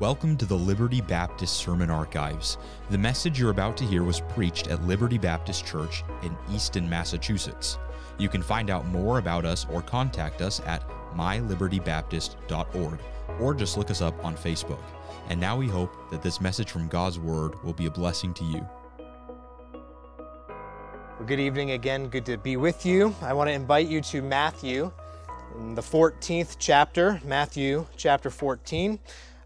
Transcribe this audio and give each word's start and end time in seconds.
Welcome 0.00 0.36
to 0.36 0.46
the 0.46 0.54
Liberty 0.54 1.00
Baptist 1.00 1.56
Sermon 1.56 1.90
Archives. 1.90 2.56
The 2.90 2.96
message 2.96 3.40
you're 3.40 3.50
about 3.50 3.76
to 3.78 3.84
hear 3.84 4.04
was 4.04 4.20
preached 4.20 4.68
at 4.68 4.84
Liberty 4.84 5.18
Baptist 5.18 5.66
Church 5.66 6.04
in 6.22 6.36
Easton, 6.52 6.88
Massachusetts. 6.88 7.80
You 8.16 8.28
can 8.28 8.40
find 8.40 8.70
out 8.70 8.86
more 8.86 9.18
about 9.18 9.44
us 9.44 9.66
or 9.68 9.82
contact 9.82 10.40
us 10.40 10.60
at 10.66 10.88
mylibertybaptist.org 11.16 12.98
or 13.40 13.54
just 13.54 13.76
look 13.76 13.90
us 13.90 14.00
up 14.00 14.24
on 14.24 14.36
Facebook. 14.36 14.84
And 15.30 15.40
now 15.40 15.56
we 15.56 15.66
hope 15.66 15.92
that 16.12 16.22
this 16.22 16.40
message 16.40 16.70
from 16.70 16.86
God's 16.86 17.18
Word 17.18 17.60
will 17.64 17.72
be 17.74 17.86
a 17.86 17.90
blessing 17.90 18.32
to 18.34 18.44
you. 18.44 18.64
Well, 21.18 21.26
good 21.26 21.40
evening 21.40 21.72
again. 21.72 22.06
Good 22.06 22.26
to 22.26 22.36
be 22.36 22.56
with 22.56 22.86
you. 22.86 23.16
I 23.20 23.32
want 23.32 23.48
to 23.48 23.52
invite 23.52 23.88
you 23.88 24.00
to 24.02 24.22
Matthew 24.22 24.92
the 25.74 25.82
14th 25.82 26.54
chapter, 26.60 27.20
Matthew 27.24 27.86
chapter 27.96 28.30
14. 28.30 29.00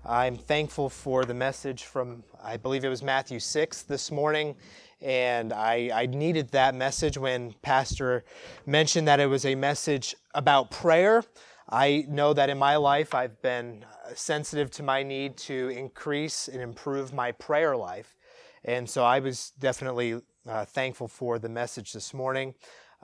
I'm 0.04 0.36
thankful 0.36 0.88
for 0.88 1.24
the 1.24 1.34
message 1.34 1.84
from, 1.84 2.24
I 2.42 2.56
believe 2.56 2.84
it 2.84 2.88
was 2.88 3.04
Matthew 3.04 3.38
6 3.38 3.82
this 3.82 4.10
morning. 4.10 4.56
And 5.00 5.52
I, 5.52 5.90
I, 5.94 6.06
needed 6.06 6.50
that 6.50 6.74
message 6.74 7.16
when 7.16 7.54
Pastor 7.62 8.24
mentioned 8.66 9.06
that 9.06 9.20
it 9.20 9.26
was 9.26 9.46
a 9.46 9.54
message 9.54 10.16
about 10.34 10.72
prayer. 10.72 11.22
I 11.70 12.04
know 12.08 12.32
that 12.34 12.50
in 12.50 12.58
my 12.58 12.74
life 12.76 13.14
I've 13.14 13.40
been 13.42 13.84
sensitive 14.14 14.72
to 14.72 14.82
my 14.82 15.04
need 15.04 15.36
to 15.38 15.68
increase 15.68 16.48
and 16.48 16.60
improve 16.60 17.12
my 17.12 17.30
prayer 17.30 17.76
life. 17.76 18.16
And 18.64 18.90
so 18.90 19.04
I 19.04 19.20
was 19.20 19.52
definitely 19.60 20.20
uh, 20.48 20.64
thankful 20.64 21.06
for 21.06 21.38
the 21.38 21.48
message 21.48 21.92
this 21.92 22.12
morning. 22.12 22.54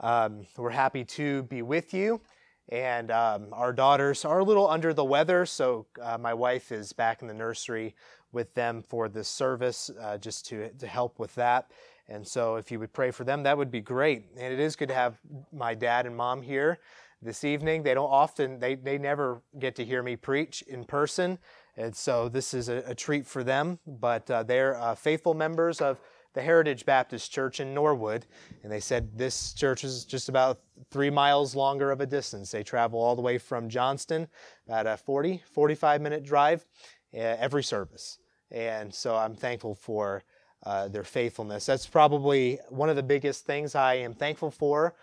Um, 0.01 0.47
we're 0.57 0.69
happy 0.71 1.05
to 1.05 1.43
be 1.43 1.61
with 1.61 1.93
you. 1.93 2.21
And 2.69 3.09
um, 3.09 3.47
our 3.51 3.73
daughters 3.73 4.25
are 4.25 4.39
a 4.39 4.43
little 4.43 4.69
under 4.69 4.93
the 4.93 5.03
weather, 5.03 5.45
so 5.45 5.87
uh, 6.01 6.19
my 6.19 6.33
wife 6.35 6.71
is 6.71 6.93
back 6.93 7.21
in 7.21 7.27
the 7.27 7.33
nursery 7.33 7.95
with 8.31 8.53
them 8.53 8.83
for 8.87 9.09
this 9.09 9.27
service 9.27 9.89
uh, 9.99 10.19
just 10.19 10.45
to, 10.47 10.69
to 10.69 10.87
help 10.87 11.17
with 11.17 11.33
that. 11.35 11.71
And 12.07 12.27
so 12.27 12.55
if 12.55 12.71
you 12.71 12.79
would 12.79 12.93
pray 12.93 13.11
for 13.11 13.23
them, 13.23 13.43
that 13.43 13.57
would 13.57 13.71
be 13.71 13.81
great. 13.81 14.25
And 14.37 14.53
it 14.53 14.59
is 14.59 14.75
good 14.75 14.89
to 14.89 14.95
have 14.95 15.19
my 15.51 15.73
dad 15.73 16.05
and 16.05 16.15
mom 16.15 16.41
here 16.43 16.79
this 17.21 17.43
evening. 17.43 17.83
They 17.83 17.93
don't 17.93 18.09
often, 18.09 18.59
they, 18.59 18.75
they 18.75 18.97
never 18.97 19.41
get 19.57 19.75
to 19.75 19.85
hear 19.85 20.01
me 20.03 20.15
preach 20.15 20.61
in 20.63 20.85
person. 20.85 21.39
And 21.75 21.95
so 21.95 22.29
this 22.29 22.53
is 22.53 22.69
a, 22.69 22.83
a 22.85 22.95
treat 22.95 23.25
for 23.25 23.43
them. 23.43 23.79
But 23.87 24.29
uh, 24.29 24.43
they're 24.43 24.79
uh, 24.79 24.95
faithful 24.95 25.33
members 25.33 25.81
of 25.81 25.99
the 26.33 26.41
Heritage 26.41 26.85
Baptist 26.85 27.31
Church 27.31 27.59
in 27.59 27.73
Norwood, 27.73 28.25
and 28.63 28.71
they 28.71 28.79
said 28.79 29.17
this 29.17 29.53
church 29.53 29.83
is 29.83 30.05
just 30.05 30.29
about 30.29 30.59
three 30.91 31.09
miles 31.09 31.55
longer 31.55 31.91
of 31.91 32.01
a 32.01 32.05
distance. 32.05 32.51
They 32.51 32.63
travel 32.63 32.99
all 32.99 33.15
the 33.15 33.21
way 33.21 33.37
from 33.37 33.69
Johnston, 33.69 34.27
about 34.67 34.87
a 34.87 34.97
40, 34.97 35.43
45 35.51 36.01
minute 36.01 36.23
drive 36.23 36.65
uh, 37.13 37.17
every 37.17 37.63
service. 37.63 38.19
And 38.51 38.93
so 38.93 39.15
I'm 39.15 39.35
thankful 39.35 39.75
for 39.75 40.23
uh, 40.63 40.87
their 40.87 41.03
faithfulness. 41.03 41.65
That's 41.65 41.87
probably 41.87 42.59
one 42.69 42.89
of 42.89 42.95
the 42.95 43.03
biggest 43.03 43.45
things 43.45 43.75
I 43.75 43.95
am 43.95 44.13
thankful 44.13 44.51
for 44.51 44.95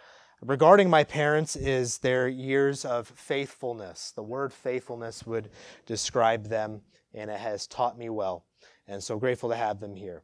regarding 0.43 0.91
my 0.91 1.05
parents 1.05 1.57
is 1.57 1.99
their 1.99 2.29
years 2.29 2.85
of 2.85 3.09
faithfulness. 3.09 4.13
The 4.13 4.23
word 4.23 4.53
faithfulness 4.53 5.27
would 5.27 5.51
describe 5.87 6.49
them, 6.49 6.83
and 7.15 7.31
it 7.31 7.39
has 7.39 7.67
taught 7.67 7.99
me 7.99 8.09
well. 8.11 8.45
And 8.87 9.03
so 9.03 9.19
grateful 9.19 9.49
to 9.51 9.57
have 9.57 9.81
them 9.81 9.97
here. 9.97 10.23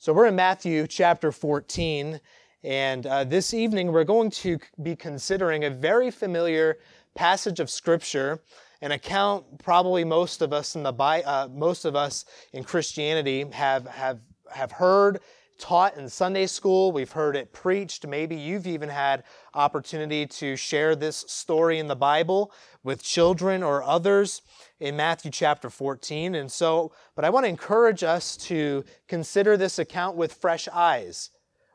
So 0.00 0.12
we're 0.12 0.26
in 0.26 0.36
Matthew 0.36 0.86
chapter 0.86 1.32
14, 1.32 2.20
and 2.62 3.04
uh, 3.04 3.24
this 3.24 3.52
evening 3.52 3.90
we're 3.90 4.04
going 4.04 4.30
to 4.30 4.60
be 4.80 4.94
considering 4.94 5.64
a 5.64 5.70
very 5.70 6.12
familiar 6.12 6.78
passage 7.16 7.58
of 7.58 7.68
Scripture, 7.68 8.38
an 8.80 8.92
account 8.92 9.58
probably 9.58 10.04
most 10.04 10.40
of 10.40 10.52
us 10.52 10.76
in 10.76 10.84
the 10.84 10.92
uh, 10.92 11.48
most 11.52 11.84
of 11.84 11.96
us 11.96 12.26
in 12.52 12.62
Christianity 12.62 13.44
have 13.50 13.88
have 13.88 14.20
have 14.54 14.70
heard 14.70 15.18
taught 15.58 15.96
in 15.96 16.08
Sunday 16.08 16.46
school. 16.46 16.92
We've 16.92 17.10
heard 17.10 17.36
it 17.36 17.52
preached. 17.52 18.06
Maybe 18.06 18.36
you've 18.36 18.66
even 18.66 18.88
had 18.88 19.24
opportunity 19.54 20.26
to 20.26 20.56
share 20.56 20.96
this 20.96 21.16
story 21.28 21.78
in 21.78 21.88
the 21.88 21.96
Bible 21.96 22.52
with 22.82 23.02
children 23.02 23.62
or 23.62 23.82
others 23.82 24.42
in 24.80 24.96
Matthew 24.96 25.30
chapter 25.30 25.68
14. 25.68 26.36
And 26.36 26.50
so, 26.50 26.92
but 27.14 27.24
I 27.24 27.30
want 27.30 27.44
to 27.44 27.50
encourage 27.50 28.02
us 28.02 28.36
to 28.38 28.84
consider 29.08 29.56
this 29.56 29.78
account 29.78 30.16
with 30.16 30.32
fresh 30.34 30.68
eyes, 30.72 31.30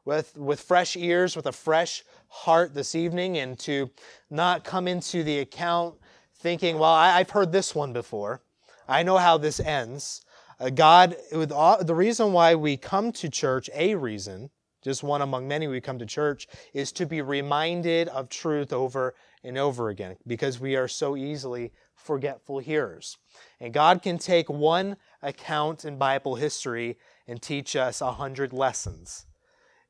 with, 0.05 0.37
with 0.37 0.61
fresh 0.61 0.95
ears, 0.95 1.35
with 1.35 1.45
a 1.45 1.51
fresh 1.51 2.03
heart 2.27 2.73
this 2.73 2.95
evening, 2.95 3.37
and 3.37 3.59
to 3.59 3.89
not 4.29 4.63
come 4.63 4.87
into 4.87 5.23
the 5.23 5.39
account 5.39 5.95
thinking, 6.35 6.77
well, 6.77 6.91
I, 6.91 7.17
have 7.19 7.29
heard 7.29 7.51
this 7.51 7.75
one 7.75 7.93
before. 7.93 8.41
I 8.87 9.03
know 9.03 9.17
how 9.17 9.37
this 9.37 9.59
ends. 9.59 10.22
Uh, 10.63 10.69
God, 10.69 11.17
all, 11.51 11.83
the 11.83 11.93
reason 11.93 12.31
why 12.31 12.55
we 12.55 12.77
come 12.77 13.11
to 13.11 13.29
church, 13.29 13.69
a 13.73 13.95
reason, 13.95 14.49
just 14.81 15.03
one 15.03 15.21
among 15.21 15.45
many 15.45 15.67
we 15.67 15.81
come 15.81 15.99
to 15.99 16.05
church, 16.05 16.47
is 16.73 16.93
to 16.93 17.05
be 17.05 17.21
reminded 17.21 18.07
of 18.07 18.29
truth 18.29 18.71
over 18.71 19.13
and 19.43 19.57
over 19.57 19.89
again 19.89 20.15
because 20.25 20.61
we 20.61 20.77
are 20.77 20.87
so 20.87 21.17
easily 21.17 21.73
forgetful 21.95 22.59
hearers. 22.59 23.17
And 23.59 23.73
God 23.73 24.01
can 24.01 24.17
take 24.17 24.49
one 24.49 24.95
account 25.21 25.83
in 25.83 25.97
Bible 25.97 26.35
history 26.35 26.97
and 27.27 27.41
teach 27.41 27.75
us 27.75 27.99
a 27.99 28.13
hundred 28.13 28.53
lessons. 28.53 29.25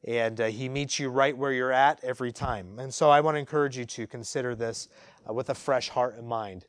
And 0.04 0.42
uh, 0.42 0.48
He 0.48 0.70
meets 0.70 0.98
you 0.98 1.10
right 1.10 1.38
where 1.38 1.52
you're 1.52 1.72
at 1.72 2.04
every 2.04 2.32
time. 2.32 2.80
And 2.80 2.92
so 2.92 3.12
I 3.12 3.22
want 3.22 3.36
to 3.36 3.40
encourage 3.40 3.78
you 3.78 3.86
to 3.86 4.08
consider 4.08 4.56
this 4.56 4.90
uh, 5.30 5.34
with 5.34 5.52
a 5.52 5.56
fresh 5.56 5.90
heart 5.90 6.16
and 6.18 6.28
mind 6.28 6.66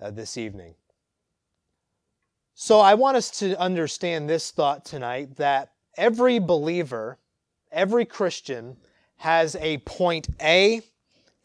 uh, 0.00 0.12
this 0.12 0.36
evening. 0.36 0.76
So 2.62 2.78
I 2.78 2.92
want 2.92 3.16
us 3.16 3.30
to 3.38 3.58
understand 3.58 4.28
this 4.28 4.50
thought 4.50 4.84
tonight 4.84 5.34
that 5.36 5.72
every 5.96 6.38
believer, 6.38 7.16
every 7.72 8.04
Christian, 8.04 8.76
has 9.16 9.56
a 9.56 9.78
point 9.78 10.28
A 10.42 10.82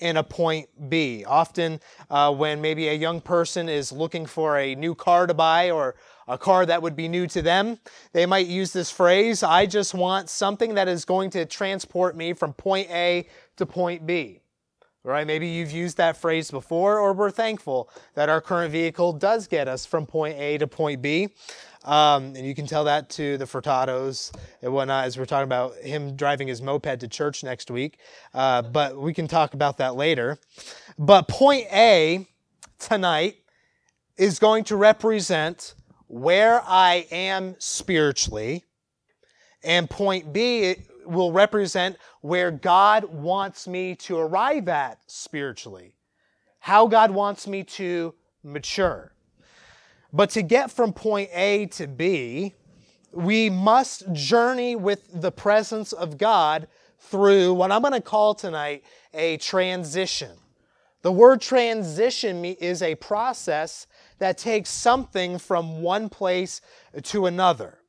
and 0.02 0.18
a 0.18 0.24
point 0.24 0.68
B. 0.90 1.24
Often, 1.24 1.80
uh, 2.10 2.34
when 2.34 2.60
maybe 2.60 2.90
a 2.90 2.94
young 2.94 3.22
person 3.22 3.70
is 3.70 3.94
looking 3.94 4.26
for 4.26 4.60
a 4.60 4.76
new 4.76 4.94
car 4.94 5.26
to 5.26 5.34
buy 5.34 5.72
or 5.72 5.96
a 6.28 6.38
car 6.38 6.66
that 6.66 6.82
would 6.82 6.98
be 6.98 7.08
new 7.08 7.28
to 7.28 7.42
them, 7.42 7.80
they 8.12 8.26
might 8.26 8.48
use 8.48 8.74
this 8.74 8.92
phrase 8.92 9.42
I 9.42 9.68
just 9.68 9.94
want 9.94 10.30
something 10.30 10.74
that 10.74 10.90
is 10.90 11.06
going 11.06 11.30
to 11.30 11.46
transport 11.46 12.18
me 12.18 12.34
from 12.34 12.52
point 12.52 12.90
A 12.90 13.26
to 13.56 13.66
point 13.66 14.06
B. 14.06 14.42
Right? 15.06 15.28
Maybe 15.28 15.48
you've 15.48 15.72
used 15.72 15.98
that 15.98 16.18
phrase 16.18 16.50
before, 16.50 16.98
or 16.98 17.14
we're 17.14 17.30
thankful 17.30 17.92
that 18.16 18.28
our 18.28 18.42
current 18.42 18.72
vehicle 18.72 19.14
does 19.14 19.48
get 19.48 19.68
us 19.68 19.86
from 19.86 20.08
point 20.08 20.36
A 20.40 20.58
to 20.58 20.66
point 20.66 21.04
B. 21.04 21.30
Um, 21.84 22.36
and 22.36 22.40
you 22.40 22.56
can 22.56 22.66
tell 22.66 22.86
that 22.86 23.12
to 23.12 23.38
the 23.38 23.46
Furtados 23.46 24.36
and 24.64 24.74
whatnot 24.74 25.06
as 25.06 25.16
we're 25.16 25.26
talking 25.26 25.44
about 25.44 25.76
him 25.76 26.16
driving 26.16 26.48
his 26.48 26.60
moped 26.60 27.00
to 27.02 27.08
church 27.08 27.44
next 27.44 27.70
week. 27.70 28.00
Uh, 28.34 28.64
but 28.64 28.98
we 28.98 29.14
can 29.14 29.28
talk 29.28 29.54
about 29.54 29.78
that 29.78 29.96
later. 29.96 30.40
But 30.98 31.28
point 31.28 31.68
A 31.72 32.26
tonight 32.80 33.36
is 34.18 34.40
going 34.40 34.64
to 34.64 34.76
represent 34.76 35.76
where 36.08 36.64
I 36.66 37.06
am 37.12 37.56
spiritually. 37.60 38.64
And 39.64 39.88
point 39.88 40.34
B 40.34 40.76
will 41.06 41.32
represent 41.32 41.98
where 42.22 42.52
God 42.52 43.06
wants 43.06 43.68
me 43.68 43.96
to 43.96 44.18
arrive 44.18 44.68
at 44.68 45.00
spiritually. 45.08 45.96
How 46.60 46.88
God 46.88 47.12
wants 47.12 47.48
me 47.48 47.64
to 47.64 48.14
mature. 48.44 49.14
But 50.12 50.30
to 50.32 50.42
get 50.42 50.72
from 50.72 50.94
point 50.94 51.30
A 51.34 51.68
to 51.68 51.88
B, 51.88 52.54
we 53.12 53.50
must 53.50 54.12
journey 54.14 54.76
with 54.76 55.22
the 55.22 55.32
presence 55.32 55.94
of 55.94 56.18
God 56.18 56.68
through 57.00 57.54
what 57.54 57.72
I'm 57.72 57.82
going 57.82 57.94
to 57.94 58.02
call 58.02 58.36
tonight 58.36 58.84
a 59.14 59.38
transition. 59.38 60.32
The 61.02 61.12
word 61.12 61.40
transition 61.40 62.44
is 62.44 62.82
a 62.82 62.96
process 62.96 63.88
that 64.18 64.38
takes 64.38 64.70
something 64.70 65.38
from 65.38 65.82
one 65.82 66.10
place 66.10 66.62
to 67.04 67.26
another. 67.28 67.80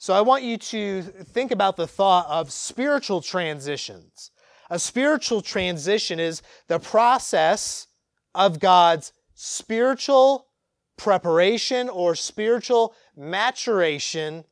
So 0.00 0.14
I 0.14 0.22
want 0.22 0.44
you 0.44 0.56
to 0.56 1.02
think 1.02 1.50
about 1.50 1.76
the 1.76 1.86
thought 1.86 2.26
of 2.26 2.50
spiritual 2.50 3.20
transitions. 3.20 4.30
A 4.70 4.78
spiritual 4.78 5.42
transition 5.42 6.18
is 6.18 6.40
the 6.68 6.78
process 6.78 7.86
of 8.34 8.60
God's 8.60 9.12
spiritual 9.34 10.46
preparation 10.96 11.90
or 11.90 12.14
spiritual 12.14 12.94
maturation 13.14 14.44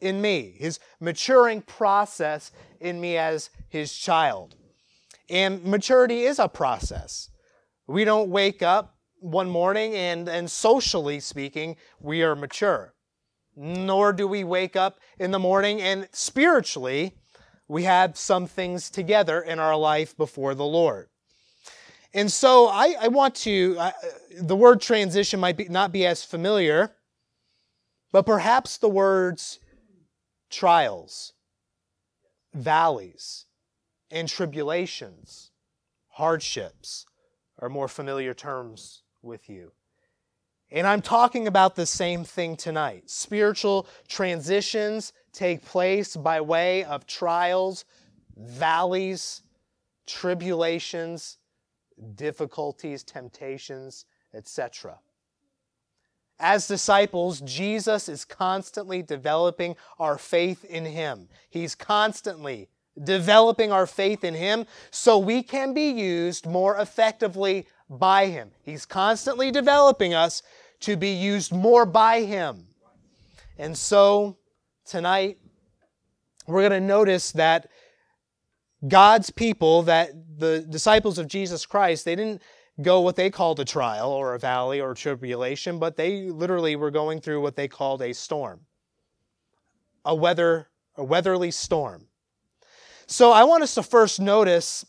in 0.00 0.20
me, 0.20 0.54
his 0.56 0.78
maturing 1.00 1.62
process 1.62 2.52
in 2.78 3.00
me 3.00 3.16
as 3.16 3.50
his 3.68 3.92
child. 3.92 4.54
And 5.28 5.64
maturity 5.64 6.20
is 6.22 6.38
a 6.38 6.46
process. 6.46 7.30
We 7.88 8.04
don't 8.04 8.30
wake 8.30 8.62
up 8.62 8.94
one 9.18 9.50
morning 9.50 9.96
and, 9.96 10.28
and 10.28 10.48
socially 10.48 11.18
speaking, 11.18 11.78
we 11.98 12.22
are 12.22 12.36
mature. 12.36 12.93
Nor 13.56 14.12
do 14.12 14.26
we 14.26 14.44
wake 14.44 14.76
up 14.76 14.98
in 15.18 15.30
the 15.30 15.38
morning 15.38 15.80
and 15.80 16.08
spiritually, 16.12 17.16
we 17.68 17.84
have 17.84 18.16
some 18.16 18.46
things 18.46 18.90
together 18.90 19.40
in 19.40 19.58
our 19.58 19.76
life 19.76 20.16
before 20.16 20.54
the 20.54 20.64
Lord. 20.64 21.08
And 22.12 22.30
so 22.30 22.68
I, 22.68 22.94
I 23.00 23.08
want 23.08 23.34
to, 23.36 23.76
uh, 23.78 23.92
the 24.40 24.56
word 24.56 24.80
transition 24.80 25.40
might 25.40 25.56
be, 25.56 25.68
not 25.68 25.92
be 25.92 26.06
as 26.06 26.24
familiar 26.24 26.94
But 28.14 28.26
perhaps 28.26 28.76
the 28.76 28.88
words 28.88 29.58
trials, 30.48 31.32
valleys, 32.54 33.46
and 34.08 34.28
tribulations, 34.28 35.50
hardships 36.10 37.06
are 37.58 37.68
more 37.68 37.88
familiar 37.88 38.32
terms 38.32 39.02
with 39.20 39.48
you. 39.48 39.72
And 40.74 40.88
I'm 40.88 41.02
talking 41.02 41.46
about 41.46 41.76
the 41.76 41.86
same 41.86 42.24
thing 42.24 42.56
tonight. 42.56 43.08
Spiritual 43.08 43.86
transitions 44.08 45.12
take 45.32 45.64
place 45.64 46.16
by 46.16 46.40
way 46.40 46.82
of 46.82 47.06
trials, 47.06 47.84
valleys, 48.36 49.42
tribulations, 50.04 51.38
difficulties, 52.16 53.04
temptations, 53.04 54.04
etc. 54.34 54.98
As 56.40 56.66
disciples, 56.66 57.40
Jesus 57.42 58.08
is 58.08 58.24
constantly 58.24 59.00
developing 59.00 59.76
our 60.00 60.18
faith 60.18 60.64
in 60.64 60.86
Him. 60.86 61.28
He's 61.48 61.76
constantly 61.76 62.68
developing 63.00 63.70
our 63.70 63.86
faith 63.86 64.24
in 64.24 64.34
Him 64.34 64.66
so 64.90 65.18
we 65.18 65.44
can 65.44 65.72
be 65.72 65.90
used 65.90 66.46
more 66.46 66.76
effectively 66.78 67.68
by 67.88 68.26
Him. 68.26 68.50
He's 68.62 68.86
constantly 68.86 69.52
developing 69.52 70.14
us 70.14 70.42
to 70.84 70.96
be 70.96 71.10
used 71.10 71.52
more 71.52 71.86
by 71.86 72.22
Him. 72.22 72.66
And 73.58 73.76
so 73.76 74.38
tonight, 74.84 75.38
we're 76.46 76.68
going 76.68 76.82
to 76.82 76.86
notice 76.86 77.32
that 77.32 77.68
God's 78.86 79.30
people, 79.30 79.82
that 79.84 80.10
the 80.38 80.60
disciples 80.60 81.18
of 81.18 81.26
Jesus 81.26 81.64
Christ, 81.64 82.04
they 82.04 82.16
didn't 82.16 82.42
go 82.82 83.00
what 83.00 83.16
they 83.16 83.30
called 83.30 83.60
a 83.60 83.64
trial 83.64 84.10
or 84.10 84.34
a 84.34 84.38
valley 84.38 84.80
or 84.80 84.90
a 84.90 84.94
tribulation, 84.94 85.78
but 85.78 85.96
they 85.96 86.30
literally 86.30 86.76
were 86.76 86.90
going 86.90 87.20
through 87.20 87.40
what 87.40 87.56
they 87.56 87.68
called 87.68 88.02
a 88.02 88.12
storm. 88.12 88.60
A 90.04 90.14
weather, 90.14 90.68
a 90.96 91.04
weatherly 91.04 91.50
storm. 91.50 92.08
So 93.06 93.32
I 93.32 93.44
want 93.44 93.62
us 93.62 93.74
to 93.76 93.82
first 93.82 94.20
notice 94.20 94.84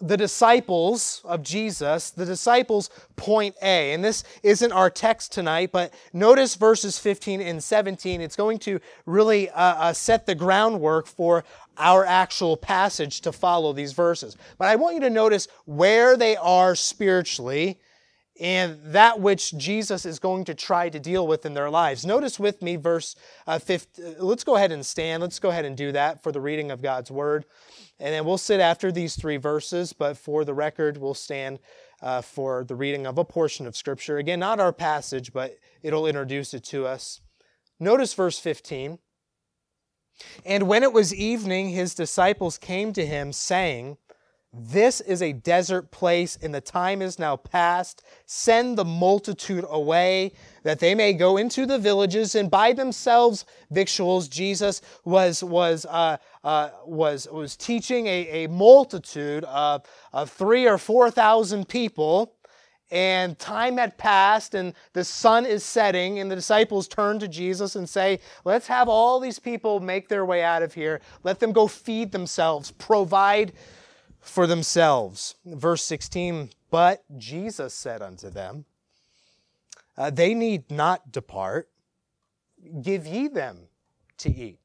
the 0.00 0.16
disciples 0.16 1.20
of 1.24 1.42
Jesus, 1.42 2.10
the 2.10 2.24
disciples 2.24 2.90
point 3.16 3.56
A. 3.62 3.92
And 3.92 4.04
this 4.04 4.22
isn't 4.42 4.72
our 4.72 4.90
text 4.90 5.32
tonight, 5.32 5.70
but 5.72 5.92
notice 6.12 6.54
verses 6.54 6.98
15 6.98 7.40
and 7.40 7.62
17. 7.62 8.20
It's 8.20 8.36
going 8.36 8.58
to 8.60 8.80
really 9.06 9.50
uh, 9.50 9.54
uh, 9.60 9.92
set 9.92 10.26
the 10.26 10.34
groundwork 10.34 11.06
for 11.06 11.44
our 11.76 12.04
actual 12.04 12.56
passage 12.56 13.20
to 13.22 13.32
follow 13.32 13.72
these 13.72 13.92
verses. 13.92 14.36
But 14.56 14.68
I 14.68 14.76
want 14.76 14.94
you 14.94 15.00
to 15.00 15.10
notice 15.10 15.48
where 15.64 16.16
they 16.16 16.36
are 16.36 16.74
spiritually 16.74 17.78
and 18.40 18.78
that 18.84 19.20
which 19.20 19.56
Jesus 19.58 20.06
is 20.06 20.20
going 20.20 20.44
to 20.44 20.54
try 20.54 20.88
to 20.88 21.00
deal 21.00 21.26
with 21.26 21.44
in 21.44 21.54
their 21.54 21.70
lives. 21.70 22.06
Notice 22.06 22.38
with 22.38 22.62
me 22.62 22.76
verse 22.76 23.16
uh, 23.46 23.58
15. 23.58 24.16
Let's 24.18 24.44
go 24.44 24.54
ahead 24.54 24.70
and 24.70 24.86
stand. 24.86 25.22
Let's 25.22 25.40
go 25.40 25.48
ahead 25.48 25.64
and 25.64 25.76
do 25.76 25.90
that 25.92 26.22
for 26.22 26.30
the 26.30 26.40
reading 26.40 26.70
of 26.70 26.80
God's 26.80 27.10
word. 27.10 27.44
And 28.00 28.14
then 28.14 28.24
we'll 28.24 28.38
sit 28.38 28.60
after 28.60 28.92
these 28.92 29.16
three 29.16 29.38
verses, 29.38 29.92
but 29.92 30.16
for 30.16 30.44
the 30.44 30.54
record, 30.54 30.98
we'll 30.98 31.14
stand 31.14 31.58
uh, 32.00 32.20
for 32.20 32.64
the 32.64 32.76
reading 32.76 33.06
of 33.06 33.18
a 33.18 33.24
portion 33.24 33.66
of 33.66 33.76
Scripture. 33.76 34.18
Again, 34.18 34.38
not 34.38 34.60
our 34.60 34.72
passage, 34.72 35.32
but 35.32 35.58
it'll 35.82 36.06
introduce 36.06 36.54
it 36.54 36.64
to 36.64 36.86
us. 36.86 37.20
Notice 37.80 38.14
verse 38.14 38.38
15. 38.38 38.98
And 40.44 40.68
when 40.68 40.82
it 40.82 40.92
was 40.92 41.14
evening, 41.14 41.70
his 41.70 41.94
disciples 41.94 42.58
came 42.58 42.92
to 42.92 43.06
him, 43.06 43.32
saying, 43.32 43.98
this 44.52 45.02
is 45.02 45.20
a 45.20 45.34
desert 45.34 45.90
place, 45.90 46.38
and 46.40 46.54
the 46.54 46.60
time 46.60 47.02
is 47.02 47.18
now 47.18 47.36
past. 47.36 48.02
Send 48.24 48.78
the 48.78 48.84
multitude 48.84 49.64
away, 49.68 50.32
that 50.62 50.78
they 50.78 50.94
may 50.94 51.12
go 51.12 51.36
into 51.36 51.66
the 51.66 51.78
villages 51.78 52.34
and 52.34 52.50
buy 52.50 52.72
themselves 52.72 53.44
victuals. 53.70 54.26
Jesus 54.26 54.80
was 55.04 55.44
was 55.44 55.84
uh, 55.84 56.16
uh, 56.42 56.70
was 56.86 57.28
was 57.30 57.56
teaching 57.56 58.06
a, 58.06 58.44
a 58.44 58.46
multitude 58.48 59.44
of, 59.44 59.82
of 60.14 60.30
three 60.30 60.66
or 60.66 60.78
four 60.78 61.10
thousand 61.10 61.68
people, 61.68 62.32
and 62.90 63.38
time 63.38 63.76
had 63.76 63.98
passed, 63.98 64.54
and 64.54 64.72
the 64.94 65.04
sun 65.04 65.44
is 65.44 65.62
setting, 65.62 66.20
and 66.20 66.30
the 66.30 66.36
disciples 66.36 66.88
turn 66.88 67.18
to 67.18 67.28
Jesus 67.28 67.76
and 67.76 67.86
say, 67.86 68.18
"Let's 68.46 68.66
have 68.68 68.88
all 68.88 69.20
these 69.20 69.38
people 69.38 69.78
make 69.78 70.08
their 70.08 70.24
way 70.24 70.42
out 70.42 70.62
of 70.62 70.72
here. 70.72 71.02
Let 71.22 71.38
them 71.38 71.52
go 71.52 71.68
feed 71.68 72.12
themselves. 72.12 72.70
Provide." 72.70 73.52
For 74.28 74.46
themselves. 74.46 75.34
Verse 75.44 75.82
16, 75.84 76.50
but 76.70 77.04
Jesus 77.16 77.74
said 77.74 78.02
unto 78.02 78.30
them, 78.30 78.64
uh, 79.96 80.10
They 80.10 80.34
need 80.34 80.70
not 80.70 81.10
depart, 81.10 81.68
give 82.82 83.06
ye 83.06 83.28
them 83.28 83.68
to 84.18 84.30
eat. 84.30 84.60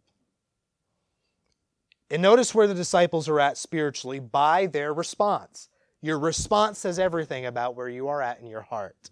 And 2.09 2.21
notice 2.21 2.53
where 2.53 2.67
the 2.67 2.75
disciples 2.75 3.27
are 3.27 3.39
at 3.39 3.57
spiritually 3.57 4.19
by 4.19 4.67
their 4.67 4.93
response. 4.93 5.69
Your 6.01 6.19
response 6.19 6.79
says 6.79 6.99
everything 6.99 7.45
about 7.45 7.75
where 7.75 7.89
you 7.89 8.07
are 8.09 8.21
at 8.21 8.39
in 8.39 8.47
your 8.47 8.61
heart. 8.61 9.09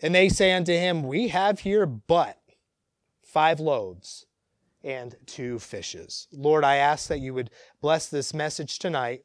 And 0.00 0.14
they 0.14 0.28
say 0.28 0.52
unto 0.52 0.72
him, 0.72 1.02
We 1.02 1.28
have 1.28 1.60
here 1.60 1.84
but 1.84 2.38
five 3.22 3.60
loaves 3.60 4.26
and 4.82 5.14
two 5.26 5.58
fishes. 5.58 6.26
Lord, 6.32 6.64
I 6.64 6.76
ask 6.76 7.08
that 7.08 7.20
you 7.20 7.34
would 7.34 7.50
bless 7.80 8.08
this 8.08 8.32
message 8.32 8.78
tonight. 8.78 9.24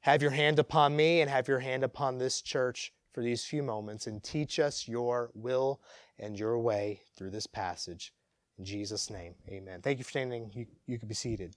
Have 0.00 0.22
your 0.22 0.30
hand 0.30 0.58
upon 0.58 0.96
me 0.96 1.20
and 1.20 1.30
have 1.30 1.48
your 1.48 1.58
hand 1.58 1.84
upon 1.84 2.18
this 2.18 2.40
church 2.40 2.92
for 3.12 3.22
these 3.22 3.44
few 3.44 3.62
moments 3.62 4.06
and 4.06 4.22
teach 4.22 4.58
us 4.58 4.86
your 4.88 5.30
will 5.34 5.80
and 6.18 6.38
your 6.38 6.58
way 6.58 7.00
through 7.16 7.30
this 7.30 7.46
passage. 7.46 8.12
In 8.58 8.64
Jesus' 8.64 9.10
name, 9.10 9.34
amen. 9.48 9.82
Thank 9.82 9.98
you 9.98 10.04
for 10.04 10.10
standing. 10.10 10.50
You, 10.54 10.66
you 10.86 10.98
can 10.98 11.08
be 11.08 11.14
seated. 11.14 11.54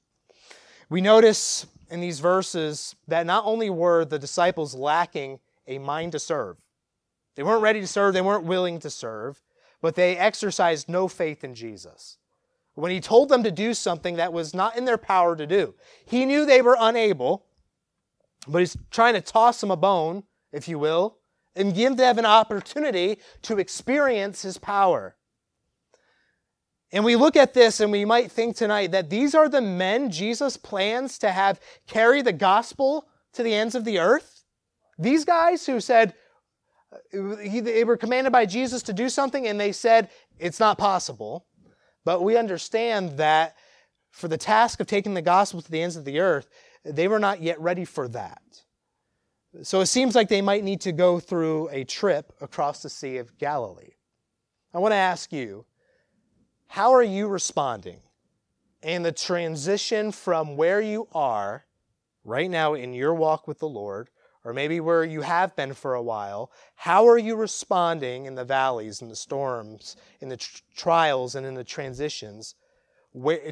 We 0.89 1.01
notice 1.01 1.67
in 1.89 2.01
these 2.01 2.19
verses 2.19 2.95
that 3.07 3.25
not 3.25 3.45
only 3.45 3.69
were 3.69 4.03
the 4.03 4.19
disciples 4.19 4.73
lacking 4.73 5.39
a 5.67 5.77
mind 5.77 6.13
to 6.13 6.19
serve, 6.19 6.57
they 7.35 7.43
weren't 7.43 7.61
ready 7.61 7.79
to 7.79 7.87
serve, 7.87 8.13
they 8.13 8.21
weren't 8.21 8.43
willing 8.43 8.79
to 8.79 8.89
serve, 8.89 9.41
but 9.81 9.95
they 9.95 10.17
exercised 10.17 10.89
no 10.89 11.07
faith 11.07 11.43
in 11.43 11.53
Jesus 11.53 12.17
when 12.79 12.91
he 12.91 12.99
told 12.99 13.29
them 13.29 13.43
to 13.43 13.51
do 13.51 13.73
something 13.73 14.15
that 14.15 14.33
was 14.33 14.53
not 14.53 14.77
in 14.77 14.85
their 14.85 14.97
power 14.97 15.35
to 15.35 15.45
do. 15.45 15.75
He 16.05 16.25
knew 16.25 16.45
they 16.45 16.61
were 16.61 16.77
unable, 16.79 17.45
but 18.47 18.59
he's 18.59 18.77
trying 18.89 19.13
to 19.15 19.21
toss 19.21 19.59
them 19.61 19.71
a 19.71 19.75
bone, 19.75 20.23
if 20.51 20.67
you 20.67 20.79
will, 20.79 21.17
and 21.55 21.75
give 21.75 21.97
them 21.97 22.17
an 22.17 22.25
opportunity 22.25 23.19
to 23.43 23.59
experience 23.59 24.43
his 24.43 24.57
power. 24.57 25.15
And 26.91 27.03
we 27.03 27.15
look 27.15 27.35
at 27.35 27.53
this 27.53 27.81
and 27.81 27.91
we 27.91 28.05
might 28.05 28.31
think 28.31 28.55
tonight 28.55 28.91
that 28.91 29.09
these 29.09 29.35
are 29.35 29.47
the 29.47 29.61
men 29.61 30.09
Jesus 30.09 30.57
plans 30.57 31.19
to 31.19 31.31
have 31.31 31.59
carry 31.85 32.21
the 32.21 32.33
gospel 32.33 33.07
to 33.33 33.43
the 33.43 33.53
ends 33.53 33.75
of 33.75 33.85
the 33.85 33.99
earth. 33.99 34.43
These 34.97 35.25
guys 35.25 35.65
who 35.65 35.79
said, 35.79 36.15
uh, 36.91 37.35
they 37.35 37.83
were 37.83 37.97
commanded 37.97 38.33
by 38.33 38.47
Jesus 38.47 38.81
to 38.83 38.93
do 38.93 39.09
something 39.09 39.47
and 39.47 39.59
they 39.59 39.71
said, 39.71 40.09
it's 40.39 40.59
not 40.59 40.79
possible. 40.79 41.45
But 42.05 42.23
we 42.23 42.37
understand 42.37 43.17
that 43.17 43.55
for 44.11 44.27
the 44.27 44.37
task 44.37 44.79
of 44.79 44.87
taking 44.87 45.13
the 45.13 45.21
gospel 45.21 45.61
to 45.61 45.71
the 45.71 45.81
ends 45.81 45.95
of 45.95 46.05
the 46.05 46.19
earth, 46.19 46.49
they 46.83 47.07
were 47.07 47.19
not 47.19 47.41
yet 47.41 47.59
ready 47.59 47.85
for 47.85 48.07
that. 48.09 48.41
So 49.63 49.81
it 49.81 49.87
seems 49.87 50.15
like 50.15 50.29
they 50.29 50.41
might 50.41 50.63
need 50.63 50.81
to 50.81 50.91
go 50.91 51.19
through 51.19 51.69
a 51.69 51.83
trip 51.83 52.33
across 52.39 52.81
the 52.81 52.89
Sea 52.89 53.17
of 53.17 53.37
Galilee. 53.37 53.93
I 54.73 54.77
want 54.77 54.91
to 54.91 54.97
ask 54.97 55.33
you, 55.33 55.65
how 56.67 56.91
are 56.93 57.03
you 57.03 57.27
responding 57.27 58.01
in 58.83 59.01
the 59.03 59.11
transition 59.11 60.11
from 60.11 60.55
where 60.55 60.79
you 60.79 61.07
are 61.13 61.65
right 62.23 62.49
now 62.49 62.75
in 62.75 62.93
your 62.93 63.13
walk 63.13 63.47
with 63.47 63.59
the 63.59 63.67
Lord 63.67 64.09
or 64.43 64.53
maybe 64.53 64.79
where 64.79 65.03
you 65.03 65.21
have 65.21 65.55
been 65.55 65.73
for 65.73 65.95
a 65.95 66.01
while, 66.01 66.51
how 66.75 67.07
are 67.07 67.17
you 67.17 67.35
responding 67.35 68.25
in 68.25 68.35
the 68.35 68.45
valleys, 68.45 69.01
in 69.01 69.09
the 69.09 69.15
storms, 69.15 69.95
in 70.21 70.29
the 70.29 70.37
tr- 70.37 70.61
trials, 70.75 71.35
and 71.35 71.45
in 71.45 71.55
the 71.55 71.63
transitions 71.63 72.55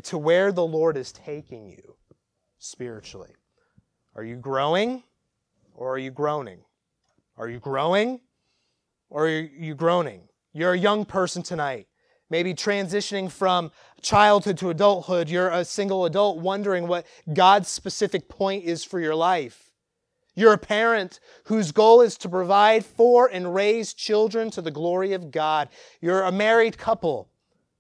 to 0.04 0.18
where 0.18 0.52
the 0.52 0.66
Lord 0.66 0.96
is 0.96 1.12
taking 1.12 1.68
you 1.68 1.96
spiritually? 2.58 3.36
Are 4.16 4.24
you 4.24 4.36
growing 4.36 5.04
or 5.74 5.94
are 5.94 5.98
you 5.98 6.12
groaning? 6.12 6.62
Are 7.38 7.50
you 7.50 7.60
growing 7.60 8.22
or 9.10 9.28
are 9.28 9.40
you 9.40 9.76
groaning? 9.76 10.30
You're 10.54 10.74
a 10.74 10.80
young 10.80 11.06
person 11.06 11.44
tonight, 11.44 11.88
maybe 12.30 12.54
transitioning 12.54 13.30
from 13.32 13.72
childhood 14.02 14.58
to 14.60 14.70
adulthood. 14.70 15.30
You're 15.30 15.52
a 15.52 15.66
single 15.66 16.06
adult 16.06 16.40
wondering 16.40 16.88
what 16.88 17.06
God's 17.32 17.68
specific 17.68 18.28
point 18.28 18.64
is 18.64 18.84
for 18.84 19.00
your 19.00 19.14
life. 19.14 19.67
You're 20.38 20.54
a 20.54 20.58
parent 20.60 21.20
whose 21.46 21.72
goal 21.72 22.02
is 22.02 22.16
to 22.20 22.30
provide 22.30 22.86
for 22.86 23.28
and 23.28 23.56
raise 23.56 23.94
children 23.94 24.52
to 24.52 24.62
the 24.62 24.70
glory 24.72 25.14
of 25.14 25.32
God. 25.32 25.68
You're 26.00 26.22
a 26.22 26.32
married 26.32 26.78
couple 26.78 27.28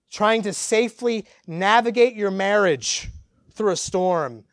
trying 0.10 0.42
to 0.42 0.54
safely 0.54 1.26
navigate 1.46 2.16
your 2.16 2.32
marriage 2.32 3.10
through 3.52 3.74
a 3.74 3.76
storm. 3.78 4.44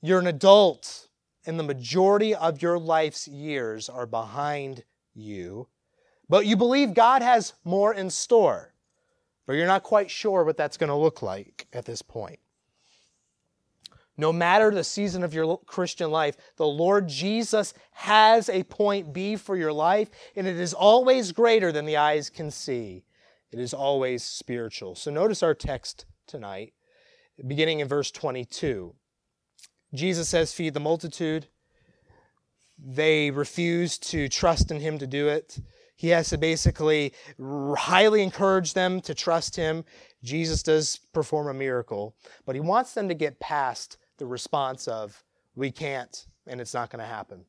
You're 0.00 0.18
an 0.18 0.26
adult, 0.26 1.08
and 1.46 1.56
the 1.56 1.62
majority 1.62 2.34
of 2.34 2.60
your 2.62 2.78
life's 2.80 3.28
years 3.28 3.88
are 3.88 4.06
behind 4.06 4.82
you. 5.14 5.68
But 6.28 6.46
you 6.46 6.56
believe 6.56 6.94
God 6.94 7.22
has 7.22 7.52
more 7.64 7.94
in 7.94 8.10
store. 8.10 8.72
but 9.46 9.54
you're 9.54 9.66
not 9.66 9.82
quite 9.82 10.10
sure 10.10 10.44
what 10.44 10.56
that's 10.56 10.76
going 10.76 10.88
to 10.88 10.96
look 10.96 11.22
like 11.22 11.66
at 11.72 11.84
this 11.84 12.02
point. 12.02 12.38
No 14.16 14.32
matter 14.32 14.70
the 14.70 14.84
season 14.84 15.24
of 15.24 15.32
your 15.32 15.58
Christian 15.66 16.10
life, 16.10 16.36
the 16.56 16.66
Lord 16.66 17.08
Jesus 17.08 17.72
has 17.92 18.48
a 18.48 18.62
point 18.64 19.12
B 19.12 19.36
for 19.36 19.56
your 19.56 19.72
life, 19.72 20.10
and 20.36 20.46
it 20.46 20.56
is 20.56 20.74
always 20.74 21.32
greater 21.32 21.72
than 21.72 21.86
the 21.86 21.96
eyes 21.96 22.28
can 22.28 22.50
see. 22.50 23.04
It 23.50 23.58
is 23.58 23.72
always 23.72 24.22
spiritual. 24.22 24.94
So 24.94 25.10
notice 25.10 25.42
our 25.42 25.54
text 25.54 26.04
tonight, 26.26 26.74
beginning 27.46 27.80
in 27.80 27.88
verse 27.88 28.10
22. 28.10 28.94
Jesus 29.94 30.28
says, 30.28 30.52
Feed 30.52 30.74
the 30.74 30.80
multitude. 30.80 31.46
They 32.78 33.30
refuse 33.30 33.98
to 33.98 34.28
trust 34.28 34.70
in 34.70 34.80
him 34.80 34.98
to 34.98 35.06
do 35.06 35.28
it. 35.28 35.58
He 35.94 36.08
has 36.08 36.30
to 36.30 36.38
basically 36.38 37.12
highly 37.40 38.22
encourage 38.22 38.74
them 38.74 39.00
to 39.02 39.14
trust 39.14 39.56
him. 39.56 39.84
Jesus 40.24 40.62
does 40.62 40.98
perform 41.12 41.48
a 41.48 41.54
miracle, 41.54 42.16
but 42.44 42.56
he 42.56 42.60
wants 42.60 42.94
them 42.94 43.08
to 43.08 43.14
get 43.14 43.38
past 43.38 43.98
the 44.22 44.26
response 44.26 44.86
of, 44.86 45.24
we 45.56 45.72
can't, 45.72 46.26
and 46.46 46.60
it's 46.60 46.74
not 46.74 46.90
going 46.90 47.00
to 47.00 47.12
happen. 47.12 47.44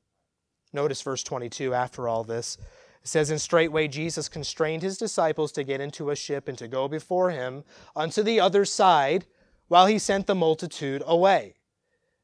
Notice 0.74 1.04
verse 1.04 1.22
22 1.22 1.72
after 1.72 2.08
all 2.08 2.24
this. 2.24 2.58
It 3.04 3.08
says, 3.08 3.30
And 3.30 3.40
straightway 3.40 3.88
Jesus 3.88 4.28
constrained 4.28 4.82
his 4.82 4.98
disciples 4.98 5.52
to 5.52 5.64
get 5.64 5.82
into 5.82 6.10
a 6.10 6.16
ship 6.16 6.48
and 6.48 6.58
to 6.58 6.68
go 6.68 6.88
before 6.88 7.30
him 7.30 7.64
unto 7.96 8.24
the 8.24 8.40
other 8.40 8.66
side 8.66 9.26
while 9.68 9.86
he 9.86 10.00
sent 10.00 10.26
the 10.26 10.34
multitude 10.34 11.04
away. 11.06 11.54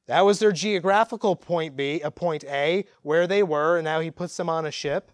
That 0.07 0.21
was 0.21 0.39
their 0.39 0.51
geographical 0.51 1.35
point 1.35 1.75
B, 1.75 2.01
a 2.01 2.09
point 2.09 2.43
A, 2.45 2.85
where 3.03 3.27
they 3.27 3.43
were, 3.43 3.77
and 3.77 3.85
now 3.85 3.99
he 3.99 4.09
puts 4.09 4.35
them 4.35 4.49
on 4.49 4.65
a 4.65 4.71
ship 4.71 5.11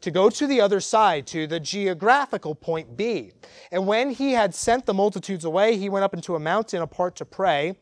to 0.00 0.10
go 0.10 0.30
to 0.30 0.48
the 0.48 0.60
other 0.60 0.80
side, 0.80 1.28
to 1.28 1.46
the 1.46 1.60
geographical 1.60 2.56
point 2.56 2.96
B. 2.96 3.30
And 3.70 3.86
when 3.86 4.10
he 4.10 4.32
had 4.32 4.52
sent 4.52 4.84
the 4.84 4.94
multitudes 4.94 5.44
away, 5.44 5.76
he 5.76 5.88
went 5.88 6.02
up 6.02 6.12
into 6.12 6.34
a 6.34 6.40
mountain 6.40 6.82
apart 6.82 7.14
to 7.16 7.24
pray. 7.24 7.76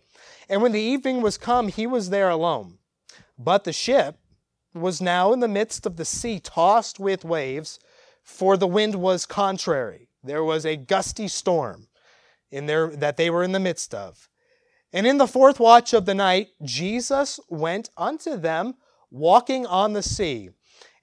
And 0.53 0.61
when 0.61 0.73
the 0.73 0.81
evening 0.83 1.23
was 1.23 1.39
come, 1.39 1.69
he 1.69 1.87
was 1.87 2.11
there 2.11 2.29
alone. 2.29 2.77
But 3.39 3.65
the 3.65 3.73
ship 3.73 4.19
was 4.75 5.01
now 5.01 5.33
in 5.33 5.41
the 5.41 5.49
midst 5.49 5.87
of 5.87 5.97
the 5.97 6.05
sea, 6.05 6.41
tossed 6.41 7.01
with 7.01 7.25
waves, 7.25 7.81
for 8.23 8.59
the 8.59 8.67
wind 8.67 8.97
was 8.97 9.25
contrary. 9.25 10.11
There 10.23 10.45
was 10.45 10.67
a 10.67 10.77
gusty 10.77 11.27
storm 11.27 11.89
in 12.51 12.67
there 12.67 12.89
that 12.89 13.17
they 13.17 13.31
were 13.31 13.43
in 13.43 13.53
the 13.53 13.61
midst 13.61 13.95
of. 13.95 14.29
And 14.93 15.07
in 15.07 15.17
the 15.17 15.27
fourth 15.27 15.59
watch 15.59 15.95
of 15.95 16.05
the 16.05 16.15
night, 16.15 16.49
Jesus 16.63 17.41
went 17.49 17.89
unto 17.97 18.37
them 18.37 18.75
walking 19.11 19.65
on 19.65 19.95
the 19.95 20.03
sea. 20.03 20.51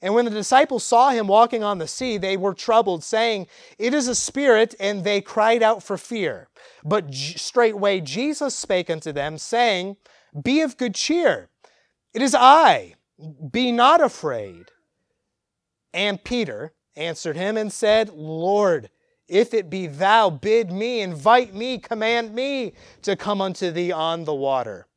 And 0.01 0.13
when 0.13 0.25
the 0.25 0.31
disciples 0.31 0.85
saw 0.85 1.09
him 1.09 1.27
walking 1.27 1.63
on 1.63 1.77
the 1.77 1.87
sea, 1.87 2.17
they 2.17 2.37
were 2.37 2.53
troubled, 2.53 3.03
saying, 3.03 3.47
It 3.77 3.93
is 3.93 4.07
a 4.07 4.15
spirit, 4.15 4.73
and 4.79 5.03
they 5.03 5.19
cried 5.19 5.61
out 5.61 5.83
for 5.83 5.97
fear. 5.97 6.47
But 6.85 7.13
straightway 7.13 7.99
Jesus 7.99 8.55
spake 8.55 8.89
unto 8.89 9.11
them, 9.11 9.37
saying, 9.37 9.97
Be 10.41 10.61
of 10.61 10.77
good 10.77 10.95
cheer. 10.95 11.49
It 12.13 12.21
is 12.21 12.33
I. 12.33 12.95
Be 13.51 13.71
not 13.71 14.01
afraid. 14.01 14.71
And 15.93 16.23
Peter 16.23 16.73
answered 16.95 17.35
him 17.35 17.57
and 17.57 17.71
said, 17.71 18.09
Lord, 18.09 18.89
if 19.27 19.53
it 19.53 19.69
be 19.69 19.87
thou, 19.87 20.29
bid 20.29 20.71
me, 20.71 21.01
invite 21.01 21.53
me, 21.53 21.77
command 21.77 22.33
me 22.33 22.73
to 23.01 23.15
come 23.15 23.41
unto 23.41 23.69
thee 23.69 23.91
on 23.91 24.23
the 24.23 24.33
water. 24.33 24.87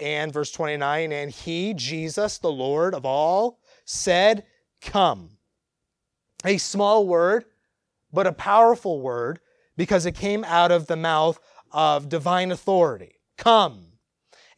And 0.00 0.32
verse 0.32 0.50
29 0.50 1.12
And 1.12 1.30
he, 1.30 1.74
Jesus, 1.74 2.38
the 2.38 2.50
Lord 2.50 2.94
of 2.94 3.06
all, 3.06 3.60
said, 3.84 4.44
Come. 4.80 5.30
A 6.44 6.58
small 6.58 7.06
word, 7.06 7.44
but 8.12 8.26
a 8.26 8.32
powerful 8.32 9.00
word 9.00 9.40
because 9.76 10.06
it 10.06 10.14
came 10.14 10.44
out 10.44 10.70
of 10.70 10.86
the 10.86 10.96
mouth 10.96 11.38
of 11.72 12.08
divine 12.08 12.52
authority. 12.52 13.16
Come. 13.36 13.94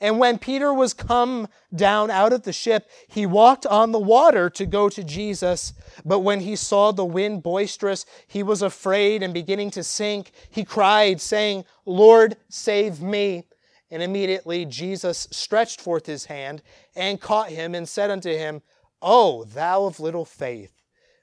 And 0.01 0.19
when 0.19 0.39
Peter 0.39 0.75
was 0.75 0.93
come 0.93 1.49
down 1.75 2.11
out 2.11 2.33
of 2.33 2.43
the 2.43 2.53
ship, 2.53 2.89
he 3.09 3.25
walked 3.25 3.65
on 3.65 3.93
the 3.93 3.99
water 3.99 4.51
to 4.51 4.67
go 4.67 4.91
to 4.91 5.03
Jesus. 5.03 5.73
But 6.05 6.21
when 6.21 6.41
he 6.41 6.55
saw 6.55 6.93
the 6.93 7.05
wind 7.05 7.43
boisterous, 7.43 8.05
he 8.27 8.43
was 8.43 8.61
afraid 8.61 9.23
and 9.23 9.33
beginning 9.33 9.71
to 9.73 9.83
sink. 9.83 10.33
He 10.51 10.65
cried, 10.65 11.21
saying, 11.21 11.65
Lord, 11.87 12.37
save 12.51 13.01
me. 13.01 13.45
And 13.91 14.03
immediately 14.03 14.67
Jesus 14.67 15.29
stretched 15.31 15.81
forth 15.81 16.07
his 16.07 16.27
hand 16.27 16.61
and 16.95 17.21
caught 17.21 17.51
him 17.51 17.75
and 17.75 17.89
said 17.89 18.11
unto 18.11 18.31
him, 18.31 18.61
O 19.09 19.45
thou 19.45 19.85
of 19.85 20.01
little 20.01 20.25
faith, 20.25 20.83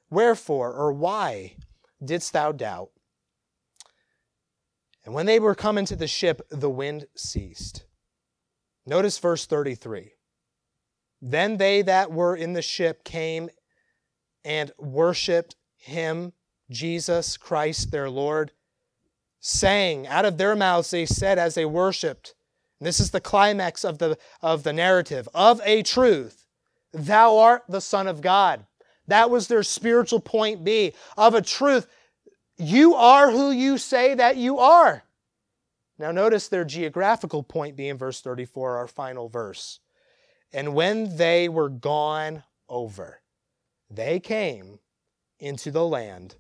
wherefore 0.10 0.72
or 0.72 0.94
why 0.94 1.58
didst 2.02 2.32
thou 2.32 2.54
doubt? 2.54 2.92
And 5.04 5.14
when 5.14 5.26
they 5.26 5.38
were 5.38 5.54
come 5.54 5.78
into 5.78 5.98
the 5.98 6.08
ship, 6.08 6.42
the 6.50 6.70
wind 6.70 7.08
ceased. 7.14 7.84
Notice 8.86 9.18
verse 9.18 9.46
33. 9.46 10.14
Then 11.22 11.58
they 11.58 11.82
that 11.82 12.10
were 12.10 12.38
in 12.38 12.54
the 12.54 12.62
ship 12.62 13.04
came 13.04 13.50
and 14.46 14.72
worshiped 14.80 15.58
him, 15.76 16.32
Jesus 16.70 17.36
Christ 17.36 17.92
their 17.92 18.10
Lord, 18.10 18.54
saying, 19.42 20.08
out 20.08 20.24
of 20.24 20.38
their 20.38 20.56
mouths 20.56 20.92
they 20.92 21.06
said 21.06 21.38
as 21.38 21.56
they 21.56 21.66
worshiped, 21.66 22.34
this 22.80 23.02
is 23.02 23.12
the 23.12 23.20
climax 23.20 23.84
of 23.84 23.98
the, 23.98 24.18
of 24.42 24.64
the 24.64 24.72
narrative, 24.72 25.28
of 25.34 25.60
a 25.66 25.84
truth, 25.84 26.43
thou 26.94 27.38
art 27.38 27.64
the 27.68 27.82
Son 27.82 28.08
of 28.08 28.22
God. 28.22 28.66
That 29.08 29.30
was 29.30 29.48
their 29.48 29.64
spiritual 29.64 30.20
point 30.20 30.64
B, 30.64 30.94
of 31.18 31.34
a 31.34 31.42
truth. 31.42 31.88
You 32.58 32.96
are 32.96 33.32
who 33.32 33.52
you 33.52 33.78
say 33.78 34.14
that 34.16 34.38
you 34.38 34.60
are. 34.60 35.04
Now, 35.98 36.12
notice 36.12 36.48
their 36.48 36.66
geographical 36.66 37.44
point 37.44 37.76
being 37.76 37.98
verse 37.98 38.22
34, 38.22 38.78
our 38.78 38.88
final 38.88 39.30
verse. 39.30 39.80
And 40.52 40.74
when 40.74 41.18
they 41.18 41.50
were 41.50 41.70
gone 41.70 42.44
over, 42.70 43.22
they 43.90 44.20
came 44.20 44.80
into 45.40 45.72
the 45.72 45.86
land 45.86 46.36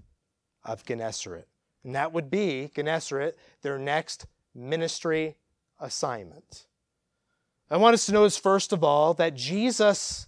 of 0.63 0.85
Gennesaret. 0.85 1.47
And 1.83 1.95
that 1.95 2.13
would 2.13 2.29
be, 2.29 2.71
Gennesaret, 2.73 3.37
their 3.61 3.77
next 3.77 4.25
ministry 4.55 5.37
assignment. 5.79 6.67
I 7.69 7.77
want 7.77 7.95
us 7.95 8.05
to 8.05 8.13
notice, 8.13 8.37
first 8.37 8.71
of 8.71 8.83
all, 8.83 9.13
that 9.15 9.35
Jesus 9.35 10.27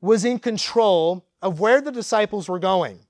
was 0.00 0.24
in 0.24 0.38
control 0.38 1.26
of 1.42 1.60
where 1.60 1.80
the 1.80 1.92
disciples 1.92 2.48
were 2.48 2.58
going. 2.58 3.00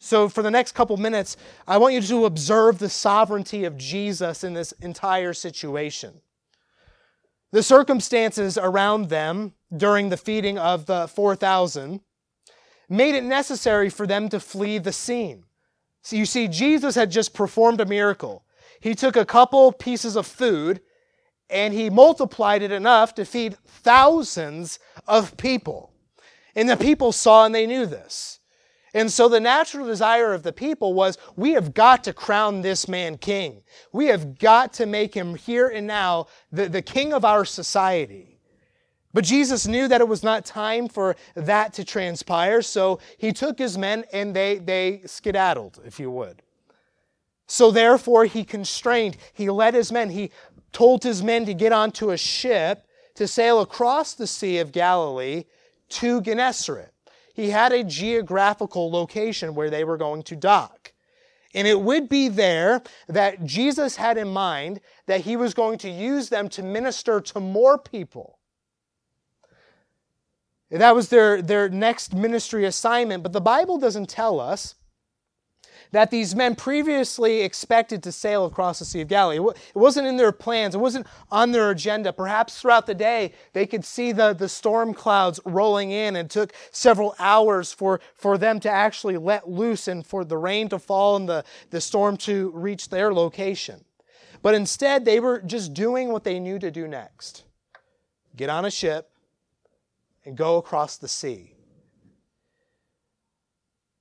So, 0.00 0.28
for 0.28 0.42
the 0.42 0.50
next 0.50 0.72
couple 0.72 0.96
minutes, 0.96 1.36
I 1.66 1.78
want 1.78 1.94
you 1.94 2.00
to 2.02 2.24
observe 2.24 2.78
the 2.78 2.88
sovereignty 2.88 3.64
of 3.64 3.76
Jesus 3.76 4.44
in 4.44 4.54
this 4.54 4.72
entire 4.72 5.32
situation. 5.32 6.20
The 7.50 7.64
circumstances 7.64 8.56
around 8.56 9.08
them 9.08 9.54
during 9.76 10.08
the 10.08 10.16
feeding 10.16 10.56
of 10.56 10.86
the 10.86 11.08
4,000 11.08 12.00
made 12.88 13.14
it 13.16 13.24
necessary 13.24 13.90
for 13.90 14.06
them 14.06 14.28
to 14.28 14.38
flee 14.38 14.78
the 14.78 14.92
scene. 14.92 15.44
So, 16.02 16.14
you 16.14 16.26
see, 16.26 16.46
Jesus 16.46 16.94
had 16.94 17.10
just 17.10 17.34
performed 17.34 17.80
a 17.80 17.86
miracle. 17.86 18.44
He 18.80 18.94
took 18.94 19.16
a 19.16 19.26
couple 19.26 19.72
pieces 19.72 20.14
of 20.14 20.26
food 20.26 20.80
and 21.50 21.72
he 21.72 21.90
multiplied 21.90 22.62
it 22.62 22.72
enough 22.72 23.14
to 23.14 23.24
feed 23.24 23.56
thousands 23.64 24.78
of 25.06 25.36
people. 25.36 25.92
And 26.54 26.68
the 26.68 26.76
people 26.76 27.12
saw 27.12 27.44
and 27.44 27.54
they 27.54 27.66
knew 27.66 27.86
this. 27.86 28.40
And 28.94 29.12
so 29.12 29.28
the 29.28 29.40
natural 29.40 29.86
desire 29.86 30.32
of 30.32 30.42
the 30.42 30.52
people 30.52 30.94
was, 30.94 31.18
we 31.36 31.52
have 31.52 31.74
got 31.74 32.04
to 32.04 32.12
crown 32.12 32.62
this 32.62 32.88
man 32.88 33.18
king. 33.18 33.62
We 33.92 34.06
have 34.06 34.38
got 34.38 34.72
to 34.74 34.86
make 34.86 35.14
him 35.14 35.34
here 35.34 35.68
and 35.68 35.86
now 35.86 36.26
the, 36.50 36.68
the 36.68 36.82
king 36.82 37.12
of 37.12 37.24
our 37.24 37.44
society. 37.44 38.38
But 39.12 39.24
Jesus 39.24 39.66
knew 39.66 39.88
that 39.88 40.00
it 40.00 40.08
was 40.08 40.22
not 40.22 40.44
time 40.44 40.88
for 40.88 41.16
that 41.34 41.72
to 41.74 41.84
transpire, 41.84 42.62
so 42.62 43.00
he 43.16 43.32
took 43.32 43.58
his 43.58 43.78
men 43.78 44.04
and 44.12 44.34
they, 44.34 44.58
they 44.58 45.02
skedaddled, 45.06 45.80
if 45.84 45.98
you 45.98 46.10
would. 46.10 46.42
So 47.46 47.70
therefore, 47.70 48.26
he 48.26 48.44
constrained, 48.44 49.16
he 49.32 49.48
led 49.48 49.72
his 49.72 49.90
men, 49.90 50.10
he 50.10 50.30
told 50.72 51.02
his 51.02 51.22
men 51.22 51.44
to 51.46 51.54
get 51.54 51.72
onto 51.72 52.10
a 52.10 52.16
ship 52.16 52.86
to 53.14 53.26
sail 53.26 53.60
across 53.60 54.14
the 54.14 54.26
Sea 54.26 54.58
of 54.58 54.72
Galilee 54.72 55.44
to 55.88 56.20
Gennesaret 56.20 56.92
he 57.38 57.50
had 57.50 57.72
a 57.72 57.84
geographical 57.84 58.90
location 58.90 59.54
where 59.54 59.70
they 59.70 59.84
were 59.84 59.96
going 59.96 60.24
to 60.24 60.34
dock. 60.34 60.92
And 61.54 61.68
it 61.68 61.80
would 61.80 62.08
be 62.08 62.26
there 62.26 62.82
that 63.06 63.44
Jesus 63.44 63.94
had 63.94 64.18
in 64.18 64.26
mind 64.26 64.80
that 65.06 65.20
he 65.20 65.36
was 65.36 65.54
going 65.54 65.78
to 65.78 65.88
use 65.88 66.30
them 66.30 66.48
to 66.48 66.64
minister 66.64 67.20
to 67.20 67.38
more 67.38 67.78
people. 67.78 68.40
That 70.72 70.96
was 70.96 71.10
their, 71.10 71.40
their 71.40 71.68
next 71.68 72.12
ministry 72.12 72.64
assignment, 72.64 73.22
but 73.22 73.32
the 73.32 73.40
Bible 73.40 73.78
doesn't 73.78 74.08
tell 74.08 74.40
us 74.40 74.74
that 75.92 76.10
these 76.10 76.34
men 76.34 76.54
previously 76.54 77.40
expected 77.40 78.02
to 78.02 78.12
sail 78.12 78.44
across 78.44 78.78
the 78.78 78.84
Sea 78.84 79.00
of 79.00 79.08
Galilee. 79.08 79.38
It 79.38 79.78
wasn't 79.78 80.06
in 80.06 80.16
their 80.16 80.32
plans, 80.32 80.74
it 80.74 80.78
wasn't 80.78 81.06
on 81.30 81.52
their 81.52 81.70
agenda. 81.70 82.12
Perhaps 82.12 82.60
throughout 82.60 82.86
the 82.86 82.94
day, 82.94 83.32
they 83.52 83.66
could 83.66 83.84
see 83.84 84.12
the, 84.12 84.32
the 84.32 84.48
storm 84.48 84.94
clouds 84.94 85.40
rolling 85.44 85.90
in, 85.90 86.16
and 86.16 86.30
took 86.30 86.52
several 86.70 87.14
hours 87.18 87.72
for, 87.72 88.00
for 88.14 88.38
them 88.38 88.60
to 88.60 88.70
actually 88.70 89.16
let 89.16 89.48
loose 89.48 89.88
and 89.88 90.06
for 90.06 90.24
the 90.24 90.36
rain 90.36 90.68
to 90.68 90.78
fall 90.78 91.16
and 91.16 91.28
the, 91.28 91.44
the 91.70 91.80
storm 91.80 92.16
to 92.18 92.50
reach 92.50 92.88
their 92.88 93.12
location. 93.12 93.84
But 94.42 94.54
instead, 94.54 95.04
they 95.04 95.20
were 95.20 95.40
just 95.40 95.74
doing 95.74 96.10
what 96.12 96.24
they 96.24 96.38
knew 96.38 96.58
to 96.58 96.70
do 96.70 96.86
next 96.86 97.44
get 98.36 98.48
on 98.48 98.64
a 98.64 98.70
ship 98.70 99.10
and 100.24 100.36
go 100.36 100.58
across 100.58 100.96
the 100.96 101.08
sea. 101.08 101.57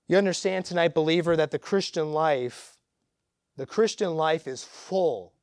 You 0.07 0.17
understand 0.17 0.65
tonight, 0.65 0.93
believer, 0.93 1.35
that 1.35 1.51
the 1.51 1.59
Christian 1.59 2.13
life, 2.13 2.77
the 3.57 3.65
Christian 3.65 4.15
life 4.15 4.47
is 4.47 4.63
full, 4.63 5.33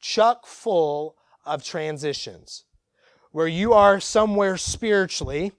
chuck 0.00 0.46
full 0.46 1.16
of 1.44 1.62
transitions, 1.62 2.64
where 3.30 3.46
you 3.46 3.72
are 3.72 4.00
somewhere 4.00 4.56
spiritually, 4.56 5.52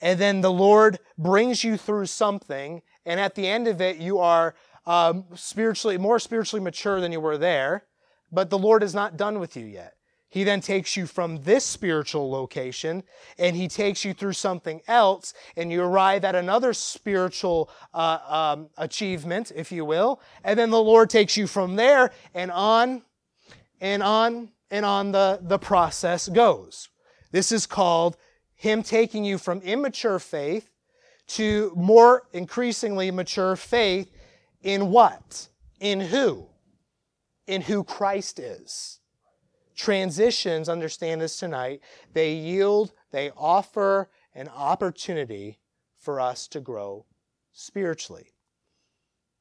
and 0.00 0.18
then 0.18 0.40
the 0.40 0.52
Lord 0.52 1.00
brings 1.18 1.64
you 1.64 1.76
through 1.76 2.06
something, 2.06 2.80
and 3.04 3.20
at 3.20 3.34
the 3.34 3.46
end 3.46 3.68
of 3.68 3.80
it, 3.80 3.98
you 3.98 4.18
are 4.18 4.54
um, 4.86 5.26
spiritually 5.34 5.98
more 5.98 6.18
spiritually 6.18 6.62
mature 6.62 7.00
than 7.00 7.12
you 7.12 7.20
were 7.20 7.38
there, 7.38 7.84
but 8.32 8.48
the 8.48 8.58
Lord 8.58 8.82
is 8.82 8.94
not 8.94 9.18
done 9.18 9.38
with 9.38 9.56
you 9.56 9.66
yet. 9.66 9.94
He 10.32 10.44
then 10.44 10.62
takes 10.62 10.96
you 10.96 11.04
from 11.04 11.42
this 11.42 11.62
spiritual 11.62 12.30
location 12.30 13.02
and 13.38 13.54
he 13.54 13.68
takes 13.68 14.02
you 14.02 14.14
through 14.14 14.32
something 14.32 14.80
else, 14.88 15.34
and 15.58 15.70
you 15.70 15.82
arrive 15.82 16.24
at 16.24 16.34
another 16.34 16.72
spiritual 16.72 17.68
uh, 17.92 18.54
um, 18.56 18.70
achievement, 18.78 19.52
if 19.54 19.70
you 19.70 19.84
will. 19.84 20.22
And 20.42 20.58
then 20.58 20.70
the 20.70 20.82
Lord 20.82 21.10
takes 21.10 21.36
you 21.36 21.46
from 21.46 21.76
there 21.76 22.12
and 22.32 22.50
on 22.50 23.02
and 23.78 24.02
on 24.02 24.48
and 24.70 24.86
on 24.86 25.12
the, 25.12 25.38
the 25.42 25.58
process 25.58 26.30
goes. 26.30 26.88
This 27.30 27.52
is 27.52 27.66
called 27.66 28.16
Him 28.54 28.82
taking 28.82 29.26
you 29.26 29.36
from 29.36 29.60
immature 29.60 30.18
faith 30.18 30.70
to 31.26 31.74
more 31.76 32.22
increasingly 32.32 33.10
mature 33.10 33.54
faith 33.54 34.10
in 34.62 34.90
what? 34.90 35.48
In 35.78 36.00
who? 36.00 36.46
In 37.46 37.60
who 37.60 37.84
Christ 37.84 38.38
is. 38.38 39.00
Transitions, 39.74 40.68
understand 40.68 41.20
this 41.20 41.38
tonight, 41.38 41.80
they 42.12 42.32
yield, 42.32 42.92
they 43.10 43.30
offer 43.36 44.10
an 44.34 44.48
opportunity 44.48 45.58
for 45.96 46.20
us 46.20 46.48
to 46.48 46.60
grow 46.60 47.06
spiritually. 47.52 48.32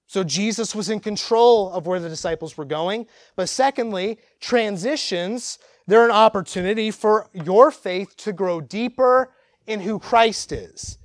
So 0.07 0.23
Jesus 0.25 0.75
was 0.75 0.89
in 0.89 0.99
control 0.99 1.71
of 1.71 1.87
where 1.87 1.99
the 2.01 2.09
disciples 2.09 2.57
were 2.57 2.65
going. 2.65 3.07
But 3.37 3.47
secondly, 3.47 4.19
transitions, 4.41 5.57
they're 5.87 6.03
an 6.03 6.11
opportunity 6.11 6.91
for 6.91 7.29
your 7.33 7.71
faith 7.71 8.17
to 8.17 8.33
grow 8.33 8.59
deeper 8.59 9.31
in 9.67 9.79
who 9.79 9.99
Christ 9.99 10.51
is. 10.51 10.97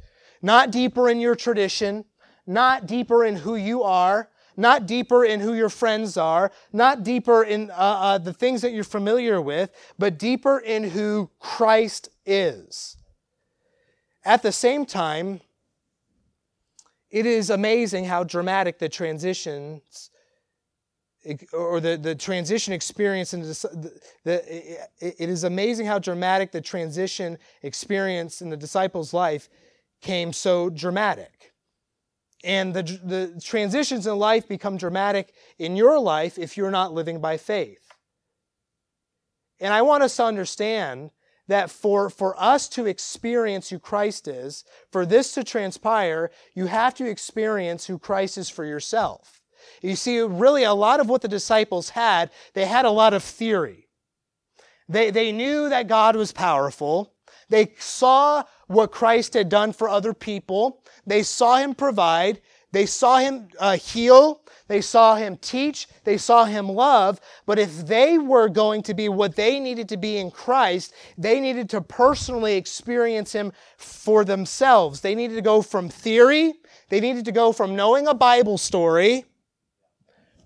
Not 0.42 0.72
deeper 0.72 1.08
in 1.08 1.20
your 1.20 1.36
tradition, 1.36 2.04
not 2.46 2.86
deeper 2.86 3.24
in 3.24 3.36
who 3.36 3.54
you 3.54 3.84
are, 3.84 4.28
not 4.56 4.86
deeper 4.86 5.24
in 5.24 5.40
who 5.40 5.54
your 5.54 5.68
friends 5.68 6.16
are, 6.16 6.50
not 6.72 7.02
deeper 7.02 7.42
in 7.42 7.70
uh, 7.70 7.74
uh, 7.74 8.18
the 8.18 8.32
things 8.32 8.62
that 8.62 8.72
you're 8.72 8.84
familiar 8.84 9.40
with, 9.40 9.70
but 9.98 10.18
deeper 10.18 10.58
in 10.58 10.84
who 10.84 11.30
Christ 11.38 12.08
is. 12.24 12.96
At 14.24 14.42
the 14.42 14.52
same 14.52 14.86
time, 14.86 15.40
it 17.10 17.26
is 17.26 17.50
amazing 17.50 18.04
how 18.04 18.24
dramatic 18.24 18.78
the 18.78 18.88
transitions 18.88 20.10
or 21.52 21.80
the, 21.80 21.96
the 21.96 22.14
transition 22.14 22.72
experience 22.72 23.34
in 23.34 23.42
the, 23.42 24.00
the, 24.24 24.80
it 25.00 25.28
is 25.28 25.44
amazing 25.44 25.86
how 25.86 25.98
dramatic 25.98 26.52
the 26.52 26.60
transition 26.60 27.38
experience 27.62 28.42
in 28.42 28.50
the 28.50 28.56
disciples' 28.56 29.12
life 29.12 29.48
came 30.00 30.32
so 30.32 30.70
dramatic. 30.70 31.52
And 32.46 32.72
the, 32.72 32.82
the 32.82 33.40
transitions 33.44 34.06
in 34.06 34.16
life 34.16 34.46
become 34.46 34.76
dramatic 34.76 35.34
in 35.58 35.74
your 35.74 35.98
life 35.98 36.38
if 36.38 36.56
you're 36.56 36.70
not 36.70 36.94
living 36.94 37.20
by 37.20 37.38
faith. 37.38 37.92
And 39.58 39.74
I 39.74 39.82
want 39.82 40.04
us 40.04 40.16
to 40.16 40.24
understand 40.24 41.10
that 41.48 41.70
for, 41.70 42.08
for 42.08 42.40
us 42.40 42.68
to 42.68 42.86
experience 42.86 43.68
who 43.68 43.80
Christ 43.80 44.28
is, 44.28 44.64
for 44.92 45.04
this 45.04 45.32
to 45.34 45.42
transpire, 45.42 46.30
you 46.54 46.66
have 46.66 46.94
to 46.94 47.10
experience 47.10 47.86
who 47.86 47.98
Christ 47.98 48.38
is 48.38 48.48
for 48.48 48.64
yourself. 48.64 49.42
You 49.82 49.96
see, 49.96 50.20
really, 50.20 50.62
a 50.62 50.72
lot 50.72 51.00
of 51.00 51.08
what 51.08 51.22
the 51.22 51.28
disciples 51.28 51.90
had, 51.90 52.30
they 52.54 52.66
had 52.66 52.84
a 52.84 52.90
lot 52.90 53.12
of 53.12 53.24
theory. 53.24 53.88
They, 54.88 55.10
they 55.10 55.32
knew 55.32 55.68
that 55.68 55.88
God 55.88 56.14
was 56.14 56.30
powerful. 56.30 57.12
They 57.48 57.72
saw 57.78 58.44
what 58.66 58.90
Christ 58.90 59.34
had 59.34 59.48
done 59.48 59.72
for 59.72 59.88
other 59.88 60.12
people. 60.12 60.82
They 61.06 61.22
saw 61.22 61.58
him 61.58 61.74
provide. 61.74 62.40
They 62.72 62.86
saw 62.86 63.18
him 63.18 63.48
uh, 63.58 63.76
heal. 63.76 64.42
They 64.68 64.80
saw 64.80 65.14
him 65.14 65.36
teach. 65.36 65.86
They 66.04 66.18
saw 66.18 66.44
him 66.44 66.68
love. 66.68 67.20
But 67.46 67.58
if 67.58 67.86
they 67.86 68.18
were 68.18 68.48
going 68.48 68.82
to 68.82 68.94
be 68.94 69.08
what 69.08 69.36
they 69.36 69.60
needed 69.60 69.88
to 69.90 69.96
be 69.96 70.16
in 70.18 70.30
Christ, 70.30 70.92
they 71.16 71.40
needed 71.40 71.70
to 71.70 71.80
personally 71.80 72.56
experience 72.56 73.32
him 73.32 73.52
for 73.76 74.24
themselves. 74.24 75.00
They 75.00 75.14
needed 75.14 75.36
to 75.36 75.42
go 75.42 75.62
from 75.62 75.88
theory, 75.88 76.54
they 76.88 77.00
needed 77.00 77.24
to 77.26 77.32
go 77.32 77.52
from 77.52 77.76
knowing 77.76 78.06
a 78.08 78.14
Bible 78.14 78.58
story 78.58 79.24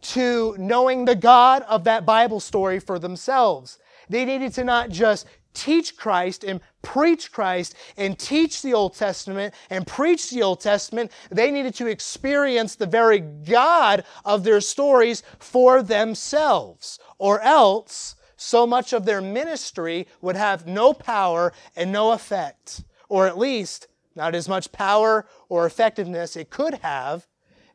to 0.02 0.56
knowing 0.58 1.04
the 1.04 1.14
God 1.14 1.62
of 1.62 1.84
that 1.84 2.06
Bible 2.06 2.40
story 2.40 2.80
for 2.80 2.98
themselves. 2.98 3.78
They 4.08 4.24
needed 4.24 4.52
to 4.54 4.64
not 4.64 4.90
just 4.90 5.26
teach 5.54 5.96
Christ 5.96 6.44
and 6.44 6.60
preach 6.82 7.32
Christ 7.32 7.74
and 7.96 8.18
teach 8.18 8.62
the 8.62 8.74
Old 8.74 8.94
Testament 8.94 9.54
and 9.68 9.86
preach 9.86 10.30
the 10.30 10.42
Old 10.42 10.60
Testament, 10.60 11.12
they 11.30 11.50
needed 11.50 11.74
to 11.76 11.86
experience 11.86 12.74
the 12.74 12.86
very 12.86 13.20
God 13.20 14.04
of 14.24 14.44
their 14.44 14.60
stories 14.60 15.22
for 15.38 15.82
themselves. 15.82 16.98
Or 17.18 17.40
else, 17.40 18.16
so 18.36 18.66
much 18.66 18.92
of 18.92 19.04
their 19.04 19.20
ministry 19.20 20.06
would 20.22 20.36
have 20.36 20.66
no 20.66 20.94
power 20.94 21.52
and 21.76 21.92
no 21.92 22.12
effect. 22.12 22.82
Or 23.08 23.26
at 23.26 23.36
least, 23.36 23.88
not 24.14 24.34
as 24.34 24.48
much 24.48 24.72
power 24.72 25.26
or 25.48 25.66
effectiveness 25.66 26.36
it 26.36 26.50
could 26.50 26.74
have 26.74 27.26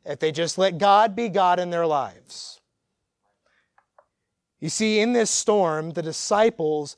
if 0.06 0.20
they 0.20 0.32
just 0.32 0.58
let 0.58 0.78
God 0.78 1.16
be 1.16 1.30
God 1.30 1.60
in 1.60 1.70
their 1.70 1.88
lives. 1.88 2.60
You 4.60 4.70
see, 4.70 5.00
in 5.00 5.14
this 5.14 5.30
storm, 5.30 5.92
the 5.92 6.02
disciples, 6.02 6.96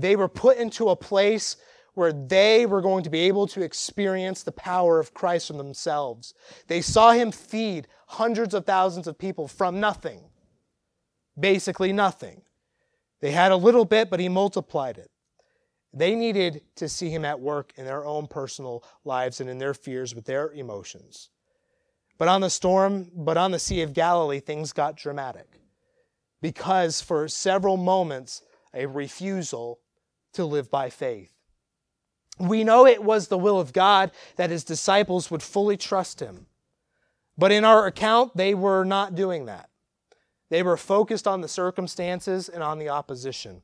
they 0.00 0.16
were 0.16 0.28
put 0.28 0.56
into 0.58 0.88
a 0.88 0.96
place 0.96 1.56
where 1.94 2.12
they 2.12 2.64
were 2.64 2.80
going 2.80 3.02
to 3.02 3.10
be 3.10 3.20
able 3.22 3.46
to 3.48 3.62
experience 3.62 4.42
the 4.42 4.52
power 4.52 5.00
of 5.00 5.12
Christ 5.12 5.48
for 5.48 5.54
themselves. 5.54 6.32
They 6.68 6.80
saw 6.80 7.10
him 7.10 7.32
feed 7.32 7.88
hundreds 8.06 8.54
of 8.54 8.64
thousands 8.64 9.08
of 9.08 9.18
people 9.18 9.48
from 9.48 9.80
nothing, 9.80 10.20
basically 11.38 11.92
nothing. 11.92 12.42
They 13.20 13.32
had 13.32 13.50
a 13.50 13.56
little 13.56 13.84
bit, 13.84 14.10
but 14.10 14.20
he 14.20 14.28
multiplied 14.28 14.96
it. 14.96 15.10
They 15.92 16.14
needed 16.14 16.62
to 16.76 16.88
see 16.88 17.10
him 17.10 17.24
at 17.24 17.40
work 17.40 17.72
in 17.76 17.84
their 17.84 18.04
own 18.04 18.28
personal 18.28 18.84
lives 19.04 19.40
and 19.40 19.50
in 19.50 19.58
their 19.58 19.74
fears 19.74 20.14
with 20.14 20.26
their 20.26 20.52
emotions. 20.52 21.30
But 22.16 22.28
on 22.28 22.42
the 22.42 22.50
storm, 22.50 23.10
but 23.12 23.36
on 23.36 23.50
the 23.50 23.58
Sea 23.58 23.82
of 23.82 23.92
Galilee, 23.92 24.40
things 24.40 24.72
got 24.72 24.96
dramatic. 24.96 25.60
Because 26.40 27.00
for 27.00 27.26
several 27.26 27.76
moments, 27.76 28.42
a 28.72 28.86
refusal 28.86 29.80
to 30.38 30.44
live 30.44 30.70
by 30.70 30.88
faith. 30.88 31.32
We 32.38 32.62
know 32.62 32.86
it 32.86 33.02
was 33.02 33.26
the 33.26 33.36
will 33.36 33.58
of 33.58 33.72
God 33.72 34.12
that 34.36 34.50
his 34.50 34.62
disciples 34.62 35.32
would 35.32 35.42
fully 35.42 35.76
trust 35.76 36.20
him. 36.20 36.46
But 37.36 37.50
in 37.50 37.64
our 37.64 37.86
account, 37.86 38.36
they 38.36 38.54
were 38.54 38.84
not 38.84 39.16
doing 39.16 39.46
that. 39.46 39.68
They 40.48 40.62
were 40.62 40.76
focused 40.76 41.26
on 41.26 41.40
the 41.40 41.48
circumstances 41.48 42.48
and 42.48 42.62
on 42.62 42.78
the 42.78 42.88
opposition. 42.88 43.62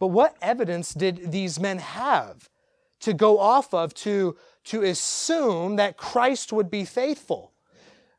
But 0.00 0.06
what 0.06 0.36
evidence 0.40 0.94
did 0.94 1.30
these 1.30 1.60
men 1.60 1.78
have 1.78 2.48
to 3.00 3.12
go 3.12 3.38
off 3.38 3.74
of 3.74 3.92
to, 3.94 4.36
to 4.64 4.82
assume 4.82 5.76
that 5.76 5.98
Christ 5.98 6.50
would 6.50 6.70
be 6.70 6.86
faithful? 6.86 7.52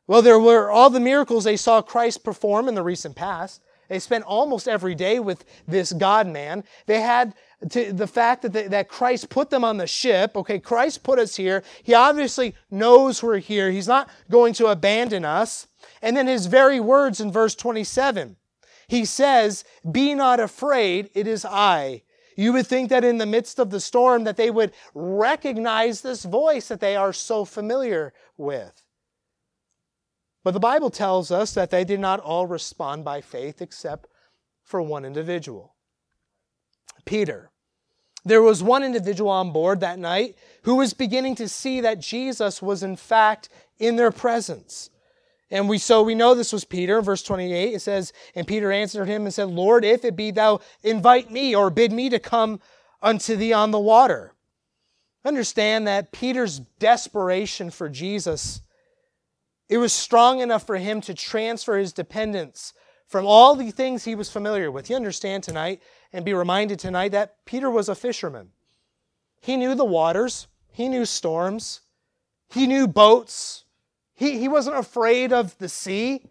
Well, 0.06 0.22
there 0.22 0.38
were 0.38 0.70
all 0.70 0.88
the 0.88 1.00
miracles 1.00 1.42
they 1.42 1.56
saw 1.56 1.82
Christ 1.82 2.22
perform 2.22 2.68
in 2.68 2.76
the 2.76 2.84
recent 2.84 3.16
past. 3.16 3.60
They 3.88 3.98
spent 3.98 4.24
almost 4.24 4.68
every 4.68 4.94
day 4.94 5.18
with 5.18 5.44
this 5.66 5.92
God 5.92 6.26
man. 6.26 6.64
They 6.86 7.00
had 7.00 7.34
to, 7.70 7.92
the 7.92 8.06
fact 8.06 8.42
that, 8.42 8.70
that 8.70 8.88
Christ 8.88 9.28
put 9.28 9.50
them 9.50 9.64
on 9.64 9.76
the 9.76 9.86
ship. 9.86 10.36
Okay, 10.36 10.58
Christ 10.58 11.02
put 11.02 11.18
us 11.18 11.36
here. 11.36 11.62
He 11.82 11.94
obviously 11.94 12.54
knows 12.70 13.22
we're 13.22 13.38
here. 13.38 13.70
He's 13.70 13.88
not 13.88 14.08
going 14.30 14.54
to 14.54 14.66
abandon 14.66 15.24
us. 15.24 15.66
And 16.02 16.16
then 16.16 16.26
his 16.26 16.46
very 16.46 16.80
words 16.80 17.20
in 17.20 17.32
verse 17.32 17.54
27. 17.54 18.36
He 18.88 19.04
says, 19.04 19.64
Be 19.90 20.14
not 20.14 20.40
afraid, 20.40 21.10
it 21.14 21.26
is 21.26 21.44
I. 21.44 22.02
You 22.36 22.52
would 22.52 22.66
think 22.66 22.90
that 22.90 23.04
in 23.04 23.18
the 23.18 23.26
midst 23.26 23.58
of 23.58 23.70
the 23.70 23.80
storm 23.80 24.24
that 24.24 24.36
they 24.36 24.50
would 24.50 24.72
recognize 24.94 26.00
this 26.00 26.24
voice 26.24 26.68
that 26.68 26.80
they 26.80 26.96
are 26.96 27.12
so 27.12 27.44
familiar 27.44 28.12
with. 28.36 28.83
But 30.44 30.52
the 30.52 30.60
Bible 30.60 30.90
tells 30.90 31.30
us 31.30 31.54
that 31.54 31.70
they 31.70 31.84
did 31.84 31.98
not 31.98 32.20
all 32.20 32.46
respond 32.46 33.04
by 33.04 33.22
faith 33.22 33.60
except 33.62 34.08
for 34.62 34.80
one 34.80 35.04
individual 35.04 35.74
Peter. 37.04 37.50
There 38.26 38.40
was 38.40 38.62
one 38.62 38.82
individual 38.82 39.30
on 39.30 39.52
board 39.52 39.80
that 39.80 39.98
night 39.98 40.36
who 40.62 40.76
was 40.76 40.94
beginning 40.94 41.34
to 41.36 41.48
see 41.48 41.80
that 41.82 42.00
Jesus 42.00 42.62
was 42.62 42.82
in 42.82 42.96
fact 42.96 43.50
in 43.78 43.96
their 43.96 44.10
presence. 44.10 44.88
And 45.50 45.68
we 45.68 45.76
so 45.76 46.02
we 46.02 46.14
know 46.14 46.34
this 46.34 46.52
was 46.52 46.64
Peter. 46.64 47.02
Verse 47.02 47.22
28, 47.22 47.74
it 47.74 47.80
says, 47.80 48.14
And 48.34 48.46
Peter 48.46 48.72
answered 48.72 49.08
him 49.08 49.24
and 49.24 49.34
said, 49.34 49.48
Lord, 49.48 49.84
if 49.84 50.04
it 50.04 50.16
be 50.16 50.30
thou, 50.30 50.60
invite 50.82 51.30
me 51.30 51.54
or 51.54 51.68
bid 51.68 51.92
me 51.92 52.08
to 52.08 52.18
come 52.18 52.60
unto 53.02 53.36
thee 53.36 53.52
on 53.52 53.70
the 53.70 53.78
water. 53.78 54.32
Understand 55.24 55.86
that 55.86 56.12
Peter's 56.12 56.60
desperation 56.78 57.70
for 57.70 57.90
Jesus, 57.90 58.62
it 59.68 59.78
was 59.78 59.92
strong 59.92 60.40
enough 60.40 60.66
for 60.66 60.76
him 60.76 61.00
to 61.02 61.14
transfer 61.14 61.78
his 61.78 61.92
dependence 61.92 62.72
from 63.06 63.26
all 63.26 63.54
the 63.54 63.70
things 63.70 64.04
he 64.04 64.14
was 64.14 64.30
familiar 64.30 64.70
with. 64.70 64.90
You 64.90 64.96
understand 64.96 65.42
tonight 65.42 65.82
and 66.12 66.24
be 66.24 66.34
reminded 66.34 66.78
tonight 66.78 67.12
that 67.12 67.44
Peter 67.44 67.70
was 67.70 67.88
a 67.88 67.94
fisherman. 67.94 68.50
He 69.40 69.56
knew 69.56 69.74
the 69.74 69.84
waters, 69.84 70.46
he 70.72 70.88
knew 70.88 71.04
storms, 71.04 71.80
he 72.48 72.66
knew 72.66 72.86
boats, 72.86 73.64
he, 74.14 74.38
he 74.38 74.48
wasn't 74.48 74.76
afraid 74.76 75.32
of 75.32 75.56
the 75.58 75.68
sea. 75.68 76.22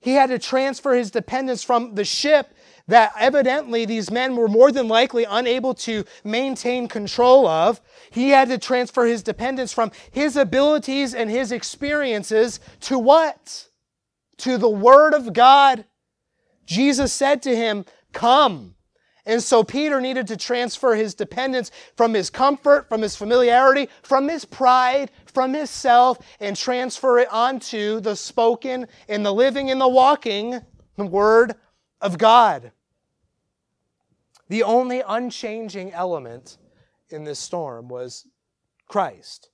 He 0.00 0.12
had 0.12 0.30
to 0.30 0.38
transfer 0.38 0.94
his 0.94 1.10
dependence 1.10 1.62
from 1.62 1.94
the 1.94 2.04
ship 2.04 2.54
that 2.90 3.12
evidently 3.18 3.84
these 3.84 4.10
men 4.10 4.36
were 4.36 4.48
more 4.48 4.70
than 4.70 4.88
likely 4.88 5.24
unable 5.24 5.74
to 5.74 6.04
maintain 6.24 6.88
control 6.88 7.46
of. 7.46 7.80
He 8.10 8.30
had 8.30 8.48
to 8.48 8.58
transfer 8.58 9.06
his 9.06 9.22
dependence 9.22 9.72
from 9.72 9.92
his 10.10 10.36
abilities 10.36 11.14
and 11.14 11.30
his 11.30 11.52
experiences 11.52 12.60
to 12.82 12.98
what? 12.98 13.68
To 14.38 14.58
the 14.58 14.68
Word 14.68 15.14
of 15.14 15.32
God. 15.32 15.84
Jesus 16.66 17.12
said 17.12 17.42
to 17.42 17.54
him, 17.54 17.84
Come. 18.12 18.74
And 19.26 19.42
so 19.42 19.62
Peter 19.62 20.00
needed 20.00 20.26
to 20.28 20.36
transfer 20.36 20.94
his 20.94 21.14
dependence 21.14 21.70
from 21.96 22.14
his 22.14 22.30
comfort, 22.30 22.88
from 22.88 23.02
his 23.02 23.16
familiarity, 23.16 23.88
from 24.02 24.28
his 24.28 24.44
pride, 24.44 25.10
from 25.26 25.54
his 25.54 25.70
self, 25.70 26.18
and 26.40 26.56
transfer 26.56 27.18
it 27.18 27.28
onto 27.30 28.00
the 28.00 28.16
spoken 28.16 28.88
and 29.08 29.24
the 29.24 29.32
living 29.32 29.70
and 29.70 29.80
the 29.80 29.88
walking 29.88 30.60
the 30.96 31.06
Word 31.06 31.54
of 32.00 32.18
God. 32.18 32.72
The 34.50 34.64
only 34.64 35.00
unchanging 35.06 35.92
element 35.92 36.58
in 37.08 37.22
this 37.22 37.38
storm 37.38 37.88
was 37.88 38.26
Christ. 38.88 39.48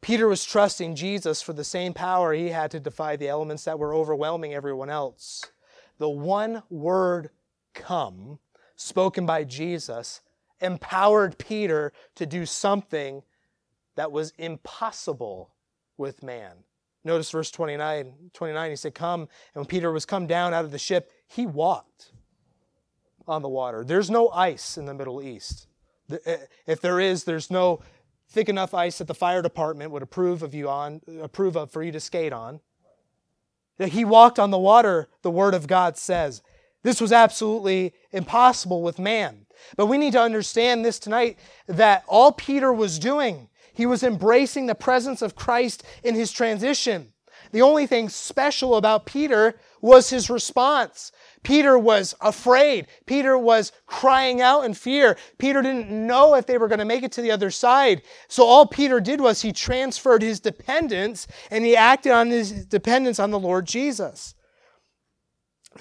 Peter 0.00 0.28
was 0.28 0.44
trusting 0.44 0.94
Jesus 0.94 1.42
for 1.42 1.52
the 1.52 1.64
same 1.64 1.92
power 1.92 2.32
he 2.32 2.50
had 2.50 2.70
to 2.70 2.78
defy 2.78 3.16
the 3.16 3.26
elements 3.26 3.64
that 3.64 3.80
were 3.80 3.92
overwhelming 3.92 4.54
everyone 4.54 4.90
else. 4.90 5.42
The 5.98 6.08
one 6.08 6.62
word 6.70 7.30
come, 7.74 8.38
spoken 8.76 9.26
by 9.26 9.42
Jesus, 9.42 10.20
empowered 10.60 11.36
Peter 11.36 11.92
to 12.14 12.26
do 12.26 12.46
something 12.46 13.24
that 13.96 14.12
was 14.12 14.32
impossible 14.38 15.52
with 15.98 16.22
man. 16.22 16.58
Notice 17.02 17.28
verse 17.28 17.50
29, 17.50 18.30
29, 18.32 18.70
he 18.70 18.76
said, 18.76 18.94
Come. 18.94 19.22
And 19.22 19.28
when 19.62 19.66
Peter 19.66 19.90
was 19.90 20.06
come 20.06 20.28
down 20.28 20.54
out 20.54 20.64
of 20.64 20.70
the 20.70 20.78
ship, 20.78 21.10
he 21.26 21.44
walked 21.44 22.12
on 23.26 23.42
the 23.42 23.48
water. 23.48 23.84
There's 23.84 24.10
no 24.10 24.28
ice 24.30 24.76
in 24.76 24.86
the 24.86 24.94
Middle 24.94 25.22
East. 25.22 25.66
Eh, 26.26 26.36
if 26.66 26.80
there 26.80 27.00
is, 27.00 27.24
there's 27.24 27.50
no 27.50 27.80
thick 28.28 28.48
enough 28.48 28.74
ice 28.74 28.98
that 28.98 29.06
the 29.06 29.14
fire 29.14 29.42
department 29.42 29.90
would 29.90 30.02
approve 30.02 30.42
of 30.42 30.54
you 30.54 30.68
on, 30.68 31.00
approve 31.22 31.56
of 31.56 31.70
for 31.70 31.82
you 31.82 31.92
to 31.92 32.00
skate 32.00 32.32
on. 32.32 32.60
That 33.78 33.90
he 33.90 34.04
walked 34.04 34.38
on 34.38 34.50
the 34.50 34.58
water, 34.58 35.08
the 35.22 35.30
word 35.30 35.54
of 35.54 35.66
God 35.66 35.96
says. 35.96 36.42
This 36.82 37.00
was 37.00 37.12
absolutely 37.12 37.94
impossible 38.12 38.82
with 38.82 38.98
man. 38.98 39.46
But 39.76 39.86
we 39.86 39.98
need 39.98 40.12
to 40.12 40.20
understand 40.20 40.84
this 40.84 40.98
tonight 40.98 41.38
that 41.66 42.04
all 42.06 42.32
Peter 42.32 42.72
was 42.72 42.98
doing, 42.98 43.48
he 43.72 43.86
was 43.86 44.02
embracing 44.04 44.66
the 44.66 44.74
presence 44.74 45.22
of 45.22 45.34
Christ 45.34 45.82
in 46.04 46.14
his 46.14 46.30
transition. 46.30 47.13
The 47.54 47.62
only 47.62 47.86
thing 47.86 48.08
special 48.08 48.74
about 48.74 49.06
Peter 49.06 49.54
was 49.80 50.10
his 50.10 50.28
response. 50.28 51.12
Peter 51.44 51.78
was 51.78 52.12
afraid. 52.20 52.88
Peter 53.06 53.38
was 53.38 53.70
crying 53.86 54.40
out 54.40 54.64
in 54.64 54.74
fear. 54.74 55.16
Peter 55.38 55.62
didn't 55.62 55.88
know 55.88 56.34
if 56.34 56.46
they 56.46 56.58
were 56.58 56.66
going 56.66 56.80
to 56.80 56.84
make 56.84 57.04
it 57.04 57.12
to 57.12 57.22
the 57.22 57.30
other 57.30 57.52
side. 57.52 58.02
So 58.26 58.44
all 58.44 58.66
Peter 58.66 58.98
did 58.98 59.20
was 59.20 59.42
he 59.42 59.52
transferred 59.52 60.20
his 60.20 60.40
dependence 60.40 61.28
and 61.48 61.64
he 61.64 61.76
acted 61.76 62.10
on 62.10 62.30
his 62.30 62.66
dependence 62.66 63.20
on 63.20 63.30
the 63.30 63.38
Lord 63.38 63.66
Jesus. 63.66 64.34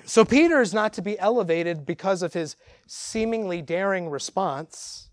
So 0.06 0.24
Peter 0.24 0.62
is 0.62 0.76
not 0.76 0.94
to 0.94 1.02
be 1.02 1.18
elevated 1.18 1.88
because 1.88 2.22
of 2.22 2.34
his 2.34 2.56
seemingly 2.86 3.64
daring 3.64 4.12
response. 4.12 5.10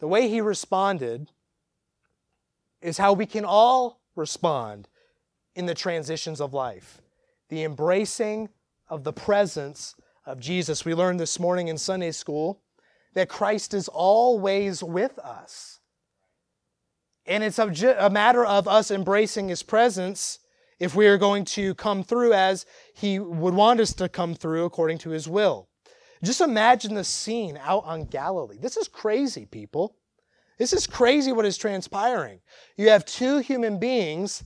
The 0.00 0.08
way 0.08 0.30
he 0.30 0.40
responded 0.40 1.30
is 2.80 2.96
how 2.96 3.12
we 3.12 3.26
can 3.26 3.44
all 3.44 4.00
respond 4.16 4.88
in 5.54 5.66
the 5.66 5.74
transitions 5.74 6.40
of 6.40 6.54
life. 6.54 7.00
The 7.48 7.64
embracing 7.64 8.48
of 8.88 9.04
the 9.04 9.12
presence 9.12 9.94
of 10.26 10.40
Jesus. 10.40 10.84
We 10.84 10.94
learned 10.94 11.20
this 11.20 11.38
morning 11.38 11.68
in 11.68 11.78
Sunday 11.78 12.12
school 12.12 12.62
that 13.14 13.28
Christ 13.28 13.74
is 13.74 13.88
always 13.88 14.82
with 14.82 15.18
us. 15.18 15.80
And 17.26 17.44
it's 17.44 17.58
a, 17.58 18.10
matter 18.10 18.44
of 18.44 18.66
us 18.66 18.90
embracing 18.90 19.48
his 19.48 19.62
presence 19.62 20.38
if 20.82 20.96
we 20.96 21.06
are 21.06 21.16
going 21.16 21.44
to 21.44 21.76
come 21.76 22.02
through 22.02 22.32
as 22.32 22.66
He 22.92 23.20
would 23.20 23.54
want 23.54 23.78
us 23.78 23.92
to 23.94 24.08
come 24.08 24.34
through 24.34 24.64
according 24.64 24.98
to 24.98 25.10
His 25.10 25.28
will. 25.28 25.68
Just 26.24 26.40
imagine 26.40 26.94
the 26.94 27.04
scene 27.04 27.56
out 27.62 27.84
on 27.84 28.06
Galilee. 28.06 28.58
This 28.60 28.76
is 28.76 28.88
crazy, 28.88 29.46
people. 29.46 29.96
This 30.58 30.72
is 30.72 30.88
crazy 30.88 31.30
what 31.30 31.46
is 31.46 31.56
transpiring. 31.56 32.40
You 32.76 32.88
have 32.88 33.04
two 33.04 33.38
human 33.38 33.78
beings 33.78 34.42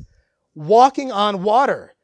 walking 0.57 1.13
on 1.13 1.45
water. 1.45 1.95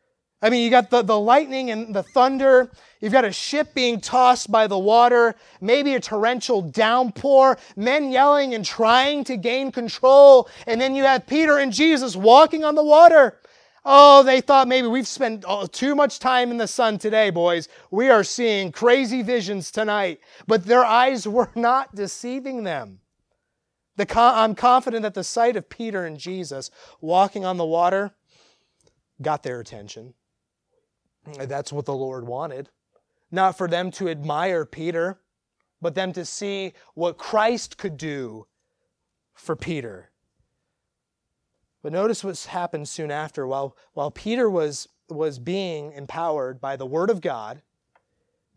I 0.42 0.50
mean, 0.50 0.64
you 0.64 0.70
got 0.70 0.90
the, 0.90 1.02
the 1.02 1.18
lightning 1.18 1.70
and 1.70 1.94
the 1.94 2.02
thunder. 2.02 2.70
You've 3.00 3.12
got 3.12 3.24
a 3.24 3.32
ship 3.32 3.74
being 3.74 4.00
tossed 4.00 4.50
by 4.50 4.66
the 4.66 4.78
water, 4.78 5.36
maybe 5.60 5.94
a 5.94 6.00
torrential 6.00 6.62
downpour, 6.62 7.58
men 7.76 8.10
yelling 8.10 8.52
and 8.52 8.64
trying 8.64 9.22
to 9.24 9.36
gain 9.36 9.70
control. 9.70 10.48
And 10.66 10.80
then 10.80 10.96
you 10.96 11.04
have 11.04 11.28
Peter 11.28 11.58
and 11.58 11.72
Jesus 11.72 12.16
walking 12.16 12.64
on 12.64 12.74
the 12.74 12.82
water. 12.82 13.38
Oh, 13.84 14.24
they 14.24 14.40
thought 14.40 14.66
maybe 14.66 14.88
we've 14.88 15.08
spent 15.08 15.44
too 15.70 15.94
much 15.94 16.18
time 16.18 16.50
in 16.50 16.56
the 16.56 16.68
sun 16.68 16.98
today, 16.98 17.30
boys. 17.30 17.68
We 17.92 18.10
are 18.10 18.24
seeing 18.24 18.72
crazy 18.72 19.22
visions 19.22 19.70
tonight. 19.70 20.20
But 20.48 20.66
their 20.66 20.84
eyes 20.84 21.26
were 21.28 21.50
not 21.54 21.94
deceiving 21.94 22.64
them. 22.64 22.98
The, 23.96 24.06
I'm 24.18 24.56
confident 24.56 25.02
that 25.02 25.14
the 25.14 25.24
sight 25.24 25.54
of 25.54 25.68
Peter 25.68 26.04
and 26.04 26.18
Jesus 26.18 26.70
walking 27.00 27.44
on 27.44 27.58
the 27.58 27.64
water 27.64 28.14
got 29.22 29.42
their 29.42 29.60
attention. 29.60 30.14
That's 31.38 31.72
what 31.72 31.86
the 31.86 31.94
Lord 31.94 32.26
wanted. 32.26 32.68
Not 33.30 33.56
for 33.56 33.68
them 33.68 33.90
to 33.92 34.08
admire 34.08 34.64
Peter, 34.64 35.20
but 35.80 35.94
them 35.94 36.12
to 36.12 36.24
see 36.24 36.74
what 36.94 37.18
Christ 37.18 37.78
could 37.78 37.96
do 37.96 38.46
for 39.34 39.56
Peter. 39.56 40.10
But 41.82 41.92
notice 41.92 42.22
what's 42.22 42.46
happened 42.46 42.88
soon 42.88 43.10
after. 43.10 43.46
While, 43.46 43.76
while 43.94 44.10
Peter 44.10 44.48
was, 44.48 44.88
was 45.08 45.38
being 45.38 45.92
empowered 45.92 46.60
by 46.60 46.76
the 46.76 46.86
Word 46.86 47.10
of 47.10 47.20
God, 47.20 47.62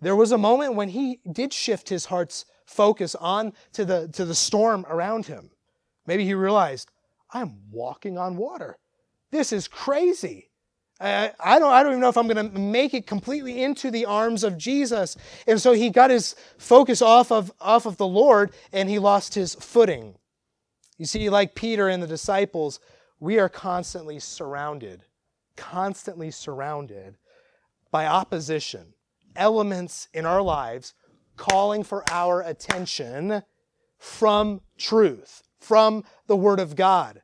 there 0.01 0.15
was 0.15 0.31
a 0.31 0.37
moment 0.37 0.75
when 0.75 0.89
he 0.89 1.19
did 1.31 1.53
shift 1.53 1.89
his 1.89 2.05
heart's 2.05 2.45
focus 2.65 3.15
on 3.15 3.53
to 3.73 3.85
the, 3.85 4.07
to 4.09 4.25
the 4.25 4.35
storm 4.35 4.85
around 4.89 5.25
him. 5.25 5.49
Maybe 6.05 6.25
he 6.25 6.33
realized, 6.33 6.91
I'm 7.31 7.57
walking 7.71 8.17
on 8.17 8.37
water. 8.37 8.77
This 9.31 9.51
is 9.51 9.67
crazy. 9.67 10.49
I, 10.99 11.59
don't, 11.59 11.71
I 11.71 11.83
don't 11.83 11.93
even 11.93 12.01
know 12.01 12.09
if 12.09 12.17
I'm 12.17 12.27
going 12.27 12.51
to 12.51 12.59
make 12.59 12.93
it 12.93 13.05
completely 13.05 13.61
into 13.61 13.91
the 13.91 14.05
arms 14.05 14.43
of 14.43 14.57
Jesus. 14.57 15.17
And 15.45 15.59
so 15.59 15.73
he 15.73 15.89
got 15.89 16.09
his 16.09 16.35
focus 16.57 17.01
off 17.01 17.31
of, 17.31 17.51
off 17.59 17.85
of 17.85 17.97
the 17.97 18.07
Lord 18.07 18.51
and 18.71 18.89
he 18.89 18.99
lost 18.99 19.35
his 19.35 19.55
footing. 19.55 20.15
You 20.97 21.05
see, 21.05 21.29
like 21.29 21.55
Peter 21.55 21.89
and 21.89 22.01
the 22.01 22.07
disciples, 22.07 22.79
we 23.19 23.39
are 23.39 23.49
constantly 23.49 24.19
surrounded, 24.19 25.03
constantly 25.57 26.31
surrounded 26.31 27.17
by 27.91 28.05
opposition, 28.05 28.93
elements 29.35 30.07
in 30.13 30.25
our 30.25 30.41
lives 30.41 30.93
calling 31.35 31.83
for 31.83 32.03
our 32.09 32.41
attention 32.41 33.43
from 33.97 34.61
truth, 34.77 35.43
from 35.59 36.03
the 36.27 36.35
Word 36.35 36.59
of 36.59 36.75
God. 36.75 37.21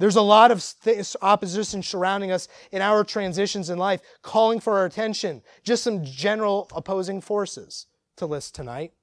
There's 0.00 0.16
a 0.16 0.22
lot 0.22 0.50
of 0.50 0.64
opposition 1.20 1.82
surrounding 1.82 2.32
us 2.32 2.48
in 2.72 2.80
our 2.80 3.04
transitions 3.04 3.68
in 3.68 3.78
life, 3.78 4.00
calling 4.22 4.58
for 4.58 4.78
our 4.78 4.86
attention. 4.86 5.42
Just 5.62 5.82
some 5.82 6.02
general 6.02 6.70
opposing 6.74 7.20
forces 7.20 7.86
to 8.16 8.24
list 8.24 8.54
tonight. 8.54 8.94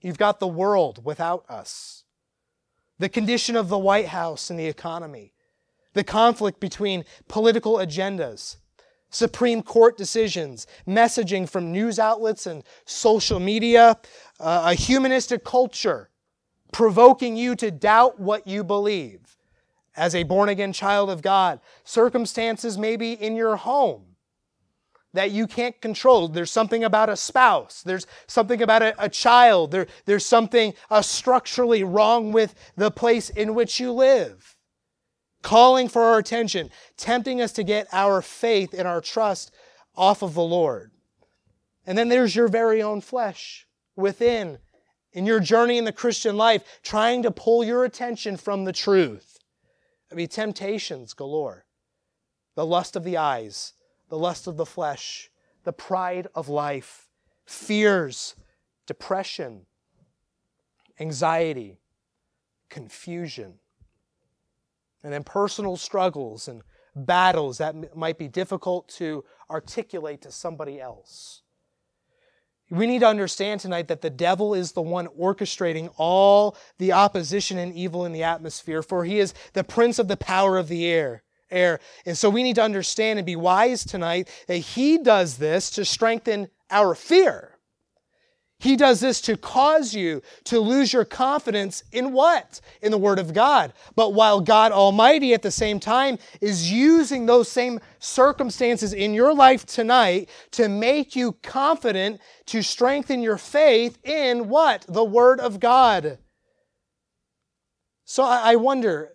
You've 0.00 0.18
got 0.18 0.40
the 0.40 0.48
world 0.48 1.04
without 1.04 1.48
us 1.48 2.02
the 2.98 3.08
condition 3.08 3.56
of 3.56 3.68
the 3.68 3.78
White 3.78 4.06
House 4.06 4.50
and 4.50 4.58
the 4.58 4.66
economy, 4.66 5.32
the 5.94 6.04
conflict 6.04 6.60
between 6.60 7.04
political 7.28 7.74
agendas, 7.74 8.56
Supreme 9.10 9.62
Court 9.62 9.96
decisions, 9.96 10.66
messaging 10.86 11.48
from 11.48 11.72
news 11.72 11.98
outlets 11.98 12.46
and 12.46 12.62
social 12.84 13.40
media, 13.40 13.98
uh, 14.40 14.62
a 14.66 14.74
humanistic 14.74 15.44
culture 15.44 16.10
provoking 16.72 17.36
you 17.36 17.54
to 17.56 17.70
doubt 17.70 18.18
what 18.18 18.46
you 18.46 18.64
believe 18.64 19.33
as 19.96 20.14
a 20.14 20.22
born 20.24 20.48
again 20.48 20.72
child 20.72 21.10
of 21.10 21.22
God, 21.22 21.60
circumstances 21.84 22.76
maybe 22.76 23.12
in 23.12 23.36
your 23.36 23.56
home 23.56 24.14
that 25.14 25.30
you 25.30 25.46
can't 25.46 25.80
control. 25.80 26.28
There's 26.28 26.50
something 26.50 26.84
about 26.84 27.08
a 27.08 27.16
spouse. 27.16 27.82
There's 27.82 28.06
something 28.26 28.60
about 28.60 28.82
a, 28.82 28.94
a 29.02 29.08
child. 29.08 29.70
There, 29.70 29.86
there's 30.04 30.26
something 30.26 30.74
uh, 30.90 31.02
structurally 31.02 31.84
wrong 31.84 32.32
with 32.32 32.54
the 32.76 32.90
place 32.90 33.30
in 33.30 33.54
which 33.54 33.78
you 33.78 33.92
live. 33.92 34.56
Calling 35.42 35.88
for 35.88 36.02
our 36.02 36.18
attention, 36.18 36.70
tempting 36.96 37.40
us 37.40 37.52
to 37.52 37.62
get 37.62 37.86
our 37.92 38.20
faith 38.22 38.74
and 38.74 38.88
our 38.88 39.00
trust 39.00 39.52
off 39.96 40.22
of 40.22 40.34
the 40.34 40.42
Lord. 40.42 40.90
And 41.86 41.96
then 41.96 42.08
there's 42.08 42.34
your 42.34 42.48
very 42.48 42.82
own 42.82 43.00
flesh 43.00 43.68
within 43.94 44.58
in 45.12 45.26
your 45.26 45.38
journey 45.38 45.78
in 45.78 45.84
the 45.84 45.92
Christian 45.92 46.36
life, 46.36 46.64
trying 46.82 47.22
to 47.22 47.30
pull 47.30 47.62
your 47.62 47.84
attention 47.84 48.36
from 48.36 48.64
the 48.64 48.72
truth. 48.72 49.33
I 50.14 50.16
mean, 50.16 50.28
temptations 50.28 51.12
galore. 51.12 51.64
The 52.54 52.64
lust 52.64 52.94
of 52.94 53.02
the 53.02 53.16
eyes, 53.16 53.72
the 54.10 54.16
lust 54.16 54.46
of 54.46 54.56
the 54.56 54.64
flesh, 54.64 55.28
the 55.64 55.72
pride 55.72 56.28
of 56.36 56.48
life, 56.48 57.08
fears, 57.44 58.36
depression, 58.86 59.66
anxiety, 61.00 61.80
confusion, 62.68 63.54
and 65.02 65.12
then 65.12 65.24
personal 65.24 65.76
struggles 65.76 66.46
and 66.46 66.62
battles 66.94 67.58
that 67.58 67.96
might 67.96 68.16
be 68.16 68.28
difficult 68.28 68.88
to 68.90 69.24
articulate 69.50 70.22
to 70.22 70.30
somebody 70.30 70.80
else. 70.80 71.42
We 72.74 72.86
need 72.86 73.00
to 73.00 73.08
understand 73.08 73.60
tonight 73.60 73.86
that 73.88 74.00
the 74.02 74.10
devil 74.10 74.52
is 74.52 74.72
the 74.72 74.82
one 74.82 75.06
orchestrating 75.08 75.92
all 75.96 76.56
the 76.78 76.92
opposition 76.92 77.56
and 77.56 77.72
evil 77.72 78.04
in 78.04 78.12
the 78.12 78.24
atmosphere, 78.24 78.82
for 78.82 79.04
he 79.04 79.20
is 79.20 79.32
the 79.52 79.62
prince 79.62 80.00
of 80.00 80.08
the 80.08 80.16
power 80.16 80.58
of 80.58 80.68
the 80.68 80.86
air. 80.86 81.22
Air. 81.50 81.78
And 82.04 82.18
so 82.18 82.28
we 82.30 82.42
need 82.42 82.56
to 82.56 82.62
understand 82.62 83.18
and 83.20 83.26
be 83.26 83.36
wise 83.36 83.84
tonight 83.84 84.28
that 84.48 84.56
he 84.56 84.98
does 84.98 85.36
this 85.38 85.70
to 85.70 85.84
strengthen 85.84 86.48
our 86.68 86.96
fear. 86.96 87.53
He 88.64 88.76
does 88.76 88.98
this 88.98 89.20
to 89.20 89.36
cause 89.36 89.94
you 89.94 90.22
to 90.44 90.58
lose 90.58 90.90
your 90.90 91.04
confidence 91.04 91.84
in 91.92 92.14
what? 92.14 92.62
In 92.80 92.92
the 92.92 92.96
Word 92.96 93.18
of 93.18 93.34
God. 93.34 93.74
But 93.94 94.14
while 94.14 94.40
God 94.40 94.72
Almighty 94.72 95.34
at 95.34 95.42
the 95.42 95.50
same 95.50 95.78
time 95.78 96.18
is 96.40 96.72
using 96.72 97.26
those 97.26 97.46
same 97.46 97.78
circumstances 97.98 98.94
in 98.94 99.12
your 99.12 99.34
life 99.34 99.66
tonight 99.66 100.30
to 100.52 100.70
make 100.70 101.14
you 101.14 101.32
confident, 101.42 102.22
to 102.46 102.62
strengthen 102.62 103.20
your 103.20 103.36
faith 103.36 103.98
in 104.02 104.48
what? 104.48 104.86
The 104.88 105.04
Word 105.04 105.40
of 105.40 105.60
God. 105.60 106.16
So 108.06 108.22
I 108.24 108.56
wonder, 108.56 109.12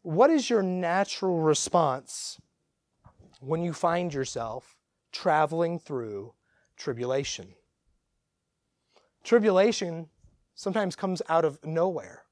what 0.00 0.30
is 0.30 0.48
your 0.48 0.62
natural 0.62 1.38
response 1.38 2.40
when 3.40 3.62
you 3.62 3.74
find 3.74 4.14
yourself 4.14 4.78
traveling 5.12 5.78
through 5.78 6.32
tribulation? 6.78 7.52
Tribulation 9.24 10.08
sometimes 10.54 10.96
comes 10.96 11.22
out 11.28 11.44
of 11.44 11.64
nowhere. 11.64 12.24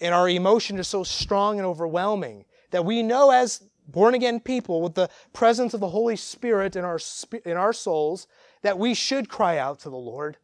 And 0.00 0.14
our 0.14 0.28
emotion 0.28 0.78
is 0.78 0.88
so 0.88 1.04
strong 1.04 1.58
and 1.58 1.66
overwhelming 1.66 2.44
that 2.70 2.84
we 2.84 3.02
know 3.02 3.30
as 3.30 3.62
born 3.86 4.14
again 4.14 4.40
people 4.40 4.82
with 4.82 4.94
the 4.94 5.10
presence 5.32 5.74
of 5.74 5.80
the 5.80 5.88
Holy 5.88 6.16
Spirit 6.16 6.76
in 6.76 6.84
our, 6.84 6.98
in 7.44 7.56
our 7.56 7.72
souls 7.72 8.26
that 8.62 8.78
we 8.78 8.94
should 8.94 9.28
cry 9.28 9.58
out 9.58 9.78
to 9.80 9.90
the 9.90 9.96
Lord. 9.96 10.38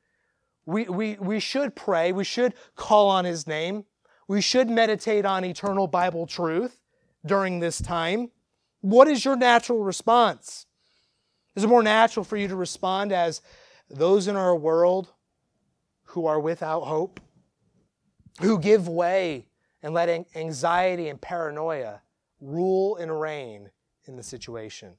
We, 0.67 0.85
we, 0.85 1.17
we 1.17 1.41
should 1.41 1.75
pray. 1.75 2.13
We 2.13 2.25
should 2.25 2.55
call 2.77 3.09
on 3.09 3.25
His 3.25 3.47
name. 3.47 3.87
We 4.29 4.41
should 4.41 4.69
meditate 4.69 5.25
on 5.25 5.45
eternal 5.45 5.87
Bible 5.89 6.27
truth 6.27 6.81
during 7.25 7.59
this 7.59 7.81
time. 7.81 8.31
What 8.81 9.09
is 9.09 9.25
your 9.25 9.37
natural 9.37 9.83
response? 9.83 10.67
Is 11.57 11.65
it 11.65 11.69
more 11.69 11.83
natural 11.83 12.25
for 12.25 12.37
you 12.37 12.47
to 12.49 12.57
respond 12.57 13.13
as 13.13 13.41
those 13.91 14.29
in 14.29 14.37
our 14.37 14.57
world 14.57 15.13
who 16.05 16.27
are 16.27 16.41
without 16.41 16.83
hope, 16.83 17.21
who 18.41 18.59
give 18.59 18.89
way 18.89 19.47
and 19.83 19.93
let 19.93 20.09
anxiety 20.35 21.09
and 21.09 21.21
paranoia 21.21 22.03
rule 22.41 22.97
and 22.97 23.21
reign 23.21 23.71
in 24.07 24.17
the 24.17 24.23
situation, 24.23 24.95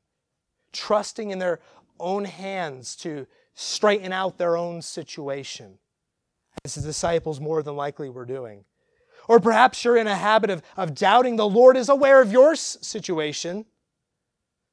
trusting 0.71 1.31
in 1.31 1.39
their 1.39 1.59
own 1.99 2.25
hands 2.25 2.95
to 2.97 3.27
straighten 3.53 4.11
out 4.11 4.37
their 4.37 4.57
own 4.57 4.81
situation, 4.81 5.77
as 6.63 6.75
the 6.75 6.81
disciples 6.81 7.39
more 7.39 7.63
than 7.63 7.75
likely 7.75 8.09
were 8.09 8.25
doing. 8.25 8.63
Or 9.27 9.39
perhaps 9.39 9.83
you're 9.83 9.97
in 9.97 10.07
a 10.07 10.15
habit 10.15 10.49
of, 10.49 10.61
of 10.75 10.95
doubting 10.95 11.35
the 11.35 11.47
Lord 11.47 11.77
is 11.77 11.89
aware 11.89 12.21
of 12.21 12.31
your 12.31 12.55
situation 12.55 13.65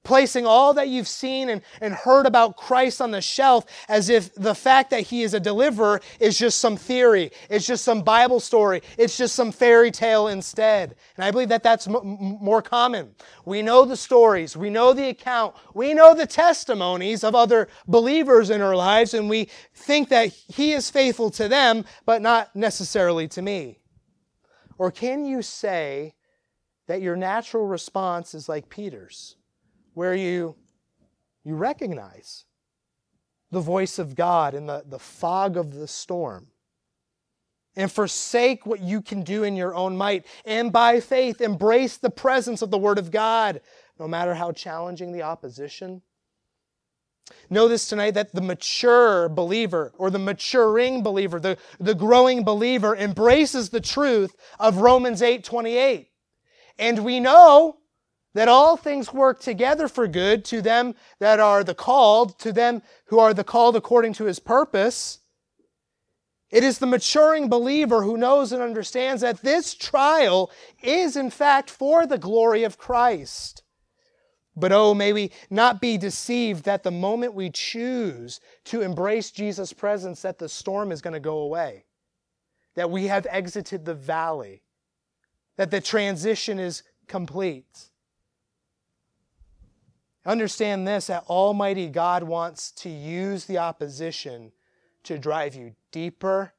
placing 0.04 0.46
all 0.46 0.72
that 0.74 0.88
you've 0.88 1.08
seen 1.08 1.48
and, 1.48 1.62
and 1.80 1.92
heard 1.92 2.26
about 2.26 2.56
Christ 2.56 3.00
on 3.00 3.11
the 3.11 3.20
shelf 3.20 3.64
as 3.88 4.08
if 4.08 4.34
the 4.34 4.54
fact 4.54 4.90
that 4.90 5.02
he 5.02 5.22
is 5.22 5.34
a 5.34 5.40
deliverer 5.40 6.00
is 6.18 6.38
just 6.38 6.61
some 6.61 6.76
theory, 6.76 7.30
it's 7.50 7.66
just 7.66 7.84
some 7.84 8.02
Bible 8.02 8.40
story, 8.40 8.82
it's 8.96 9.18
just 9.18 9.34
some 9.34 9.52
fairy 9.52 9.90
tale 9.90 10.28
instead. 10.28 10.94
And 11.16 11.24
I 11.24 11.30
believe 11.30 11.50
that 11.50 11.62
that's 11.62 11.87
m- 11.87 12.00
more 12.40 12.62
common. 12.62 13.14
We 13.44 13.61
know 13.61 13.84
the 13.84 13.96
stories, 13.96 14.56
we 14.56 14.70
know 14.70 14.92
the 14.92 15.08
account, 15.08 15.54
we 15.74 15.94
know 15.94 16.14
the 16.14 16.26
testimonies 16.26 17.22
of 17.22 17.34
other 17.34 17.68
believers 17.87 18.50
in 18.50 18.61
our 18.61 18.76
lives, 18.76 19.14
and 19.14 19.28
we 19.28 19.48
think 19.74 20.08
that 20.08 20.32
he 20.32 20.72
is 20.72 20.90
faithful 20.90 21.30
to 21.32 21.48
them, 21.48 21.84
but 22.06 22.22
not 22.22 22.54
necessarily 22.56 23.28
to 23.28 23.42
me. 23.42 23.80
Or 24.78 24.90
can 24.90 25.24
you 25.24 25.42
say 25.42 26.14
that 26.87 27.02
your 27.02 27.16
natural 27.16 27.66
response 27.66 28.32
is 28.32 28.48
like 28.48 28.70
Peter's? 28.70 29.37
Where 29.98 30.14
you, 30.14 30.54
you 31.42 31.56
recognize 31.56 32.44
the 33.50 33.58
voice 33.58 33.98
of 33.98 34.14
God 34.14 34.54
in 34.54 34.66
the, 34.66 34.84
the 34.87 35.00
fog 35.00 35.56
of 35.56 35.74
the 35.74 35.88
storm 35.88 36.46
and 37.74 37.90
forsake 37.90 38.64
what 38.64 38.78
you 38.78 39.02
can 39.02 39.22
do 39.22 39.42
in 39.42 39.56
your 39.56 39.74
own 39.74 39.96
might, 39.96 40.24
and 40.44 40.72
by 40.72 41.00
faith 41.00 41.40
embrace 41.40 41.96
the 41.96 42.11
presence 42.11 42.62
of 42.62 42.70
the 42.70 42.78
Word 42.78 42.96
of 42.96 43.11
God, 43.11 43.61
no 43.98 44.06
matter 44.06 44.34
how 44.34 44.52
challenging 44.52 45.11
the 45.11 45.22
opposition. 45.22 46.00
Know 47.50 47.66
this 47.66 47.88
tonight 47.88 48.12
that 48.12 48.32
the 48.32 48.40
mature 48.40 49.28
believer 49.28 49.92
or 49.98 50.11
the 50.11 50.18
maturing 50.20 51.02
believer, 51.02 51.40
the, 51.40 51.58
the 51.80 51.96
growing 51.96 52.44
believer 52.44 52.94
embraces 52.94 53.70
the 53.70 53.80
truth 53.80 54.37
of 54.61 54.76
Romans 54.76 55.22
8 55.22 55.42
28. 55.42 56.08
And 56.78 57.04
we 57.04 57.18
know 57.18 57.78
that 58.34 58.48
all 58.48 58.76
things 58.76 59.12
work 59.12 59.40
together 59.40 59.88
for 59.88 60.06
good 60.06 60.44
to 60.46 60.60
them 60.60 60.94
that 61.18 61.40
are 61.40 61.64
the 61.64 61.74
called, 61.74 62.38
to 62.38 62.52
them 62.52 62.82
who 63.06 63.18
are 63.18 63.34
the 63.34 63.44
called 63.44 63.76
according 63.76 64.12
to 64.14 64.24
his 64.24 64.38
purpose. 64.38 65.20
It 66.50 66.64
is 66.64 66.78
the 66.78 66.86
maturing 66.86 67.48
believer 67.48 68.02
who 68.02 68.16
knows 68.16 68.52
and 68.52 68.62
understands 68.62 69.22
that 69.22 69.42
this 69.42 69.74
trial 69.74 70.50
is, 70.82 71.16
in 71.16 71.30
fact, 71.30 71.68
for 71.70 72.06
the 72.06 72.18
glory 72.18 72.64
of 72.64 72.78
Christ. 72.78 73.62
But 74.56 74.72
oh, 74.72 74.92
may 74.92 75.12
we 75.12 75.30
not 75.50 75.80
be 75.80 75.98
deceived 75.98 76.64
that 76.64 76.82
the 76.82 76.90
moment 76.90 77.34
we 77.34 77.50
choose 77.50 78.40
to 78.64 78.80
embrace 78.80 79.30
Jesus' 79.30 79.72
presence, 79.72 80.22
that 80.22 80.38
the 80.38 80.48
storm 80.48 80.90
is 80.90 81.00
going 81.00 81.14
to 81.14 81.20
go 81.20 81.38
away, 81.38 81.84
that 82.74 82.90
we 82.90 83.06
have 83.06 83.26
exited 83.30 83.84
the 83.84 83.94
valley, 83.94 84.62
that 85.56 85.70
the 85.70 85.80
transition 85.80 86.58
is 86.58 86.82
complete. 87.06 87.90
Understand 90.26 90.87
this 90.87 91.07
that 91.07 91.24
Almighty 91.24 91.88
God 91.88 92.22
wants 92.22 92.70
to 92.72 92.88
use 92.88 93.44
the 93.44 93.59
opposition 93.59 94.52
to 95.04 95.18
drive 95.18 95.54
you 95.54 95.74
deeper 95.90 96.52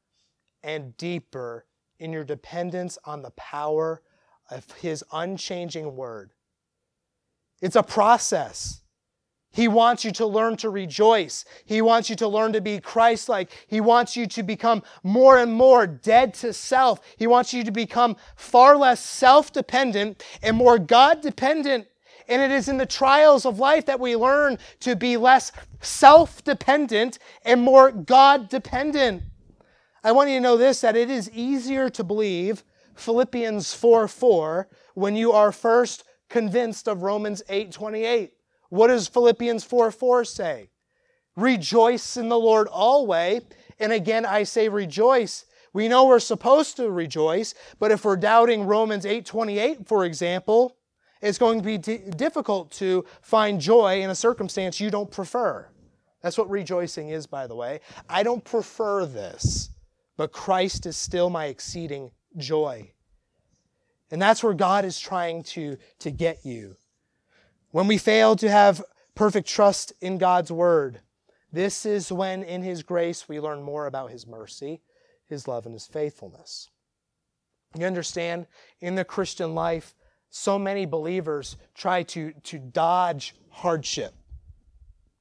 and 0.64 0.96
deeper 0.98 1.66
in 2.00 2.12
your 2.14 2.24
dependence 2.24 2.98
on 3.06 3.22
the 3.22 3.32
power 3.32 4.02
of 4.50 4.72
His 4.72 5.04
unchanging 5.12 5.96
Word. 5.96 6.32
It's 7.62 7.76
a 7.76 7.84
process. 7.84 8.82
He 9.52 9.68
wants 9.68 10.06
you 10.06 10.12
to 10.12 10.26
learn 10.26 10.58
to 10.58 10.70
rejoice. 10.70 11.44
He 11.66 11.82
wants 11.82 12.10
you 12.10 12.16
to 12.18 12.28
learn 12.28 12.54
to 12.54 12.62
be 12.62 12.80
Christ 12.80 13.28
like. 13.28 13.52
He 13.68 13.82
wants 13.82 14.16
you 14.16 14.28
to 14.28 14.44
become 14.44 14.84
more 15.04 15.40
and 15.40 15.52
more 15.52 15.88
dead 15.88 16.36
to 16.36 16.54
self. 16.54 17.02
He 17.18 17.26
wants 17.26 17.54
you 17.54 17.64
to 17.64 17.72
become 17.72 18.16
far 18.36 18.78
less 18.78 19.04
self 19.04 19.52
dependent 19.52 20.24
and 20.44 20.56
more 20.56 20.78
God 20.78 21.22
dependent 21.22 21.88
and 22.30 22.42
it 22.42 22.52
is 22.52 22.70
in 22.70 22.78
the 22.78 22.86
trials 22.86 23.46
of 23.46 23.60
life 23.60 23.86
that 23.88 24.00
we 24.00 24.16
learn 24.16 24.58
to 24.82 24.96
be 24.96 25.18
less 25.18 25.52
self 25.82 26.44
dependent 26.44 27.20
and 27.44 27.62
more 27.62 27.92
God 27.92 28.48
dependent. 28.48 29.24
I 30.04 30.14
want 30.14 30.30
you 30.30 30.38
to 30.38 30.42
know 30.42 30.56
this 30.56 30.82
that 30.82 30.96
it 30.96 31.10
is 31.10 31.30
easier 31.32 31.90
to 31.90 32.04
believe 32.04 32.64
Philippians 32.96 33.74
4 33.74 34.08
4 34.08 34.70
when 34.94 35.16
you 35.16 35.32
are 35.32 35.52
first 35.52 36.04
convinced 36.30 36.88
of 36.88 37.04
Romans 37.04 37.42
8 37.50 37.72
28? 37.72 38.34
What 38.70 38.88
does 38.88 39.08
Philippians 39.08 39.64
4 39.64 39.92
4 39.92 40.26
say? 40.26 40.70
Rejoice 41.36 42.18
in 42.18 42.30
the 42.30 42.40
Lord 42.40 42.68
always. 42.68 43.42
And 43.80 43.92
again, 43.94 44.26
I 44.26 44.44
say 44.44 44.70
rejoice. 44.70 45.46
We 45.72 45.88
know 45.88 46.06
we're 46.06 46.20
supposed 46.20 46.76
to 46.78 46.90
rejoice, 46.90 47.54
but 47.80 47.92
if 47.92 48.04
we're 48.04 48.18
doubting 48.18 48.66
Romans 48.66 49.06
8:28, 49.06 49.88
for 49.88 50.04
example, 50.04 50.76
it's 51.22 51.38
going 51.38 51.62
to 51.62 51.66
be 51.66 51.78
difficult 51.78 52.72
to 52.72 53.06
find 53.22 53.60
joy 53.60 54.02
in 54.02 54.10
a 54.10 54.16
circumstance 54.16 54.80
you 54.80 54.90
don't 54.90 55.12
prefer. 55.12 55.68
That's 56.22 56.38
what 56.38 56.50
rejoicing 56.50 57.10
is, 57.10 57.28
by 57.28 57.48
the 57.48 57.56
way. 57.56 57.80
I 58.10 58.24
don't 58.24 58.44
prefer 58.44 59.06
this, 59.06 59.70
but 60.18 60.32
Christ 60.32 60.86
is 60.86 60.98
still 60.98 61.30
my 61.30 61.46
exceeding 61.46 62.12
joy. 62.38 62.92
And 64.12 64.22
that's 64.22 64.44
where 64.44 64.54
God 64.54 64.86
is 64.86 65.00
trying 65.00 65.44
to, 65.44 65.78
to 66.00 66.12
get 66.12 66.46
you. 66.46 66.76
When 67.72 67.88
we 67.88 67.98
fail 67.98 68.36
to 68.38 68.50
have 68.50 68.84
perfect 69.14 69.48
trust 69.48 69.94
in 70.02 70.18
God's 70.18 70.52
word, 70.52 71.02
this 71.52 71.86
is 71.86 72.12
when, 72.12 72.44
in 72.44 72.64
His 72.64 72.84
grace, 72.84 73.30
we 73.30 73.40
learn 73.40 73.62
more 73.62 73.86
about 73.86 74.12
His 74.12 74.26
mercy, 74.26 74.82
His 75.26 75.48
love, 75.48 75.66
and 75.66 75.74
His 75.74 75.88
faithfulness. 75.88 76.70
You 77.78 77.86
understand, 77.86 78.48
in 78.82 78.96
the 78.96 79.06
Christian 79.06 79.54
life, 79.54 79.94
so 80.30 80.60
many 80.60 80.86
believers 80.86 81.58
try 81.76 82.04
to, 82.04 82.34
to 82.44 82.60
dodge 82.60 83.36
hardship. 83.50 84.14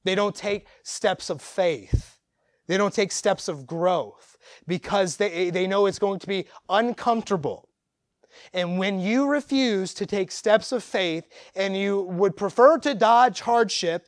They 0.03 0.15
don't 0.15 0.35
take 0.35 0.67
steps 0.83 1.29
of 1.29 1.41
faith. 1.41 2.19
They 2.67 2.77
don't 2.77 2.93
take 2.93 3.11
steps 3.11 3.47
of 3.47 3.65
growth 3.65 4.37
because 4.67 5.17
they, 5.17 5.49
they 5.49 5.67
know 5.67 5.87
it's 5.87 5.99
going 5.99 6.19
to 6.19 6.27
be 6.27 6.45
uncomfortable. 6.69 7.69
And 8.53 8.77
when 8.77 8.99
you 8.99 9.27
refuse 9.27 9.93
to 9.95 10.05
take 10.05 10.31
steps 10.31 10.71
of 10.71 10.83
faith 10.83 11.25
and 11.55 11.75
you 11.75 12.01
would 12.03 12.37
prefer 12.37 12.77
to 12.79 12.93
dodge 12.93 13.41
hardship, 13.41 14.07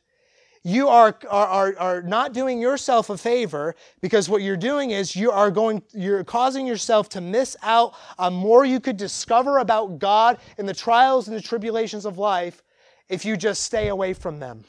you 0.64 0.88
are, 0.88 1.16
are, 1.28 1.74
are, 1.76 2.02
not 2.02 2.32
doing 2.32 2.60
yourself 2.60 3.10
a 3.10 3.18
favor 3.18 3.74
because 4.00 4.28
what 4.28 4.42
you're 4.42 4.56
doing 4.56 4.92
is 4.92 5.16
you 5.16 5.32
are 5.32 5.50
going, 5.50 5.82
you're 5.92 6.22
causing 6.22 6.66
yourself 6.66 7.08
to 7.10 7.20
miss 7.20 7.56
out 7.62 7.94
on 8.16 8.32
more 8.32 8.64
you 8.64 8.78
could 8.78 8.96
discover 8.96 9.58
about 9.58 9.98
God 9.98 10.38
in 10.58 10.66
the 10.66 10.74
trials 10.74 11.26
and 11.26 11.36
the 11.36 11.42
tribulations 11.42 12.04
of 12.04 12.16
life 12.16 12.62
if 13.08 13.24
you 13.24 13.36
just 13.36 13.64
stay 13.64 13.88
away 13.88 14.12
from 14.12 14.38
them. 14.38 14.64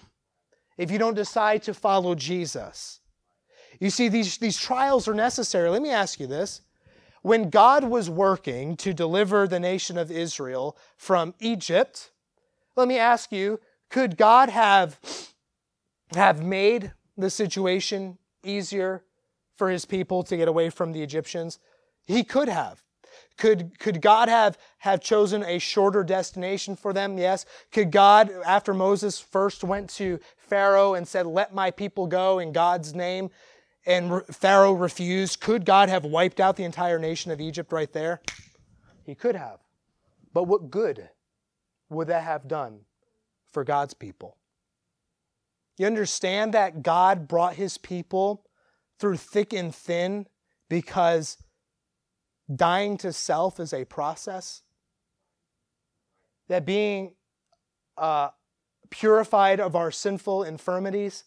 If 0.77 0.89
you 0.89 0.97
don't 0.97 1.13
decide 1.13 1.62
to 1.63 1.73
follow 1.75 2.15
Jesus. 2.15 2.99
You 3.79 3.91
see, 3.91 4.10
these, 4.10 4.38
these 4.38 4.58
trials 4.58 5.08
are 5.08 5.13
necessary. 5.13 5.69
Let 5.69 5.84
me 5.84 5.91
ask 5.91 6.19
you 6.19 6.25
this. 6.25 6.62
When 7.21 7.49
God 7.51 7.84
was 7.84 8.10
working 8.10 8.75
to 8.77 8.93
deliver 8.93 9.47
the 9.47 9.60
nation 9.60 9.97
of 9.99 10.12
Israel 10.12 10.75
from 10.97 11.36
Egypt, 11.39 12.12
let 12.75 12.88
me 12.88 12.97
ask 12.97 13.32
you, 13.32 13.60
could 13.89 14.17
God 14.17 14.49
have 14.49 14.99
have 16.15 16.43
made 16.43 16.93
the 17.17 17.30
situation 17.30 18.17
easier 18.43 19.04
for 19.56 19.69
his 19.69 19.86
people 19.86 20.23
to 20.23 20.38
get 20.38 20.47
away 20.47 20.69
from 20.69 20.91
the 20.91 21.02
Egyptians? 21.02 21.60
He 22.06 22.23
could 22.23 22.49
have. 22.49 22.84
Could, 23.38 23.80
could 23.80 24.02
God 24.02 24.30
have, 24.30 24.58
have 24.80 25.02
chosen 25.02 25.43
a 25.43 25.60
shorter 25.60 26.04
destination 26.04 26.76
for 26.76 26.93
them? 26.93 27.17
Yes. 27.17 27.45
Could 27.71 27.91
God, 27.91 28.32
after 28.45 28.73
Moses 28.73 29.19
first 29.19 29.63
went 29.63 29.89
to 29.91 30.19
Pharaoh 30.38 30.93
and 30.93 31.08
said, 31.08 31.26
Let 31.26 31.54
my 31.54 31.71
people 31.71 32.08
go 32.08 32.39
in 32.39 32.52
God's 32.52 32.93
name, 32.93 33.30
and 33.86 34.26
Pharaoh 34.28 34.73
refused, 34.73 35.41
could 35.41 35.65
God 35.65 35.89
have 35.89 36.06
wiped 36.06 36.39
out 36.39 36.56
the 36.56 36.63
entire 36.63 36.99
nation 36.99 37.32
of 37.32 37.41
Egypt 37.41 37.71
right 37.71 37.91
there? 37.91 38.21
He 39.06 39.15
could 39.15 39.36
have. 39.36 39.60
But 40.34 40.43
what 40.43 40.71
good 40.71 41.10
would 41.89 42.08
that 42.08 42.23
have 42.23 42.47
done 42.47 42.82
for 43.52 43.63
God's 43.63 43.93
people? 43.93 44.38
You 45.77 45.88
understand 45.88 46.53
that 46.53 46.83
God 46.83 47.27
brought 47.27 47.55
his 47.55 47.77
people 47.77 48.45
through 48.99 49.17
thick 49.17 49.53
and 49.53 49.73
thin 49.73 50.27
because 50.69 51.38
dying 52.53 52.97
to 52.97 53.12
self 53.12 53.59
is 53.59 53.73
a 53.73 53.86
process? 53.86 54.62
That 56.47 56.65
being 56.65 57.15
uh, 57.97 58.29
purified 58.89 59.59
of 59.59 59.75
our 59.75 59.91
sinful 59.91 60.43
infirmities 60.43 61.23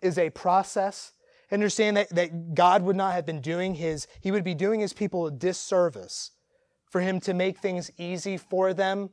is 0.00 0.16
a 0.16 0.30
process? 0.30 1.12
Understand 1.52 1.96
that, 1.96 2.08
that 2.10 2.54
God 2.54 2.82
would 2.82 2.96
not 2.96 3.12
have 3.12 3.26
been 3.26 3.40
doing 3.40 3.74
his, 3.74 4.08
he 4.20 4.30
would 4.30 4.44
be 4.44 4.54
doing 4.54 4.80
his 4.80 4.92
people 4.92 5.26
a 5.26 5.30
disservice 5.30 6.32
for 6.90 7.00
him 7.00 7.20
to 7.20 7.34
make 7.34 7.58
things 7.58 7.90
easy 7.98 8.36
for 8.36 8.72
them 8.72 9.10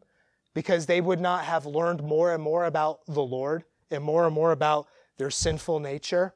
because 0.53 0.85
they 0.85 1.01
would 1.01 1.19
not 1.19 1.43
have 1.43 1.65
learned 1.65 2.03
more 2.03 2.33
and 2.33 2.41
more 2.41 2.65
about 2.65 3.05
the 3.07 3.21
Lord 3.21 3.65
and 3.91 4.03
more 4.03 4.25
and 4.25 4.33
more 4.33 4.51
about 4.51 4.87
their 5.17 5.29
sinful 5.29 5.79
nature. 5.79 6.33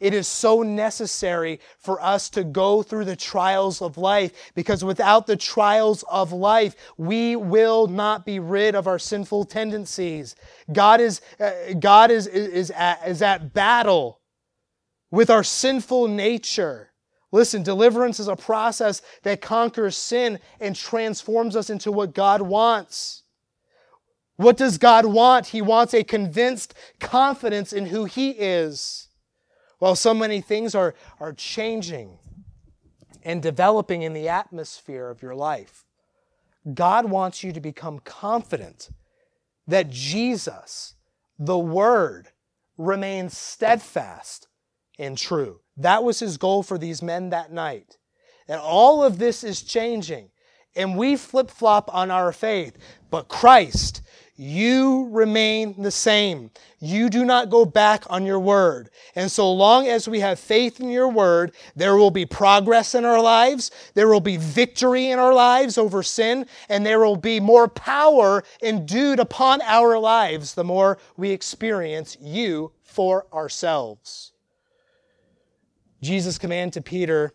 It 0.00 0.14
is 0.14 0.28
so 0.28 0.62
necessary 0.62 1.60
for 1.78 2.00
us 2.00 2.30
to 2.30 2.44
go 2.44 2.82
through 2.82 3.04
the 3.04 3.16
trials 3.16 3.82
of 3.82 3.98
life 3.98 4.52
because 4.54 4.84
without 4.84 5.26
the 5.26 5.36
trials 5.36 6.04
of 6.08 6.32
life, 6.32 6.76
we 6.96 7.34
will 7.34 7.88
not 7.88 8.24
be 8.24 8.38
rid 8.38 8.74
of 8.74 8.86
our 8.86 8.98
sinful 8.98 9.46
tendencies. 9.46 10.36
God 10.72 11.00
is, 11.00 11.20
uh, 11.40 11.50
God 11.80 12.10
is, 12.10 12.26
is, 12.26 12.70
at, 12.70 13.06
is 13.08 13.22
at 13.22 13.52
battle 13.52 14.20
with 15.10 15.30
our 15.30 15.42
sinful 15.42 16.06
nature. 16.06 16.92
Listen, 17.32 17.62
deliverance 17.62 18.20
is 18.20 18.28
a 18.28 18.36
process 18.36 19.02
that 19.22 19.40
conquers 19.40 19.96
sin 19.96 20.38
and 20.60 20.74
transforms 20.74 21.56
us 21.56 21.70
into 21.70 21.92
what 21.92 22.14
God 22.14 22.40
wants. 22.40 23.24
What 24.38 24.56
does 24.56 24.78
God 24.78 25.04
want? 25.04 25.48
He 25.48 25.60
wants 25.60 25.92
a 25.92 26.04
convinced 26.04 26.72
confidence 27.00 27.72
in 27.72 27.86
who 27.86 28.04
He 28.04 28.30
is. 28.30 29.08
While 29.80 29.96
so 29.96 30.14
many 30.14 30.40
things 30.40 30.74
are, 30.74 30.94
are 31.20 31.32
changing 31.32 32.18
and 33.24 33.42
developing 33.42 34.02
in 34.02 34.12
the 34.12 34.28
atmosphere 34.28 35.10
of 35.10 35.22
your 35.22 35.34
life, 35.34 35.84
God 36.72 37.10
wants 37.10 37.42
you 37.42 37.52
to 37.52 37.60
become 37.60 37.98
confident 37.98 38.90
that 39.66 39.90
Jesus, 39.90 40.94
the 41.36 41.58
Word, 41.58 42.28
remains 42.76 43.36
steadfast 43.36 44.46
and 45.00 45.18
true. 45.18 45.60
That 45.76 46.04
was 46.04 46.20
his 46.20 46.36
goal 46.36 46.62
for 46.62 46.78
these 46.78 47.02
men 47.02 47.30
that 47.30 47.52
night. 47.52 47.98
And 48.46 48.60
all 48.60 49.02
of 49.02 49.18
this 49.18 49.42
is 49.42 49.62
changing. 49.62 50.30
And 50.76 50.96
we 50.96 51.16
flip 51.16 51.50
flop 51.50 51.92
on 51.92 52.10
our 52.10 52.32
faith. 52.32 52.76
But 53.10 53.28
Christ, 53.28 54.02
you 54.40 55.08
remain 55.10 55.82
the 55.82 55.90
same. 55.90 56.52
You 56.78 57.10
do 57.10 57.24
not 57.24 57.50
go 57.50 57.64
back 57.64 58.04
on 58.08 58.24
your 58.24 58.38
word. 58.38 58.88
And 59.16 59.28
so 59.28 59.52
long 59.52 59.88
as 59.88 60.08
we 60.08 60.20
have 60.20 60.38
faith 60.38 60.78
in 60.78 60.90
your 60.90 61.08
word, 61.08 61.56
there 61.74 61.96
will 61.96 62.12
be 62.12 62.24
progress 62.24 62.94
in 62.94 63.04
our 63.04 63.20
lives. 63.20 63.72
There 63.94 64.06
will 64.06 64.20
be 64.20 64.36
victory 64.36 65.10
in 65.10 65.18
our 65.18 65.34
lives 65.34 65.76
over 65.76 66.04
sin. 66.04 66.46
And 66.68 66.86
there 66.86 67.00
will 67.00 67.16
be 67.16 67.40
more 67.40 67.66
power 67.66 68.44
endued 68.62 69.18
upon 69.18 69.60
our 69.62 69.98
lives 69.98 70.54
the 70.54 70.62
more 70.62 70.98
we 71.16 71.30
experience 71.30 72.16
you 72.20 72.70
for 72.84 73.26
ourselves. 73.32 74.32
Jesus' 76.00 76.38
command 76.38 76.74
to 76.74 76.80
Peter 76.80 77.32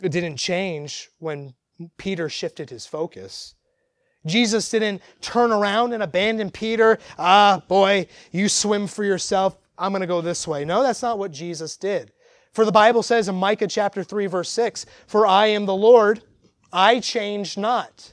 didn't 0.00 0.36
change 0.36 1.10
when 1.18 1.54
Peter 1.96 2.28
shifted 2.28 2.70
his 2.70 2.86
focus. 2.86 3.56
Jesus 4.26 4.68
didn't 4.70 5.02
turn 5.20 5.52
around 5.52 5.92
and 5.92 6.02
abandon 6.02 6.50
Peter. 6.50 6.98
Ah, 7.18 7.62
boy, 7.68 8.06
you 8.32 8.48
swim 8.48 8.86
for 8.86 9.04
yourself. 9.04 9.56
I'm 9.78 9.92
going 9.92 10.00
to 10.00 10.06
go 10.06 10.20
this 10.20 10.46
way. 10.46 10.64
No, 10.64 10.82
that's 10.82 11.02
not 11.02 11.18
what 11.18 11.30
Jesus 11.30 11.76
did. 11.76 12.12
For 12.52 12.64
the 12.64 12.72
Bible 12.72 13.02
says 13.02 13.28
in 13.28 13.36
Micah 13.36 13.68
chapter 13.68 14.02
3, 14.02 14.26
verse 14.26 14.50
6, 14.50 14.86
For 15.06 15.26
I 15.26 15.46
am 15.46 15.66
the 15.66 15.74
Lord, 15.74 16.22
I 16.72 17.00
change 17.00 17.56
not. 17.56 18.12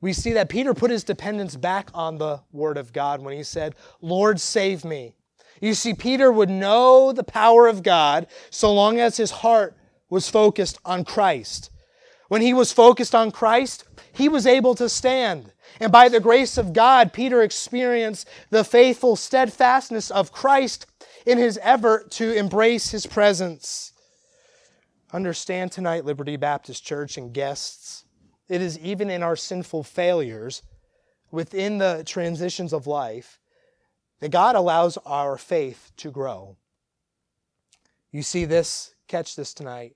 We 0.00 0.12
see 0.12 0.32
that 0.34 0.48
Peter 0.48 0.74
put 0.74 0.90
his 0.90 1.02
dependence 1.02 1.56
back 1.56 1.90
on 1.92 2.18
the 2.18 2.40
Word 2.52 2.76
of 2.76 2.92
God 2.92 3.20
when 3.20 3.36
he 3.36 3.42
said, 3.42 3.74
Lord, 4.00 4.40
save 4.40 4.84
me. 4.84 5.16
You 5.60 5.74
see, 5.74 5.92
Peter 5.92 6.30
would 6.30 6.50
know 6.50 7.12
the 7.12 7.24
power 7.24 7.66
of 7.66 7.82
God 7.82 8.28
so 8.50 8.72
long 8.72 9.00
as 9.00 9.16
his 9.16 9.30
heart 9.30 9.76
was 10.08 10.28
focused 10.28 10.78
on 10.84 11.04
Christ. 11.04 11.70
When 12.28 12.42
he 12.42 12.54
was 12.54 12.72
focused 12.72 13.14
on 13.14 13.30
Christ, 13.30 13.84
he 14.12 14.28
was 14.28 14.46
able 14.46 14.74
to 14.76 14.88
stand. 14.88 15.52
And 15.80 15.90
by 15.90 16.08
the 16.08 16.20
grace 16.20 16.58
of 16.58 16.72
God, 16.72 17.12
Peter 17.12 17.42
experienced 17.42 18.28
the 18.50 18.64
faithful 18.64 19.16
steadfastness 19.16 20.10
of 20.10 20.32
Christ 20.32 20.86
in 21.26 21.38
his 21.38 21.58
effort 21.62 22.10
to 22.12 22.32
embrace 22.32 22.90
his 22.90 23.06
presence. 23.06 23.92
Understand 25.12 25.72
tonight, 25.72 26.04
Liberty 26.04 26.36
Baptist 26.36 26.84
Church 26.84 27.16
and 27.16 27.32
guests, 27.32 28.04
it 28.48 28.60
is 28.60 28.78
even 28.78 29.08
in 29.08 29.22
our 29.22 29.36
sinful 29.36 29.84
failures, 29.84 30.62
within 31.30 31.78
the 31.78 32.02
transitions 32.06 32.72
of 32.72 32.86
life, 32.86 33.38
that 34.20 34.30
God 34.30 34.56
allows 34.56 34.96
our 35.04 35.36
faith 35.36 35.92
to 35.98 36.10
grow. 36.10 36.56
You 38.10 38.22
see 38.22 38.46
this, 38.46 38.94
catch 39.06 39.36
this 39.36 39.52
tonight. 39.52 39.94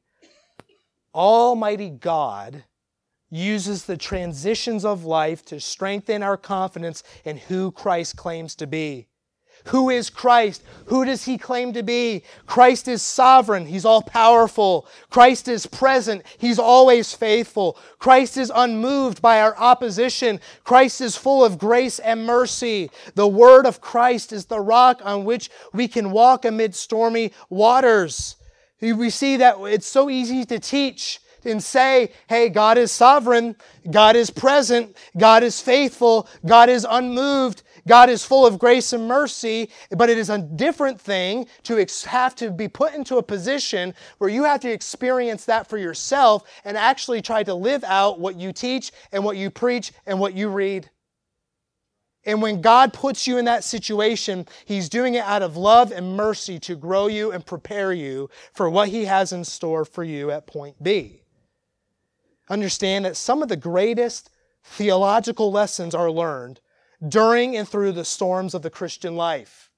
Almighty 1.14 1.90
God 1.90 2.64
uses 3.30 3.84
the 3.84 3.96
transitions 3.96 4.84
of 4.84 5.04
life 5.04 5.44
to 5.46 5.58
strengthen 5.58 6.22
our 6.22 6.36
confidence 6.36 7.02
in 7.24 7.38
who 7.38 7.72
Christ 7.72 8.16
claims 8.16 8.54
to 8.56 8.66
be. 8.66 9.08
Who 9.66 9.90
is 9.90 10.10
Christ? 10.10 10.62
Who 10.86 11.04
does 11.04 11.24
he 11.24 11.38
claim 11.38 11.72
to 11.74 11.82
be? 11.82 12.24
Christ 12.46 12.88
is 12.88 13.00
sovereign. 13.00 13.66
He's 13.66 13.84
all 13.84 14.02
powerful. 14.02 14.88
Christ 15.08 15.46
is 15.46 15.66
present. 15.66 16.24
He's 16.38 16.58
always 16.58 17.14
faithful. 17.14 17.78
Christ 17.98 18.36
is 18.36 18.50
unmoved 18.54 19.22
by 19.22 19.40
our 19.40 19.56
opposition. 19.56 20.40
Christ 20.64 21.00
is 21.00 21.16
full 21.16 21.44
of 21.44 21.58
grace 21.58 22.00
and 22.00 22.26
mercy. 22.26 22.90
The 23.14 23.28
word 23.28 23.66
of 23.66 23.80
Christ 23.80 24.32
is 24.32 24.46
the 24.46 24.60
rock 24.60 25.00
on 25.04 25.24
which 25.24 25.48
we 25.72 25.86
can 25.86 26.10
walk 26.10 26.44
amid 26.44 26.74
stormy 26.74 27.32
waters. 27.48 28.36
We 28.82 29.10
see 29.10 29.36
that 29.36 29.56
it's 29.60 29.86
so 29.86 30.10
easy 30.10 30.44
to 30.44 30.58
teach 30.58 31.20
and 31.44 31.62
say, 31.62 32.12
hey, 32.28 32.48
God 32.48 32.78
is 32.78 32.92
sovereign, 32.92 33.56
God 33.90 34.16
is 34.16 34.30
present, 34.30 34.96
God 35.16 35.42
is 35.42 35.60
faithful, 35.60 36.28
God 36.44 36.68
is 36.68 36.86
unmoved, 36.88 37.62
God 37.86 38.10
is 38.10 38.24
full 38.24 38.46
of 38.46 38.58
grace 38.58 38.92
and 38.92 39.08
mercy, 39.08 39.70
but 39.90 40.08
it 40.10 40.18
is 40.18 40.30
a 40.30 40.38
different 40.38 41.00
thing 41.00 41.46
to 41.64 41.84
have 42.06 42.34
to 42.36 42.50
be 42.50 42.68
put 42.68 42.94
into 42.94 43.16
a 43.16 43.22
position 43.22 43.94
where 44.18 44.30
you 44.30 44.44
have 44.44 44.60
to 44.60 44.70
experience 44.70 45.44
that 45.46 45.68
for 45.68 45.78
yourself 45.78 46.44
and 46.64 46.76
actually 46.76 47.22
try 47.22 47.42
to 47.42 47.54
live 47.54 47.84
out 47.84 48.20
what 48.20 48.36
you 48.36 48.52
teach 48.52 48.92
and 49.12 49.24
what 49.24 49.36
you 49.36 49.50
preach 49.50 49.92
and 50.06 50.18
what 50.18 50.34
you 50.34 50.48
read. 50.48 50.88
And 52.24 52.40
when 52.40 52.60
God 52.60 52.92
puts 52.92 53.26
you 53.26 53.36
in 53.38 53.46
that 53.46 53.64
situation, 53.64 54.46
He's 54.64 54.88
doing 54.88 55.14
it 55.14 55.24
out 55.24 55.42
of 55.42 55.56
love 55.56 55.90
and 55.90 56.16
mercy 56.16 56.58
to 56.60 56.76
grow 56.76 57.08
you 57.08 57.32
and 57.32 57.44
prepare 57.44 57.92
you 57.92 58.30
for 58.52 58.70
what 58.70 58.88
He 58.88 59.06
has 59.06 59.32
in 59.32 59.44
store 59.44 59.84
for 59.84 60.04
you 60.04 60.30
at 60.30 60.46
point 60.46 60.82
B. 60.82 61.22
Understand 62.48 63.04
that 63.04 63.16
some 63.16 63.42
of 63.42 63.48
the 63.48 63.56
greatest 63.56 64.30
theological 64.62 65.50
lessons 65.50 65.94
are 65.94 66.10
learned 66.10 66.60
during 67.06 67.56
and 67.56 67.68
through 67.68 67.92
the 67.92 68.04
storms 68.04 68.54
of 68.54 68.62
the 68.62 68.70
Christian 68.70 69.16
life. 69.16 69.70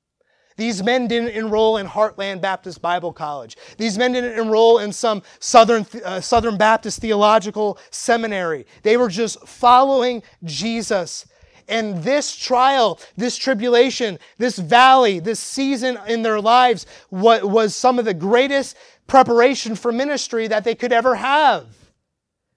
These 0.56 0.82
men 0.84 1.08
didn't 1.08 1.30
enroll 1.30 1.78
in 1.78 1.86
Heartland 1.86 2.40
Baptist 2.40 2.80
Bible 2.80 3.12
College. 3.12 3.56
These 3.76 3.98
men 3.98 4.12
didn't 4.12 4.38
enroll 4.38 4.78
in 4.78 4.92
some 4.92 5.22
Southern, 5.40 5.84
uh, 6.04 6.20
Southern 6.20 6.56
Baptist 6.56 7.00
theological 7.00 7.78
seminary. 7.90 8.66
They 8.82 8.96
were 8.96 9.08
just 9.08 9.46
following 9.48 10.22
Jesus. 10.44 11.26
And 11.68 12.02
this 12.02 12.34
trial, 12.36 13.00
this 13.16 13.36
tribulation, 13.36 14.18
this 14.38 14.58
valley, 14.58 15.18
this 15.18 15.40
season 15.40 15.98
in 16.06 16.22
their 16.22 16.40
lives 16.40 16.86
what 17.10 17.44
was 17.44 17.74
some 17.74 17.98
of 17.98 18.04
the 18.04 18.14
greatest 18.14 18.76
preparation 19.06 19.74
for 19.74 19.92
ministry 19.92 20.46
that 20.48 20.64
they 20.64 20.74
could 20.74 20.92
ever 20.92 21.14
have 21.14 21.66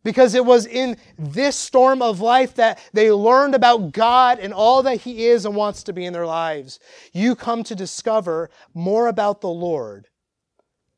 because 0.08 0.36
it 0.36 0.45
was 0.45 0.66
in 0.66 0.95
this 1.20 1.58
storm 1.58 2.01
of 2.01 2.22
life 2.22 2.55
that 2.55 2.80
they 2.93 3.12
learned 3.12 3.53
about 3.53 3.91
God 3.91 4.39
and 4.39 4.53
all 4.53 4.84
that 4.84 5.01
He 5.01 5.26
is 5.26 5.45
and 5.45 5.53
wants 5.53 5.84
to 5.84 5.91
be 5.91 6.05
in 6.05 6.14
their 6.14 6.26
lives. 6.26 6.80
You 7.12 7.36
come 7.36 7.62
to 7.66 7.76
discover 7.76 8.49
more 8.74 9.08
about 9.08 9.41
the 9.41 9.49
Lord 9.49 10.08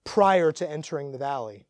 prior 0.03 0.51
to 0.51 0.69
entering 0.69 1.11
the 1.11 1.17
valley. 1.17 1.65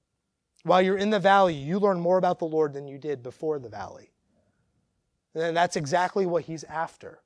While 0.64 0.82
you're 0.82 0.98
in 0.98 1.12
the 1.12 1.20
valley, 1.20 1.54
you 1.54 1.80
learn 1.80 2.02
more 2.02 2.18
about 2.18 2.40
the 2.40 2.46
Lord 2.46 2.74
than 2.74 2.90
you 2.90 2.98
did 2.98 3.24
before 3.24 3.58
the 3.58 3.70
valley. 3.70 4.12
And 5.36 5.55
that's 5.55 5.75
exactly 5.75 6.25
what 6.25 6.43
He's 6.43 6.63
after 6.65 7.21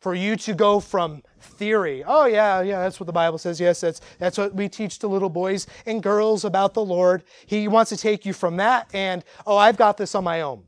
for 0.00 0.14
you 0.14 0.34
to 0.34 0.54
go 0.54 0.80
from 0.80 1.22
theory, 1.40 2.02
oh 2.06 2.24
yeah, 2.24 2.62
yeah, 2.62 2.80
that's 2.80 2.98
what 2.98 3.06
the 3.06 3.12
Bible 3.12 3.38
says. 3.38 3.60
Yes, 3.60 3.80
that's 3.80 4.00
that's 4.18 4.38
what 4.38 4.54
we 4.54 4.68
teach 4.68 4.98
to 5.00 5.08
little 5.08 5.28
boys 5.28 5.66
and 5.86 6.02
girls 6.02 6.44
about 6.44 6.74
the 6.74 6.84
Lord. 6.84 7.22
He 7.46 7.68
wants 7.68 7.90
to 7.90 7.96
take 7.96 8.24
you 8.24 8.32
from 8.32 8.56
that 8.56 8.88
and 8.94 9.22
oh, 9.46 9.56
I've 9.56 9.76
got 9.76 9.96
this 9.96 10.14
on 10.14 10.24
my 10.24 10.40
own. 10.40 10.64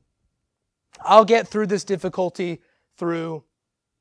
I'll 1.01 1.25
get 1.25 1.49
through 1.49 1.67
this 1.67 1.85
difficulty 1.85 2.61
through 2.97 3.45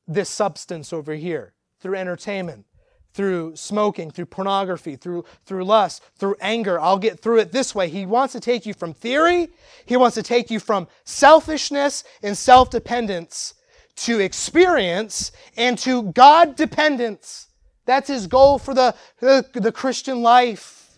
this 0.07 0.29
substance 0.29 0.91
over 0.91 1.13
here, 1.13 1.53
through 1.79 1.95
entertainment, 1.95 2.65
through 3.13 3.55
smoking, 3.55 4.09
through 4.11 4.25
pornography, 4.25 4.95
through 4.95 5.25
through 5.45 5.65
lust, 5.65 6.03
through 6.15 6.35
anger. 6.39 6.79
I'll 6.79 6.97
get 6.97 7.19
through 7.19 7.39
it 7.39 7.51
this 7.51 7.75
way. 7.75 7.89
He 7.89 8.05
wants 8.05 8.33
to 8.33 8.39
take 8.39 8.65
you 8.65 8.73
from 8.73 8.93
theory, 8.93 9.49
he 9.85 9.97
wants 9.97 10.15
to 10.15 10.23
take 10.23 10.49
you 10.49 10.59
from 10.59 10.87
selfishness 11.03 12.03
and 12.23 12.37
self-dependence 12.37 13.55
to 13.97 14.19
experience 14.19 15.31
and 15.57 15.77
to 15.79 16.03
God 16.03 16.55
dependence. 16.55 17.47
That's 17.85 18.07
his 18.07 18.27
goal 18.27 18.57
for 18.57 18.73
the, 18.73 18.95
the, 19.19 19.45
the, 19.53 19.71
Christian 19.71 20.21
life. 20.21 20.97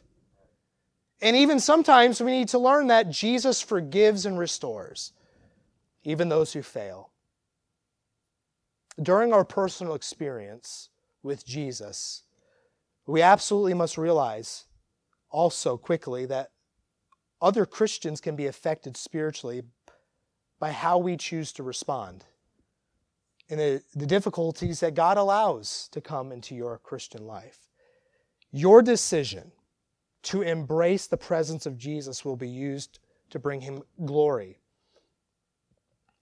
And 1.22 1.36
even 1.36 1.60
sometimes 1.60 2.22
we 2.22 2.32
need 2.32 2.50
to 2.50 2.60
learn 2.60 2.88
that 2.88 3.10
Jesus 3.10 3.62
forgives 3.62 4.26
and 4.26 4.38
restores, 4.38 5.14
even 6.04 6.30
those 6.30 6.54
who 6.54 6.62
fail. 6.62 7.12
During 9.02 9.34
our 9.34 9.46
personal 9.46 9.96
experience 9.96 10.90
with 11.24 11.46
Jesus, 11.46 12.24
we 13.08 13.22
absolutely 13.22 13.74
must 13.74 13.98
realize 13.98 14.66
also 15.30 15.78
quickly 15.78 16.26
that 16.26 16.52
other 17.42 17.66
Christians 17.66 18.22
can 18.22 18.36
be 18.36 18.46
affected 18.46 18.96
spiritually 18.96 19.64
by 20.60 20.72
how 20.72 20.98
we 20.98 21.18
choose 21.18 21.52
to 21.54 21.64
respond 21.64 22.24
and 23.50 23.60
the, 23.60 23.84
the 23.96 24.06
difficulties 24.06 24.80
that 24.80 24.96
God 24.96 25.18
allows 25.18 25.88
to 25.92 26.02
come 26.02 26.32
into 26.32 26.56
your 26.56 26.80
Christian 26.80 27.28
life. 27.28 27.68
Your 28.52 28.82
decision 28.82 29.52
to 30.24 30.42
embrace 30.42 31.08
the 31.08 31.18
presence 31.18 31.66
of 31.66 31.78
Jesus 31.78 32.24
will 32.24 32.36
be 32.36 32.50
used 32.50 33.00
to 33.30 33.40
bring 33.40 33.62
him 33.62 33.84
glory. 34.06 34.60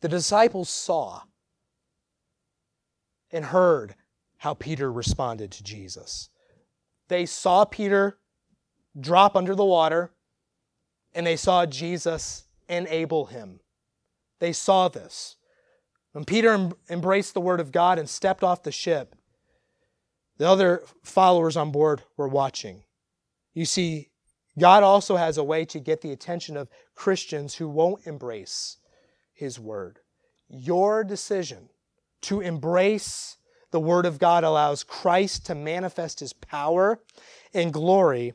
The 0.01 0.09
disciples 0.09 0.69
saw 0.69 1.21
and 3.31 3.45
heard 3.45 3.95
how 4.41 4.55
Peter 4.55 4.91
responded 4.91 5.51
to 5.51 5.63
Jesus. 5.63 6.29
They 7.09 7.27
saw 7.27 7.63
Peter 7.63 8.17
drop 8.99 9.35
under 9.35 9.53
the 9.53 9.63
water, 9.63 10.09
and 11.13 11.27
they 11.27 11.35
saw 11.35 11.67
Jesus 11.67 12.45
enable 12.67 13.27
him. 13.27 13.59
They 14.39 14.51
saw 14.51 14.87
this. 14.87 15.35
When 16.13 16.25
Peter 16.25 16.53
em- 16.53 16.73
embraced 16.89 17.35
the 17.35 17.39
word 17.39 17.59
of 17.59 17.71
God 17.71 17.99
and 17.99 18.09
stepped 18.09 18.43
off 18.43 18.63
the 18.63 18.71
ship, 18.71 19.15
the 20.39 20.49
other 20.49 20.81
followers 21.03 21.55
on 21.55 21.71
board 21.71 22.01
were 22.17 22.27
watching. 22.27 22.81
You 23.53 23.65
see, 23.65 24.09
God 24.57 24.81
also 24.81 25.17
has 25.17 25.37
a 25.37 25.43
way 25.43 25.65
to 25.65 25.79
get 25.79 26.01
the 26.01 26.11
attention 26.11 26.57
of 26.57 26.67
Christians 26.95 27.53
who 27.53 27.69
won't 27.69 28.07
embrace 28.07 28.77
his 29.33 29.59
word. 29.59 29.99
Your 30.49 31.03
decision 31.03 31.69
to 32.21 32.41
embrace 32.41 33.37
the 33.71 33.79
word 33.79 34.05
of 34.05 34.19
God 34.19 34.43
allows 34.43 34.83
Christ 34.83 35.45
to 35.47 35.55
manifest 35.55 36.19
his 36.19 36.33
power 36.33 36.99
and 37.53 37.73
glory 37.73 38.33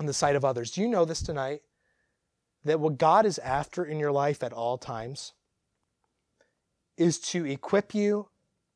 in 0.00 0.06
the 0.06 0.12
sight 0.12 0.36
of 0.36 0.44
others. 0.44 0.70
Do 0.70 0.80
you 0.80 0.88
know 0.88 1.04
this 1.04 1.22
tonight? 1.22 1.62
That 2.64 2.80
what 2.80 2.98
God 2.98 3.26
is 3.26 3.38
after 3.38 3.84
in 3.84 4.00
your 4.00 4.12
life 4.12 4.42
at 4.42 4.52
all 4.52 4.78
times 4.78 5.32
is 6.96 7.18
to 7.20 7.44
equip 7.44 7.94
you 7.94 8.28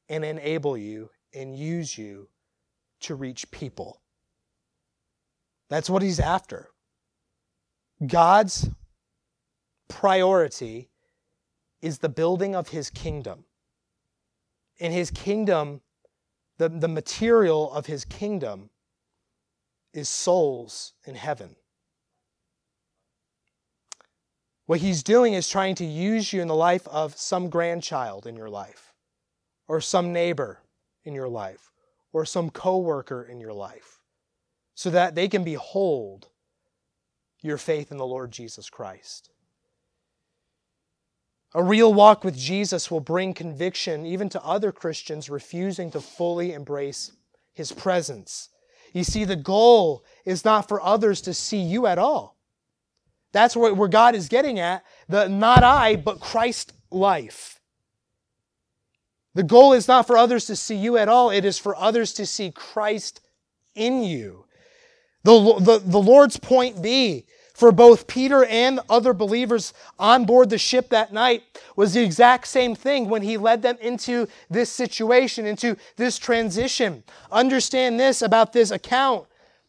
and 0.08 0.24
enable 0.24 0.76
you 0.76 1.10
and 1.34 1.56
use 1.56 1.96
you 1.96 2.28
to 3.00 3.14
reach 3.14 3.50
people. 3.50 4.00
That's 5.68 5.88
what 5.88 6.02
he's 6.02 6.20
after. 6.20 6.70
God's 8.04 8.70
priority 9.88 10.90
is 11.80 11.98
the 11.98 12.08
building 12.08 12.54
of 12.54 12.68
his 12.68 12.90
kingdom. 12.90 13.44
In 14.80 14.92
his 14.92 15.10
kingdom, 15.10 15.82
the, 16.58 16.68
the 16.68 16.88
material 16.88 17.72
of 17.72 17.86
his 17.86 18.04
kingdom 18.04 18.70
is 19.92 20.08
souls 20.08 20.94
in 21.04 21.14
heaven. 21.14 21.54
What 24.66 24.80
he's 24.80 25.02
doing 25.02 25.34
is 25.34 25.48
trying 25.48 25.74
to 25.76 25.84
use 25.84 26.32
you 26.32 26.40
in 26.40 26.48
the 26.48 26.54
life 26.54 26.86
of 26.88 27.16
some 27.16 27.50
grandchild 27.50 28.26
in 28.26 28.36
your 28.36 28.48
life, 28.48 28.94
or 29.68 29.80
some 29.80 30.12
neighbor 30.12 30.60
in 31.04 31.12
your 31.12 31.28
life, 31.28 31.72
or 32.12 32.24
some 32.24 32.50
coworker 32.50 33.22
in 33.22 33.40
your 33.40 33.52
life, 33.52 34.00
so 34.74 34.88
that 34.90 35.14
they 35.14 35.28
can 35.28 35.44
behold 35.44 36.28
your 37.42 37.58
faith 37.58 37.90
in 37.90 37.96
the 37.96 38.06
Lord 38.06 38.30
Jesus 38.30 38.70
Christ. 38.70 39.30
A 41.54 41.62
real 41.62 41.92
walk 41.92 42.22
with 42.22 42.36
Jesus 42.36 42.90
will 42.90 43.00
bring 43.00 43.34
conviction 43.34 44.06
even 44.06 44.28
to 44.28 44.44
other 44.44 44.70
Christians 44.70 45.28
refusing 45.28 45.90
to 45.90 46.00
fully 46.00 46.52
embrace 46.52 47.12
his 47.52 47.72
presence. 47.72 48.48
You 48.92 49.04
see, 49.04 49.24
the 49.24 49.36
goal 49.36 50.04
is 50.24 50.44
not 50.44 50.68
for 50.68 50.80
others 50.80 51.20
to 51.22 51.34
see 51.34 51.60
you 51.60 51.86
at 51.86 51.98
all. 51.98 52.36
That's 53.32 53.56
where, 53.56 53.88
God 53.88 54.14
is 54.14 54.28
getting 54.28 54.58
at. 54.58 54.84
The 55.08 55.28
not 55.28 55.62
I, 55.62 55.96
but 55.96 56.20
Christ 56.20 56.72
life. 56.90 57.60
The 59.34 59.42
goal 59.44 59.72
is 59.72 59.86
not 59.86 60.06
for 60.06 60.16
others 60.16 60.46
to 60.46 60.56
see 60.56 60.74
you 60.74 60.96
at 60.96 61.08
all, 61.08 61.30
it 61.30 61.44
is 61.44 61.58
for 61.58 61.76
others 61.76 62.12
to 62.14 62.26
see 62.26 62.50
Christ 62.50 63.20
in 63.74 64.02
you. 64.02 64.44
The, 65.22 65.60
the, 65.60 65.78
the 65.78 65.98
Lord's 65.98 66.36
point 66.36 66.82
B 66.82 67.26
for 67.60 67.72
both 67.72 68.06
Peter 68.06 68.46
and 68.46 68.80
other 68.88 69.12
believers 69.12 69.74
on 69.98 70.24
board 70.24 70.48
the 70.48 70.56
ship 70.56 70.88
that 70.88 71.12
night 71.12 71.42
was 71.76 71.92
the 71.92 72.02
exact 72.02 72.46
same 72.48 72.74
thing 72.74 73.06
when 73.10 73.20
he 73.20 73.36
led 73.36 73.60
them 73.60 73.76
into 73.82 74.26
this 74.48 74.70
situation, 74.70 75.44
into 75.44 75.76
this 75.96 76.16
transition. 76.16 77.02
Understand 77.30 78.00
this 78.00 78.22
about 78.22 78.54
this 78.54 78.70
account 78.70 79.26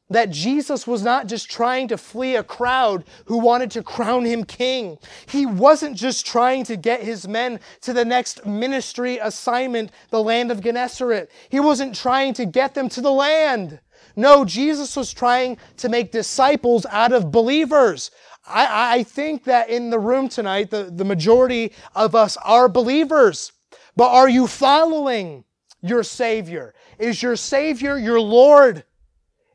that 0.10 0.30
Jesus 0.30 0.88
was 0.88 1.04
not 1.04 1.28
just 1.28 1.52
trying 1.52 1.90
to 1.90 1.98
flee 1.98 2.38
a 2.38 2.44
crowd 2.44 3.04
who 3.26 3.38
wanted 3.38 3.72
to 3.72 3.84
crown 3.84 4.24
him 4.24 4.46
king. 4.46 4.98
He 5.26 5.46
wasn't 5.46 5.98
just 5.98 6.26
trying 6.26 6.64
to 6.66 6.78
get 6.78 7.02
his 7.02 7.28
men 7.28 7.60
to 7.82 7.92
the 7.92 8.06
next 8.06 8.46
ministry 8.46 9.18
assignment, 9.18 9.92
the 10.12 10.24
land 10.24 10.50
of 10.50 10.62
Gennesaret. 10.62 11.30
He 11.50 11.60
wasn't 11.60 11.94
trying 11.94 12.34
to 12.36 12.46
get 12.46 12.74
them 12.74 12.88
to 12.88 13.02
the 13.02 13.12
land. 13.12 13.82
No, 14.16 14.46
Jesus 14.46 14.96
was 14.96 15.14
trying 15.14 15.58
to 15.78 15.90
make 15.90 16.12
disciples 16.12 16.86
out 16.90 17.14
of 17.14 17.32
believers. 17.32 18.12
I, 18.46 18.98
I 18.98 19.04
think 19.04 19.44
that 19.46 19.70
in 19.70 19.90
the 19.90 20.00
room 20.00 20.30
tonight, 20.30 20.70
the, 20.70 20.84
the 20.84 21.06
majority 21.06 21.74
of 21.96 22.16
us 22.16 22.38
are 22.38 22.68
believers. 22.68 23.52
But 23.96 24.12
are 24.12 24.30
you 24.30 24.48
following 24.48 25.44
your 25.82 26.04
Savior? 26.04 26.74
Is 26.98 27.22
your 27.22 27.36
Savior 27.36 27.98
your 27.98 28.22
Lord? 28.22 28.84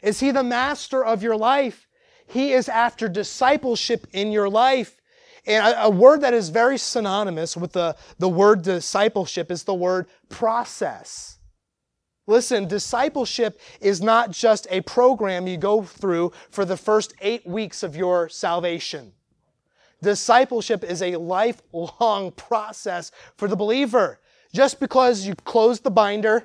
Is 0.03 0.21
He 0.21 0.31
the 0.31 0.45
master 0.45 1.05
of 1.05 1.23
your 1.23 1.37
life? 1.37 1.87
He 2.27 2.53
is 2.53 2.69
after 2.69 3.09
discipleship 3.09 4.07
in 4.13 4.33
your 4.33 4.49
life. 4.49 5.01
And 5.47 5.65
a, 5.65 5.85
a, 5.85 5.91
word 5.91 6.23
that 6.23 6.35
is 6.35 6.49
very 6.49 6.77
synonymous 6.77 7.57
with 7.57 7.73
the, 7.73 7.97
the 8.19 8.29
word 8.29 8.63
discipleship 8.63 9.51
is 9.51 9.63
the 9.63 9.75
word 9.75 10.09
process. 10.29 11.36
Listen, 12.27 12.67
discipleship 12.67 13.61
is 13.81 14.03
not 14.03 14.33
just 14.33 14.67
a 14.71 14.81
program 14.83 15.47
you 15.47 15.57
go 15.57 15.83
through 15.83 16.33
for 16.51 16.65
the 16.65 16.77
first 16.77 17.15
eight 17.21 17.47
weeks 17.47 17.83
of 17.83 17.95
your 17.95 18.29
salvation. 18.29 19.13
Discipleship 20.03 20.83
is 20.85 21.03
a 21.03 21.17
lifelong 21.17 22.33
process 22.37 23.13
for 23.37 23.49
the 23.49 23.57
believer. 23.57 24.21
Just 24.53 24.81
because 24.81 25.27
you 25.27 25.35
closed 25.35 25.85
the 25.85 25.91
binder 25.91 26.45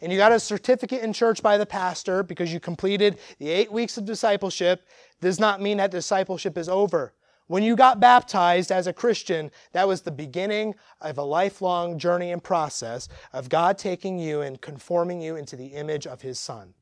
and 0.00 0.12
you 0.12 0.18
got 0.18 0.32
a 0.32 0.38
certificate 0.38 1.02
in 1.02 1.12
church 1.12 1.42
by 1.42 1.58
the 1.58 1.66
pastor 1.66 2.22
because 2.22 2.52
you 2.52 2.60
completed 2.60 3.18
the 3.38 3.48
eight 3.48 3.72
weeks 3.72 3.96
of 3.98 4.04
discipleship 4.04 4.86
does 5.20 5.40
not 5.40 5.60
mean 5.60 5.78
that 5.78 5.90
discipleship 5.90 6.56
is 6.56 6.68
over. 6.68 7.12
When 7.48 7.62
you 7.62 7.76
got 7.76 7.98
baptized 7.98 8.70
as 8.70 8.86
a 8.86 8.92
Christian, 8.92 9.50
that 9.72 9.88
was 9.88 10.02
the 10.02 10.10
beginning 10.10 10.74
of 11.00 11.16
a 11.16 11.22
lifelong 11.22 11.98
journey 11.98 12.30
and 12.30 12.44
process 12.44 13.08
of 13.32 13.48
God 13.48 13.78
taking 13.78 14.18
you 14.18 14.42
and 14.42 14.60
conforming 14.60 15.22
you 15.22 15.34
into 15.34 15.56
the 15.56 15.68
image 15.68 16.06
of 16.06 16.20
His 16.20 16.38
Son. 16.38 16.74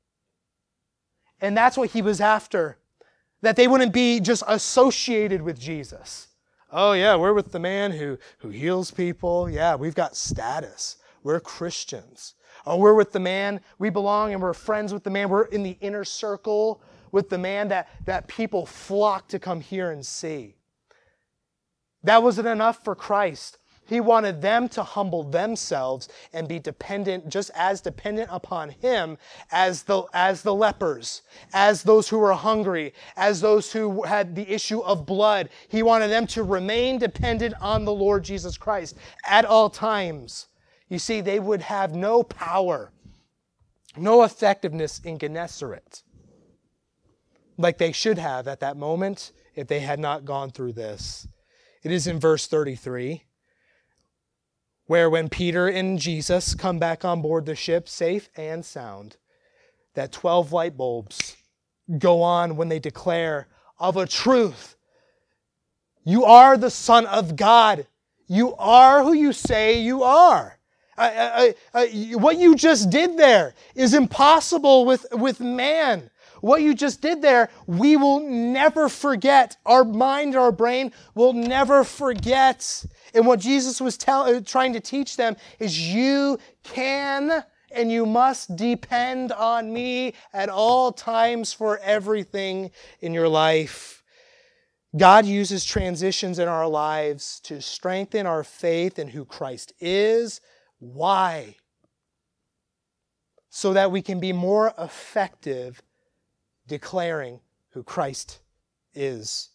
And 1.41 1.57
that's 1.57 1.77
what 1.77 1.91
He 1.91 2.03
was 2.03 2.21
after. 2.21 2.79
That 3.43 3.55
they 3.55 3.69
wouldn't 3.69 3.93
be 3.93 4.19
just 4.19 4.43
associated 4.49 5.41
with 5.41 5.59
Jesus. 5.59 6.29
Oh, 6.73 6.93
yeah, 6.93 7.15
we're 7.15 7.33
with 7.33 7.53
the 7.53 7.61
man 7.61 7.93
who, 7.93 8.19
who 8.39 8.49
heals 8.49 8.91
people. 8.91 9.49
Yeah, 9.49 9.77
we've 9.77 9.95
got 9.95 10.17
status. 10.17 10.97
We're 11.23 11.39
Christians. 11.39 12.35
Oh, 12.67 12.77
we're 12.77 12.95
with 12.95 13.13
the 13.13 13.21
man. 13.21 13.61
We 13.79 13.91
belong 13.91 14.33
and 14.33 14.43
we're 14.43 14.53
friends 14.53 14.93
with 14.93 15.05
the 15.05 15.11
man. 15.11 15.29
We're 15.29 15.45
in 15.45 15.63
the 15.63 15.77
inner 15.81 16.05
circle 16.05 16.83
with 17.13 17.29
the 17.29 17.39
man 17.39 17.69
that, 17.69 17.89
that 18.05 18.27
people 18.27 18.67
flock 18.67 19.29
to 19.29 19.39
come 19.39 19.61
here 19.61 19.93
and 19.93 20.05
see. 20.05 20.56
That 22.07 22.23
wasn't 22.23 22.47
enough 22.47 22.85
for 22.85 22.95
Christ. 22.95 23.59
He 23.85 24.01
wanted 24.01 24.41
them 24.41 24.69
to 24.71 24.85
humble 24.85 25.25
themselves 25.25 26.09
and 26.33 26.47
be 26.49 26.61
dependent, 26.61 27.29
just 27.29 27.51
as 27.55 27.81
dependent 27.81 28.29
upon 28.33 28.71
Him 28.71 29.19
as 29.51 29.83
the, 29.83 30.05
as 30.15 30.43
the 30.43 30.55
lepers, 30.55 31.23
as 31.53 31.83
those 31.83 32.09
who 32.09 32.19
were 32.19 32.33
hungry, 32.33 32.95
as 33.17 33.41
those 33.41 33.73
who 33.73 34.05
had 34.05 34.37
the 34.37 34.49
issue 34.49 34.81
of 34.81 35.05
blood. 35.05 35.49
He 35.69 35.83
wanted 35.83 36.09
them 36.09 36.29
to 36.29 36.45
remain 36.45 36.99
dependent 36.99 37.55
on 37.61 37.85
the 37.85 37.93
Lord 37.93 38.23
Jesus 38.23 38.57
Christ 38.57 38.97
at 39.25 39.45
all 39.45 39.69
times. 39.69 40.47
You 40.89 41.01
see, 41.01 41.21
they 41.21 41.41
would 41.41 41.63
have 41.63 41.95
no 41.95 42.23
power, 42.23 42.93
no 43.97 44.23
effectiveness 44.23 45.01
in 45.01 45.19
Gennesaret 45.19 46.05
like 47.59 47.79
they 47.79 47.91
should 47.91 48.19
have 48.19 48.47
at 48.47 48.61
that 48.61 48.77
moment 48.77 49.33
if 49.57 49.67
they 49.67 49.81
had 49.81 49.99
not 49.99 50.25
gone 50.25 50.51
through 50.51 50.73
this. 50.73 51.27
It 51.83 51.93
is 51.93 52.07
in 52.07 52.19
verse 52.19 52.47
33, 52.47 53.25
where 54.87 55.11
when 55.11 55.29
Peter 55.29 55.69
and 55.69 55.99
Jesus 55.99 56.55
come 56.55 56.79
back 56.79 57.05
on 57.05 57.23
board 57.23 57.47
the 57.47 57.55
ship, 57.55 57.89
safe 57.89 58.29
and 58.37 58.65
sound, 58.65 59.17
that 59.95 60.13
12 60.13 60.53
light 60.53 60.77
bulbs 60.77 61.37
go 61.99 62.23
on 62.23 62.57
when 62.57 62.69
they 62.69 62.79
declare 62.79 63.49
of 63.79 63.97
a 63.97 64.07
truth, 64.07 64.77
you 66.05 66.25
are 66.25 66.57
the 66.57 66.71
Son 66.71 67.05
of 67.07 67.35
God. 67.35 67.87
You 68.29 68.55
are 68.57 69.03
who 69.03 69.13
you 69.13 69.33
say 69.33 69.81
you 69.81 70.03
are. 70.05 70.59
Uh, 70.99 71.01
uh, 71.03 71.53
uh, 71.75 71.87
what 72.19 72.39
you 72.39 72.55
just 72.55 72.91
did 72.91 73.17
there 73.19 73.55
is 73.75 73.93
impossible 73.93 74.85
with, 74.87 75.05
with 75.13 75.41
man. 75.41 76.11
What 76.47 76.63
you 76.63 76.77
just 76.77 77.01
did 77.01 77.23
there, 77.23 77.51
we 77.67 77.97
will 77.97 78.21
never 78.21 78.89
forget. 78.89 79.57
Our 79.67 79.83
mind, 79.83 80.37
our 80.37 80.53
brain 80.53 80.93
will 81.17 81.33
never 81.33 81.83
forget. 81.83 82.87
And 83.13 83.27
what 83.27 83.41
Jesus 83.41 83.81
was 83.81 83.97
tell, 83.97 84.23
uh, 84.23 84.41
trying 84.43 84.73
to 84.75 84.79
teach 84.79 85.17
them 85.17 85.35
is 85.59 85.93
you 85.93 86.39
can 86.63 87.43
and 87.73 87.91
you 87.91 88.07
must 88.07 88.55
depend 88.55 89.33
on 89.33 89.73
me 89.73 90.15
at 90.33 90.49
all 90.49 90.93
times 90.93 91.53
for 91.53 91.79
everything 91.79 92.71
in 93.01 93.13
your 93.13 93.29
life. 93.29 94.05
God 94.97 95.27
uses 95.27 95.65
transitions 95.65 96.39
in 96.39 96.47
our 96.47 96.69
lives 96.69 97.41
to 97.41 97.61
strengthen 97.61 98.25
our 98.25 98.45
faith 98.45 99.01
in 99.01 99.09
who 99.09 99.25
Christ 99.25 99.73
is. 99.81 100.41
Why? 100.79 101.57
So 103.51 103.73
that 103.73 103.91
we 103.91 104.01
can 104.01 104.21
be 104.21 104.33
more 104.33 104.73
effective 104.79 105.83
declaring 106.67 107.41
who 107.71 107.83
Christ 107.83 108.41
is. 108.95 109.51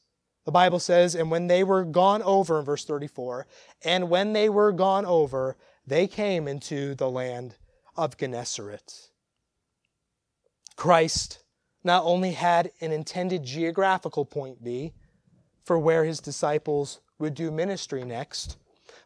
The 0.45 0.51
Bible 0.51 0.79
says, 0.79 1.15
and 1.15 1.29
when 1.29 1.47
they 1.47 1.63
were 1.63 1.83
gone 1.83 2.21
over, 2.23 2.59
in 2.59 2.65
verse 2.65 2.85
34, 2.85 3.45
and 3.83 4.09
when 4.09 4.33
they 4.33 4.49
were 4.49 4.71
gone 4.71 5.05
over, 5.05 5.55
they 5.85 6.07
came 6.07 6.47
into 6.47 6.95
the 6.95 7.09
land 7.09 7.55
of 7.95 8.17
Gennesaret. 8.17 9.11
Christ 10.75 11.43
not 11.83 12.03
only 12.05 12.31
had 12.31 12.71
an 12.81 12.91
intended 12.91 13.43
geographical 13.43 14.25
point 14.25 14.63
B 14.63 14.93
for 15.63 15.77
where 15.77 16.05
his 16.05 16.19
disciples 16.19 17.01
would 17.19 17.35
do 17.35 17.51
ministry 17.51 18.03
next, 18.03 18.57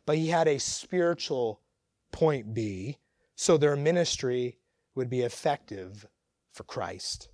but 0.05 0.17
he 0.17 0.27
had 0.27 0.47
a 0.47 0.59
spiritual 0.59 1.61
point 2.11 2.53
B 2.53 2.97
so 3.35 3.57
their 3.57 3.75
ministry 3.75 4.57
would 4.95 5.09
be 5.09 5.21
effective 5.21 6.07
for 6.51 6.63
Christ. 6.63 7.27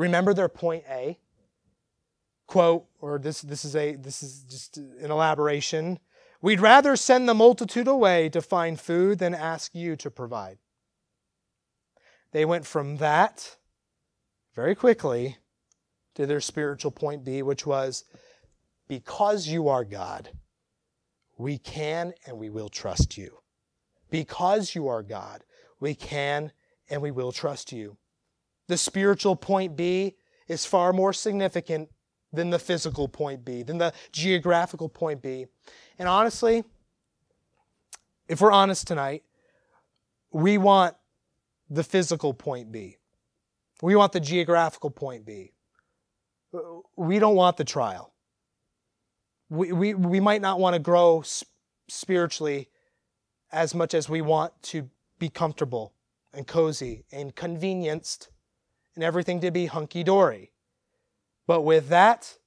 Remember 0.00 0.32
their 0.32 0.48
point 0.48 0.84
A? 0.88 1.18
Quote, 2.46 2.86
or 3.02 3.18
this, 3.18 3.42
this, 3.42 3.66
is 3.66 3.76
a, 3.76 3.96
this 3.96 4.22
is 4.22 4.44
just 4.44 4.78
an 4.78 5.10
elaboration. 5.10 5.98
We'd 6.40 6.60
rather 6.60 6.96
send 6.96 7.28
the 7.28 7.34
multitude 7.34 7.86
away 7.86 8.30
to 8.30 8.40
find 8.40 8.80
food 8.80 9.18
than 9.18 9.34
ask 9.34 9.74
you 9.74 9.96
to 9.96 10.10
provide. 10.10 10.56
They 12.32 12.46
went 12.46 12.64
from 12.64 12.96
that 12.96 13.58
very 14.54 14.74
quickly 14.74 15.36
to 16.14 16.24
their 16.24 16.40
spiritual 16.40 16.92
point 16.92 17.22
B, 17.22 17.42
which 17.42 17.66
was 17.66 18.04
because 18.88 19.48
you 19.48 19.68
are 19.68 19.84
God, 19.84 20.30
we 21.36 21.58
can 21.58 22.14
and 22.26 22.38
we 22.38 22.48
will 22.48 22.70
trust 22.70 23.18
you. 23.18 23.36
Because 24.08 24.74
you 24.74 24.88
are 24.88 25.02
God, 25.02 25.44
we 25.78 25.94
can 25.94 26.52
and 26.88 27.02
we 27.02 27.10
will 27.10 27.32
trust 27.32 27.70
you 27.70 27.98
the 28.70 28.78
spiritual 28.78 29.34
point 29.34 29.76
B 29.76 30.14
is 30.46 30.64
far 30.64 30.92
more 30.92 31.12
significant 31.12 31.90
than 32.32 32.50
the 32.50 32.58
physical 32.58 33.08
point 33.08 33.44
B, 33.44 33.64
than 33.64 33.78
the 33.78 33.92
geographical 34.12 34.88
point 34.88 35.20
B. 35.20 35.46
And 35.98 36.08
honestly, 36.08 36.62
if 38.28 38.40
we're 38.40 38.52
honest 38.52 38.86
tonight, 38.86 39.24
we 40.32 40.56
want 40.56 40.94
the 41.68 41.82
physical 41.82 42.32
point 42.32 42.70
B. 42.70 42.96
We 43.82 43.96
want 43.96 44.12
the 44.12 44.20
geographical 44.20 44.90
point 44.90 45.26
B. 45.26 45.52
We 46.96 47.18
don't 47.18 47.34
want 47.34 47.56
the 47.56 47.64
trial. 47.64 48.14
We, 49.48 49.72
we, 49.72 49.94
we 49.94 50.20
might 50.20 50.42
not 50.42 50.60
want 50.60 50.74
to 50.74 50.78
grow 50.80 51.24
spiritually 51.88 52.68
as 53.50 53.74
much 53.74 53.94
as 53.94 54.08
we 54.08 54.20
want 54.20 54.52
to 54.62 54.88
be 55.18 55.28
comfortable 55.28 55.92
and 56.32 56.46
cozy 56.46 57.04
and 57.10 57.34
convenienced 57.34 58.28
and 58.94 59.04
everything 59.04 59.40
to 59.40 59.50
be 59.50 59.66
hunky 59.66 60.02
dory. 60.02 60.52
But 61.46 61.62
with 61.62 61.88
that, 61.88 62.38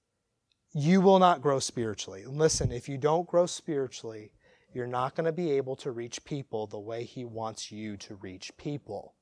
you 0.73 1.01
will 1.01 1.19
not 1.19 1.41
grow 1.41 1.59
spiritually. 1.59 2.25
Listen, 2.25 2.71
if 2.71 2.89
you 2.89 2.97
don't 2.97 3.27
grow 3.27 3.45
spiritually, 3.45 4.31
you're 4.73 4.87
not 4.87 5.15
going 5.15 5.25
to 5.25 5.31
be 5.31 5.51
able 5.51 5.75
to 5.77 5.91
reach 5.91 6.23
people 6.25 6.67
the 6.67 6.79
way 6.79 7.03
He 7.03 7.25
wants 7.25 7.71
you 7.71 7.97
to 7.97 8.15
reach 8.15 8.55
people. 8.57 9.13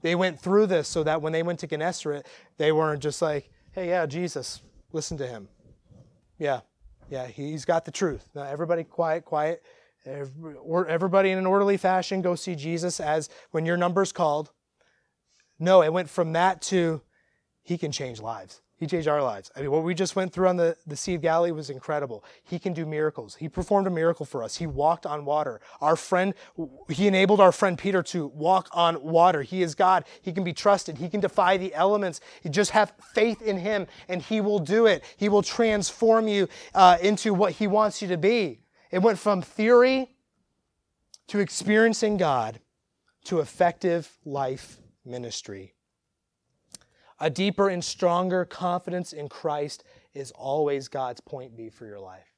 They 0.00 0.14
went 0.14 0.40
through 0.40 0.66
this 0.66 0.88
so 0.88 1.02
that 1.02 1.22
when 1.22 1.32
they 1.32 1.42
went 1.42 1.60
to 1.60 1.66
Gennesaret, 1.66 2.26
they 2.56 2.72
weren't 2.72 3.02
just 3.02 3.20
like, 3.20 3.50
hey, 3.72 3.88
yeah, 3.88 4.06
Jesus, 4.06 4.62
Listen 4.94 5.18
to 5.18 5.26
him. 5.26 5.48
Yeah, 6.38 6.60
yeah, 7.10 7.26
he's 7.26 7.64
got 7.64 7.84
the 7.84 7.90
truth. 7.90 8.28
Now, 8.32 8.44
everybody 8.44 8.84
quiet, 8.84 9.24
quiet. 9.24 9.60
Everybody 10.06 11.32
in 11.32 11.38
an 11.38 11.46
orderly 11.46 11.76
fashion 11.76 12.22
go 12.22 12.36
see 12.36 12.54
Jesus 12.54 13.00
as 13.00 13.28
when 13.50 13.66
your 13.66 13.76
number's 13.76 14.12
called. 14.12 14.52
No, 15.64 15.82
it 15.82 15.92
went 15.92 16.10
from 16.10 16.34
that 16.34 16.60
to 16.62 17.00
he 17.62 17.78
can 17.78 17.90
change 17.90 18.20
lives. 18.20 18.60
He 18.76 18.86
changed 18.86 19.08
our 19.08 19.22
lives. 19.22 19.50
I 19.56 19.60
mean, 19.60 19.70
what 19.70 19.82
we 19.82 19.94
just 19.94 20.14
went 20.14 20.30
through 20.30 20.48
on 20.48 20.58
the, 20.58 20.76
the 20.86 20.96
Sea 20.96 21.14
of 21.14 21.22
Galilee 21.22 21.52
was 21.52 21.70
incredible. 21.70 22.22
He 22.42 22.58
can 22.58 22.74
do 22.74 22.84
miracles. 22.84 23.36
He 23.36 23.48
performed 23.48 23.86
a 23.86 23.90
miracle 23.90 24.26
for 24.26 24.42
us. 24.42 24.56
He 24.56 24.66
walked 24.66 25.06
on 25.06 25.24
water. 25.24 25.62
Our 25.80 25.96
friend, 25.96 26.34
he 26.90 27.06
enabled 27.06 27.40
our 27.40 27.52
friend 27.52 27.78
Peter 27.78 28.02
to 28.02 28.26
walk 28.26 28.68
on 28.72 29.02
water. 29.02 29.40
He 29.40 29.62
is 29.62 29.74
God. 29.74 30.04
He 30.20 30.32
can 30.32 30.44
be 30.44 30.52
trusted. 30.52 30.98
He 30.98 31.08
can 31.08 31.20
defy 31.20 31.56
the 31.56 31.72
elements. 31.72 32.20
You 32.42 32.50
just 32.50 32.72
have 32.72 32.92
faith 33.14 33.40
in 33.40 33.56
him 33.56 33.86
and 34.08 34.20
he 34.20 34.42
will 34.42 34.58
do 34.58 34.84
it. 34.84 35.02
He 35.16 35.30
will 35.30 35.42
transform 35.42 36.28
you 36.28 36.48
uh, 36.74 36.98
into 37.00 37.32
what 37.32 37.52
he 37.52 37.66
wants 37.66 38.02
you 38.02 38.08
to 38.08 38.18
be. 38.18 38.60
It 38.90 38.98
went 38.98 39.18
from 39.18 39.40
theory 39.40 40.10
to 41.28 41.38
experiencing 41.38 42.18
God 42.18 42.60
to 43.24 43.40
effective 43.40 44.18
life 44.26 44.78
ministry. 45.04 45.74
A 47.20 47.30
deeper 47.30 47.68
and 47.68 47.84
stronger 47.84 48.44
confidence 48.44 49.12
in 49.12 49.28
Christ 49.28 49.84
is 50.14 50.30
always 50.32 50.88
God's 50.88 51.20
point 51.20 51.56
B 51.56 51.70
for 51.70 51.86
your 51.86 52.00
life. 52.00 52.34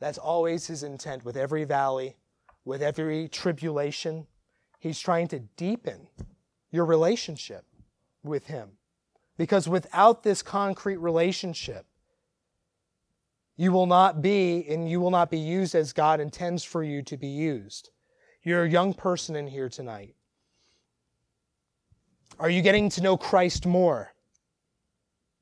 That's 0.00 0.18
always 0.18 0.66
his 0.66 0.82
intent 0.82 1.24
with 1.24 1.36
every 1.36 1.64
valley, 1.64 2.16
with 2.64 2.82
every 2.82 3.28
tribulation. 3.28 4.26
He's 4.78 5.00
trying 5.00 5.28
to 5.28 5.40
deepen 5.40 6.08
your 6.70 6.84
relationship 6.84 7.64
with 8.22 8.46
him. 8.46 8.70
Because 9.36 9.68
without 9.68 10.22
this 10.22 10.42
concrete 10.42 10.98
relationship, 10.98 11.86
you 13.56 13.72
will 13.72 13.86
not 13.86 14.22
be 14.22 14.64
and 14.68 14.88
you 14.88 15.00
will 15.00 15.10
not 15.10 15.30
be 15.30 15.38
used 15.38 15.74
as 15.74 15.92
God 15.92 16.20
intends 16.20 16.64
for 16.64 16.82
you 16.82 17.02
to 17.02 17.16
be 17.16 17.28
used. 17.28 17.90
You're 18.42 18.64
a 18.64 18.70
young 18.70 18.94
person 18.94 19.36
in 19.36 19.46
here 19.46 19.68
tonight. 19.68 20.14
Are 22.38 22.50
you 22.50 22.62
getting 22.62 22.88
to 22.90 23.02
know 23.02 23.16
Christ 23.16 23.66
more? 23.66 24.12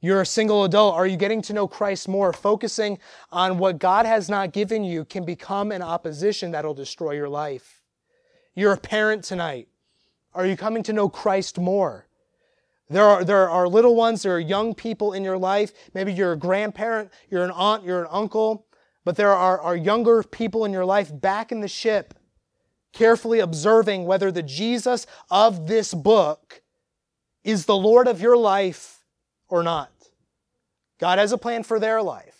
You're 0.00 0.20
a 0.20 0.26
single 0.26 0.64
adult. 0.64 0.94
Are 0.94 1.06
you 1.06 1.16
getting 1.16 1.42
to 1.42 1.52
know 1.52 1.68
Christ 1.68 2.08
more? 2.08 2.32
Focusing 2.32 2.98
on 3.30 3.58
what 3.58 3.78
God 3.78 4.04
has 4.04 4.28
not 4.28 4.52
given 4.52 4.82
you 4.82 5.04
can 5.04 5.24
become 5.24 5.70
an 5.70 5.80
opposition 5.80 6.50
that'll 6.50 6.74
destroy 6.74 7.12
your 7.12 7.28
life. 7.28 7.80
You're 8.54 8.72
a 8.72 8.78
parent 8.78 9.22
tonight. 9.22 9.68
Are 10.34 10.44
you 10.44 10.56
coming 10.56 10.82
to 10.84 10.92
know 10.92 11.08
Christ 11.08 11.58
more? 11.58 12.08
There 12.90 13.04
are, 13.04 13.24
there 13.24 13.48
are 13.48 13.68
little 13.68 13.94
ones, 13.94 14.22
there 14.22 14.34
are 14.34 14.40
young 14.40 14.74
people 14.74 15.12
in 15.12 15.24
your 15.24 15.38
life. 15.38 15.72
Maybe 15.94 16.12
you're 16.12 16.32
a 16.32 16.36
grandparent, 16.36 17.10
you're 17.30 17.44
an 17.44 17.52
aunt, 17.52 17.84
you're 17.84 18.02
an 18.02 18.08
uncle, 18.10 18.66
but 19.04 19.16
there 19.16 19.32
are, 19.32 19.60
are 19.60 19.76
younger 19.76 20.22
people 20.22 20.64
in 20.64 20.72
your 20.72 20.84
life 20.84 21.10
back 21.20 21.52
in 21.52 21.60
the 21.60 21.68
ship, 21.68 22.14
carefully 22.92 23.38
observing 23.38 24.04
whether 24.04 24.30
the 24.30 24.42
Jesus 24.42 25.06
of 25.30 25.68
this 25.68 25.94
book 25.94 26.61
is 27.44 27.66
the 27.66 27.76
Lord 27.76 28.08
of 28.08 28.20
your 28.20 28.36
life 28.36 29.04
or 29.48 29.62
not. 29.62 29.90
God 30.98 31.18
has 31.18 31.32
a 31.32 31.38
plan 31.38 31.62
for 31.62 31.80
their 31.80 32.02
life, 32.02 32.38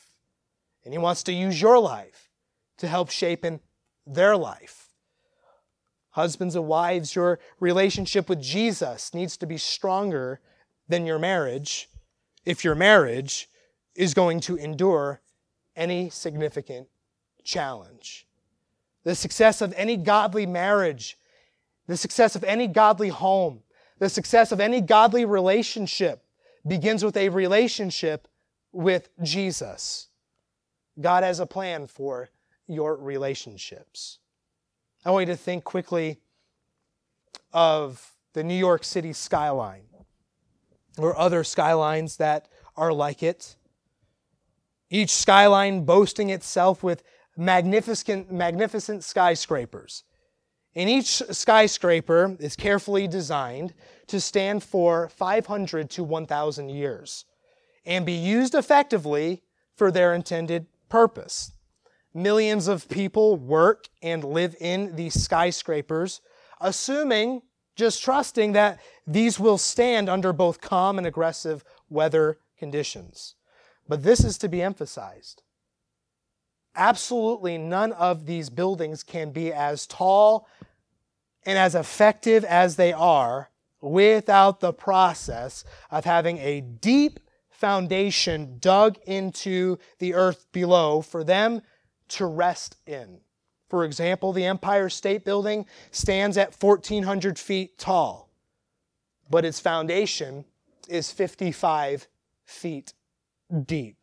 and 0.85 0.95
He 0.95 0.99
wants 0.99 1.23
to 1.25 1.33
use 1.33 1.61
your 1.61 1.79
life 1.79 2.31
to 2.79 2.87
help 2.87 3.11
shape 3.11 3.45
in 3.45 3.61
their 4.07 4.37
life. 4.37 4.89
Husbands 6.11 6.55
and 6.55 6.67
wives, 6.67 7.15
your 7.15 7.39
relationship 7.59 8.29
with 8.29 8.41
Jesus 8.41 9.15
needs 9.15 9.37
to 9.39 9.47
be 9.47 9.57
stronger 9.57 10.41
than 10.89 11.07
your 11.07 11.19
marriage 11.19 11.89
if 12.45 12.65
your 12.65 12.75
marriage 12.75 13.49
is 13.95 14.15
going 14.15 14.41
to 14.41 14.57
endure 14.57 15.21
any 15.75 16.11
significant 16.11 16.89
challenge. 17.45 18.27
The 19.05 19.15
success 19.15 19.61
of 19.61 19.73
any 19.77 19.97
godly 19.97 20.47
marriage, 20.47 21.19
the 21.87 21.97
success 21.97 22.37
of 22.37 22.45
any 22.45 22.67
godly 22.67 23.09
home, 23.09 23.63
the 24.03 24.09
success 24.09 24.51
of 24.51 24.59
any 24.59 24.81
godly 24.81 25.25
relationship 25.25 26.25
begins 26.67 27.05
with 27.05 27.17
a 27.17 27.29
relationship 27.29 28.27
with 28.73 29.09
Jesus. 29.23 30.09
God 31.01 31.23
has 31.23 31.39
a 31.39 31.47
plan 31.47 31.87
for 31.87 32.29
your 32.67 32.97
relationships. 32.97 34.19
I 35.05 35.13
want 35.13 35.29
you 35.29 35.35
to 35.35 35.39
think 35.39 35.63
quickly 35.63 36.19
of 37.53 38.15
the 38.33 38.43
New 38.43 38.57
York 38.57 38.83
City 38.83 39.13
skyline 39.13 39.87
or 40.99 41.17
other 41.17 41.45
skylines 41.45 42.17
that 42.17 42.49
are 42.77 42.93
like 42.93 43.23
it. 43.23 43.55
Each 44.91 45.11
skyline 45.11 45.85
boasting 45.85 46.29
itself 46.29 46.83
with 46.83 47.05
magnificent, 47.37 48.33
magnificent 48.33 49.05
skyscrapers. 49.05 50.03
And 50.75 50.89
each 50.89 51.23
skyscraper 51.31 52.37
is 52.41 52.57
carefully 52.57 53.07
designed 53.07 53.75
to 54.07 54.21
stand 54.21 54.63
for 54.63 55.09
500 55.11 55.91
to 55.91 56.05
1,000 56.05 56.69
years 56.71 57.27
and 57.85 58.07
be 58.07 58.13
used 58.13 58.55
effectively 58.55 59.43
for 59.77 59.91
their 59.91 60.15
intended 60.15 60.67
purpose. 60.89 61.53
Millions 62.15 62.69
of 62.69 62.89
people 62.89 63.37
work 63.37 63.89
and 64.03 64.25
live 64.25 64.55
in 64.61 64.97
these 64.97 65.21
skyscrapers, 65.21 66.21
assuming, 66.61 67.43
just 67.75 68.03
trusting 68.03 68.53
that 68.53 68.81
these 69.07 69.41
will 69.41 69.59
stand 69.59 70.09
under 70.09 70.33
both 70.33 70.61
calm 70.61 70.99
and 70.99 71.07
aggressive 71.07 71.65
weather 71.89 72.39
conditions. 72.59 73.35
But 73.89 74.03
this 74.03 74.25
is 74.25 74.39
to 74.39 74.49
be 74.49 74.63
emphasized. 74.63 75.43
Absolutely 76.77 77.59
none 77.59 77.93
of 77.93 78.27
these 78.27 78.49
buildings 78.49 79.03
can 79.03 79.31
be 79.31 79.53
as 79.53 79.87
tall 79.87 80.47
and 81.45 81.59
as 81.59 81.75
effective 81.75 82.45
as 82.45 82.77
they 82.77 82.93
are 82.93 83.51
without 83.81 84.61
the 84.61 84.73
process 84.73 85.65
of 85.91 86.05
having 86.05 86.39
a 86.39 86.61
deep 86.61 87.21
foundation 87.51 88.57
dug 88.59 88.99
into 89.07 89.79
the 89.99 90.15
earth 90.15 90.47
below 90.53 91.01
for 91.01 91.23
them 91.25 91.63
to 92.09 92.27
rest 92.27 92.77
in. 92.87 93.21
For 93.69 93.85
example, 93.85 94.33
the 94.33 94.45
Empire 94.45 94.89
State 94.89 95.25
Building 95.25 95.67
stands 95.91 96.37
at 96.37 96.61
1,400 96.61 97.39
feet 97.39 97.79
tall, 97.79 98.31
but 99.31 99.45
its 99.45 99.61
foundation 99.61 100.45
is 100.89 101.11
55 101.11 102.07
feet 102.45 102.93
deep. 103.65 104.02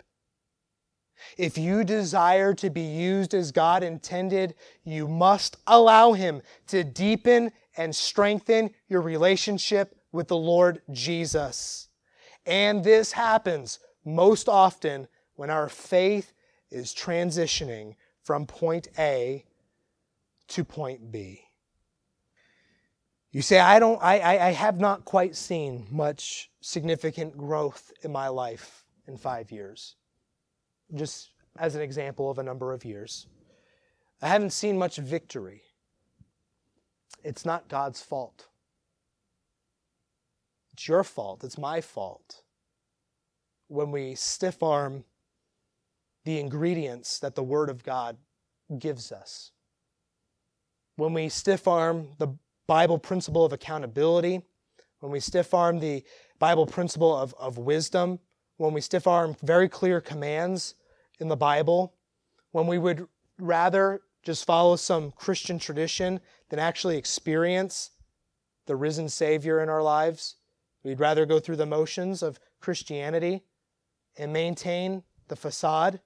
If 1.37 1.57
you 1.57 1.83
desire 1.83 2.53
to 2.55 2.69
be 2.69 2.81
used 2.81 3.33
as 3.33 3.51
God 3.51 3.83
intended, 3.83 4.55
you 4.83 5.07
must 5.07 5.57
allow 5.67 6.13
Him 6.13 6.41
to 6.67 6.83
deepen 6.83 7.51
and 7.77 7.95
strengthen 7.95 8.71
your 8.87 9.01
relationship 9.01 9.95
with 10.11 10.27
the 10.27 10.37
Lord 10.37 10.81
Jesus. 10.91 11.87
And 12.45 12.83
this 12.83 13.11
happens 13.11 13.79
most 14.05 14.49
often 14.49 15.07
when 15.35 15.49
our 15.49 15.69
faith 15.69 16.33
is 16.71 16.93
transitioning 16.93 17.95
from 18.23 18.45
point 18.45 18.87
A 18.97 19.45
to 20.49 20.63
point 20.63 21.11
B. 21.11 21.41
You 23.31 23.43
say, 23.43 23.59
I 23.59 23.77
don't, 23.77 24.01
I, 24.01 24.47
I 24.47 24.51
have 24.51 24.79
not 24.79 25.05
quite 25.05 25.35
seen 25.35 25.85
much 25.91 26.49
significant 26.61 27.37
growth 27.37 27.91
in 28.01 28.11
my 28.11 28.27
life 28.27 28.85
in 29.07 29.17
five 29.17 29.51
years 29.51 29.95
just 30.93 31.31
as 31.57 31.75
an 31.75 31.81
example 31.81 32.29
of 32.29 32.37
a 32.37 32.43
number 32.43 32.73
of 32.73 32.85
years. 32.85 33.27
I 34.21 34.27
haven't 34.27 34.51
seen 34.51 34.77
much 34.77 34.97
victory. 34.97 35.61
It's 37.23 37.45
not 37.45 37.67
God's 37.67 38.01
fault. 38.01 38.47
It's 40.73 40.87
your 40.87 41.03
fault. 41.03 41.43
It's 41.43 41.57
my 41.57 41.81
fault. 41.81 42.43
When 43.67 43.91
we 43.91 44.15
stiff 44.15 44.63
arm 44.63 45.03
the 46.25 46.39
ingredients 46.39 47.19
that 47.19 47.35
the 47.35 47.43
Word 47.43 47.69
of 47.69 47.83
God 47.83 48.17
gives 48.77 49.11
us. 49.11 49.51
When 50.95 51.13
we 51.13 51.29
stiff 51.29 51.67
arm 51.67 52.09
the 52.17 52.35
Bible 52.67 52.99
principle 52.99 53.45
of 53.45 53.53
accountability, 53.53 54.41
when 54.99 55.11
we 55.11 55.19
stiff 55.19 55.53
arm 55.53 55.79
the 55.79 56.03
Bible 56.37 56.65
principle 56.65 57.15
of, 57.15 57.33
of 57.39 57.57
wisdom, 57.57 58.19
when 58.59 58.73
we 58.73 58.81
stiff 58.81 59.07
arm 59.07 59.37
very 59.41 59.69
clear 59.69 60.01
commands 60.01 60.75
in 61.17 61.29
the 61.29 61.37
Bible, 61.37 61.93
when 62.51 62.67
we 62.67 62.77
would 62.77 63.07
rather 63.39 64.01
just 64.21 64.45
follow 64.45 64.75
some 64.75 65.11
Christian 65.11 65.59
tradition 65.59 66.19
than 66.49 66.59
actually 66.59 66.97
experience 66.97 67.91
the 68.65 68.75
risen 68.75 69.07
Savior 69.07 69.63
in 69.63 69.69
our 69.69 69.81
lives. 69.81 70.35
We'd 70.83 70.99
rather 70.99 71.25
go 71.25 71.39
through 71.39 71.55
the 71.55 71.65
motions 71.65 72.21
of 72.21 72.37
Christianity 72.59 73.43
and 74.17 74.33
maintain 74.33 75.03
the 75.29 75.37
facade. 75.37 76.01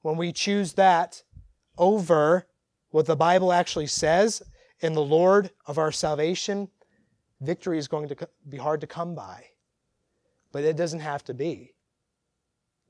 When 0.00 0.16
we 0.16 0.32
choose 0.32 0.72
that 0.72 1.22
over 1.78 2.48
what 2.90 3.06
the 3.06 3.14
Bible 3.14 3.52
actually 3.52 3.86
says 3.86 4.42
in 4.80 4.94
the 4.94 5.04
Lord 5.04 5.52
of 5.66 5.78
our 5.78 5.92
salvation, 5.92 6.68
victory 7.40 7.78
is 7.78 7.86
going 7.86 8.08
to 8.08 8.28
be 8.48 8.56
hard 8.56 8.80
to 8.80 8.88
come 8.88 9.14
by. 9.14 9.44
But 10.50 10.64
it 10.64 10.76
doesn't 10.76 11.00
have 11.00 11.22
to 11.26 11.34
be. 11.34 11.74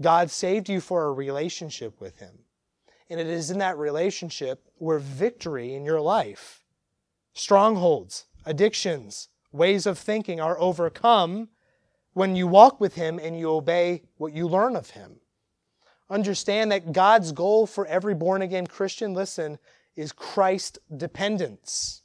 God 0.03 0.31
saved 0.31 0.69
you 0.69 0.81
for 0.81 1.05
a 1.05 1.13
relationship 1.13 2.01
with 2.01 2.19
Him. 2.19 2.41
And 3.09 3.21
it 3.21 3.27
is 3.27 3.51
in 3.51 3.59
that 3.59 3.79
relationship 3.79 4.65
where 4.77 4.99
victory 4.99 5.75
in 5.75 5.85
your 5.85 6.01
life, 6.01 6.63
strongholds, 7.35 8.27
addictions, 8.45 9.29
ways 9.53 9.87
of 9.87 9.99
thinking 9.99 10.41
are 10.41 10.59
overcome 10.59 11.49
when 12.15 12.37
you 12.37 12.47
walk 12.47 12.81
with 12.81 12.95
Him 12.95 13.19
and 13.19 13.39
you 13.39 13.51
obey 13.51 14.03
what 14.17 14.33
you 14.33 14.49
learn 14.49 14.77
of 14.77 14.91
Him. 14.91 15.21
Understand 16.11 16.73
that 16.73 16.93
God's 16.93 17.33
goal 17.33 17.67
for 17.67 17.87
every 17.87 18.15
born 18.15 18.43
again 18.43 18.67
Christian, 18.67 19.15
listen, 19.15 19.59
is 19.97 20.13
Christ 20.13 20.79
dependence. 20.95 22.03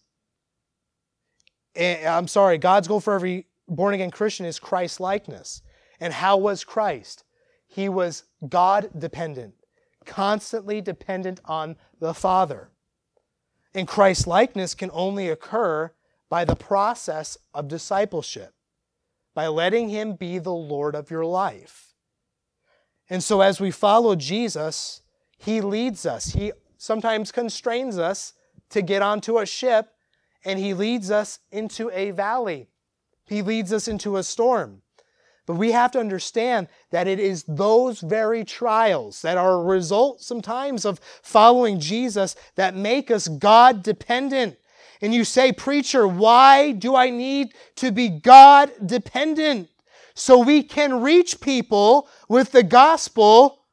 Eh, 1.75 2.07
I'm 2.07 2.27
sorry, 2.27 2.57
God's 2.57 2.87
goal 2.87 2.99
for 2.99 3.13
every 3.13 3.47
born 3.67 3.93
again 3.93 4.11
Christian 4.11 4.45
is 4.45 4.59
Christ 4.59 4.99
likeness. 4.99 5.61
And 5.99 6.13
how 6.13 6.37
was 6.37 6.63
Christ? 6.63 7.23
He 7.68 7.89
was 7.89 8.24
God 8.47 8.89
dependent, 8.97 9.53
constantly 10.05 10.82
dependent 10.82 11.39
on 11.45 11.76
the 11.99 12.13
Father. 12.13 12.70
And 13.74 13.88
Christ 13.88 14.26
likeness 14.26 14.74
can 14.74 14.89
only 14.93 15.30
occur 15.30 15.91
by 16.30 16.45
the 16.45 16.55
process 16.55 17.38
of 17.53 17.68
discipleship, 17.68 18.53
by 19.34 19.47
letting 19.47 19.89
Him 19.89 20.13
be 20.13 20.39
the 20.39 20.53
Lord 20.53 20.95
of 20.95 21.11
your 21.11 21.26
life. 21.26 21.93
And 23.09 23.24
so, 23.24 23.41
as 23.41 23.61
we 23.61 23.72
follow 23.72 24.15
Jesus, 24.15 25.01
He 25.38 25.61
leads 25.61 26.05
us. 26.05 26.34
He 26.34 26.51
sometimes 26.78 27.32
constrains 27.32 27.97
us 27.97 28.34
to 28.70 28.82
get 28.82 29.01
onto 29.01 29.38
a 29.38 29.45
ship, 29.45 29.93
and 30.43 30.59
He 30.59 30.74
leads 30.74 31.11
us 31.11 31.39
into 31.51 31.89
a 31.91 32.11
valley. 32.11 32.70
He 33.26 33.41
leads 33.41 33.72
us 33.72 33.88
into 33.88 34.18
a 34.18 34.24
storm. 34.24 34.82
But 35.47 35.55
we 35.55 35.71
have 35.71 35.91
to 35.93 35.99
understand 35.99 36.67
that 36.91 37.07
it 37.07 37.19
is 37.19 37.43
those 37.47 38.01
very 38.01 38.43
trials 38.43 39.21
that 39.23 39.37
are 39.37 39.53
a 39.53 39.63
result 39.63 40.21
sometimes 40.21 40.85
of 40.85 40.99
following 41.23 41.79
Jesus 41.79 42.35
that 42.55 42.75
make 42.75 43.09
us 43.09 43.27
God 43.29 43.81
dependent. 43.81 44.57
And 45.01 45.13
you 45.13 45.23
say, 45.23 45.51
Preacher, 45.51 46.07
why 46.07 46.73
do 46.73 46.95
I 46.95 47.09
need 47.09 47.53
to 47.77 47.91
be 47.91 48.09
God 48.09 48.71
dependent? 48.85 49.69
So 50.13 50.37
we 50.37 50.63
can 50.63 51.01
reach 51.01 51.39
people 51.39 52.09
with 52.27 52.51
the 52.51 52.63
gospel 52.63 53.63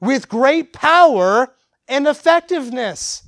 with 0.00 0.28
great 0.28 0.72
power 0.72 1.54
and 1.88 2.06
effectiveness. 2.06 3.22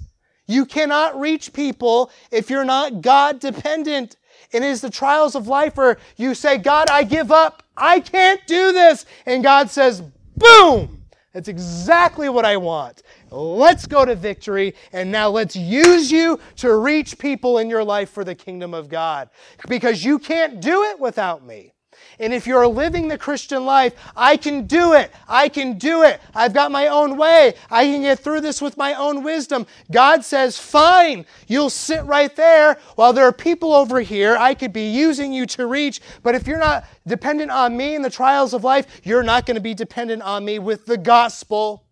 You 0.47 0.67
cannot 0.67 1.19
reach 1.19 1.53
people 1.53 2.11
if 2.31 2.51
you're 2.51 2.65
not 2.65 3.01
God 3.01 3.41
dependent. 3.41 4.17
And 4.53 4.65
it 4.65 4.69
is 4.69 4.81
the 4.81 4.91
trials 4.91 5.35
of 5.35 5.47
life 5.47 5.77
where 5.77 5.99
you 6.17 6.35
say, 6.35 6.59
God, 6.59 6.91
I 6.91 7.05
give 7.05 7.31
up. 7.31 7.63
I 7.77 8.01
can't 8.01 8.45
do 8.47 8.73
this. 8.73 9.07
And 9.27 9.43
God 9.43 9.71
says, 9.71 10.03
boom. 10.37 10.97
That's 11.33 11.49
exactly 11.49 12.29
what 12.29 12.45
I 12.45 12.57
want. 12.57 13.03
Let's 13.31 13.87
go 13.87 14.05
to 14.05 14.17
victory. 14.17 14.75
And 14.93 15.13
now 15.13 15.29
let's 15.29 15.55
use 15.55 16.11
you 16.11 16.41
to 16.57 16.75
reach 16.75 17.19
people 17.19 17.59
in 17.59 17.71
your 17.71 17.85
life 17.85 18.11
for 18.11 18.25
the 18.25 18.35
kingdom 18.35 18.75
of 18.75 18.89
God. 18.89 19.31
Because 19.69 20.05
you 20.05 20.19
can't 20.19 20.61
do 20.61 20.83
it 20.85 20.99
without 20.99 21.45
me. 21.47 21.73
And 22.21 22.35
if 22.35 22.47
you're 22.47 22.67
living 22.69 23.09
the 23.09 23.17
Christian 23.17 23.65
life, 23.65 23.95
I 24.15 24.37
can 24.37 24.67
do 24.67 24.93
it. 24.93 25.11
I 25.27 25.49
can 25.49 25.79
do 25.79 26.03
it. 26.03 26.21
I've 26.35 26.53
got 26.53 26.71
my 26.71 26.89
own 26.89 27.17
way. 27.17 27.55
I 27.71 27.85
can 27.85 28.03
get 28.03 28.19
through 28.19 28.43
this 28.43 28.61
with 28.61 28.77
my 28.77 28.93
own 28.93 29.23
wisdom. 29.23 29.67
God 29.91 30.23
says, 30.23 30.59
fine, 30.59 31.25
you'll 31.49 31.71
sit 31.71 32.05
right 32.05 32.37
there 32.37 32.79
while 32.97 33.15
there 33.15 33.25
are 33.25 33.33
people 33.33 33.73
over 33.73 34.01
here 34.03 34.37
I 34.37 34.53
could 34.53 34.73
be 34.73 34.91
using 34.91 35.33
you 35.33 35.47
to 35.47 35.67
reach. 35.67 36.03
But 36.23 36.35
if 36.35 36.47
you're 36.47 36.59
not 36.59 36.85
dependent 37.07 37.51
on 37.51 37.75
me 37.75 37.95
in 37.95 38.03
the 38.03 38.11
trials 38.11 38.53
of 38.53 38.65
life, 38.65 39.01
you're 39.03 39.23
not 39.23 39.47
going 39.47 39.55
to 39.55 39.63
be 39.63 39.73
dependent 39.73 40.21
on 40.21 40.45
me 40.45 40.59
with 40.59 40.85
the 40.85 40.99
gospel. 40.99 41.87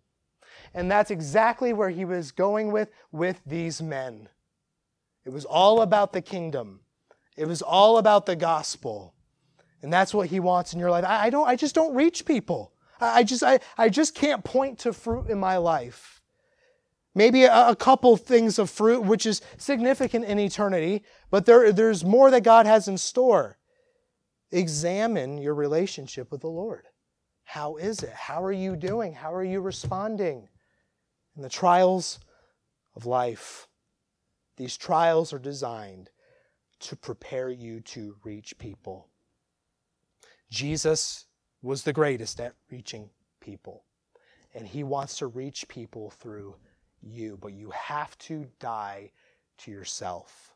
And 0.75 0.91
that's 0.91 1.09
exactly 1.09 1.73
where 1.73 1.89
he 1.89 2.05
was 2.05 2.31
going 2.31 2.71
with 2.71 2.89
with 3.11 3.41
these 3.47 3.81
men. 3.81 4.29
It 5.25 5.31
was 5.31 5.45
all 5.45 5.81
about 5.81 6.13
the 6.13 6.21
kingdom. 6.21 6.81
It 7.35 7.47
was 7.47 7.63
all 7.63 7.97
about 7.97 8.27
the 8.27 8.35
gospel. 8.35 9.15
And 9.81 9.91
that's 9.91 10.13
what 10.13 10.29
he 10.29 10.39
wants 10.39 10.73
in 10.73 10.79
your 10.79 10.91
life. 10.91 11.05
I, 11.05 11.25
I 11.25 11.29
don't, 11.29 11.47
I 11.47 11.55
just 11.55 11.75
don't 11.75 11.95
reach 11.95 12.25
people. 12.25 12.73
I, 12.99 13.19
I 13.19 13.23
just, 13.23 13.43
I, 13.43 13.59
I 13.77 13.89
just 13.89 14.15
can't 14.15 14.43
point 14.43 14.79
to 14.79 14.93
fruit 14.93 15.29
in 15.29 15.39
my 15.39 15.57
life. 15.57 16.21
Maybe 17.15 17.43
a, 17.43 17.69
a 17.69 17.75
couple 17.75 18.15
things 18.17 18.59
of 18.59 18.69
fruit, 18.69 19.01
which 19.01 19.25
is 19.25 19.41
significant 19.57 20.25
in 20.25 20.39
eternity, 20.39 21.03
but 21.31 21.45
there, 21.45 21.71
there's 21.71 22.03
more 22.05 22.29
that 22.31 22.43
God 22.43 22.65
has 22.65 22.87
in 22.87 22.97
store. 22.97 23.57
Examine 24.51 25.37
your 25.37 25.53
relationship 25.53 26.31
with 26.31 26.41
the 26.41 26.47
Lord. 26.47 26.87
How 27.43 27.77
is 27.77 28.03
it? 28.03 28.13
How 28.13 28.43
are 28.43 28.51
you 28.51 28.75
doing? 28.75 29.13
How 29.13 29.33
are 29.33 29.43
you 29.43 29.59
responding? 29.59 30.49
In 31.35 31.41
the 31.41 31.49
trials 31.49 32.19
of 32.95 33.05
life, 33.05 33.67
these 34.57 34.77
trials 34.77 35.33
are 35.33 35.39
designed 35.39 36.09
to 36.81 36.95
prepare 36.95 37.49
you 37.49 37.81
to 37.81 38.15
reach 38.23 38.57
people. 38.59 39.09
Jesus 40.49 41.25
was 41.61 41.83
the 41.83 41.93
greatest 41.93 42.39
at 42.39 42.55
reaching 42.71 43.09
people. 43.39 43.83
And 44.53 44.67
he 44.67 44.83
wants 44.83 45.17
to 45.17 45.27
reach 45.27 45.67
people 45.67 46.09
through 46.09 46.55
you, 47.01 47.37
but 47.39 47.53
you 47.53 47.71
have 47.71 48.17
to 48.19 48.47
die 48.59 49.11
to 49.59 49.71
yourself. 49.71 50.55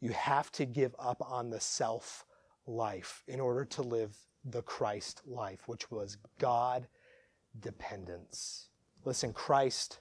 You 0.00 0.10
have 0.10 0.50
to 0.52 0.66
give 0.66 0.94
up 0.98 1.22
on 1.24 1.50
the 1.50 1.60
self 1.60 2.24
life 2.66 3.22
in 3.28 3.40
order 3.40 3.64
to 3.64 3.82
live 3.82 4.16
the 4.44 4.62
Christ 4.62 5.22
life, 5.26 5.66
which 5.66 5.90
was 5.90 6.18
God 6.38 6.86
dependence. 7.58 8.68
Listen, 9.04 9.32
Christ, 9.32 10.00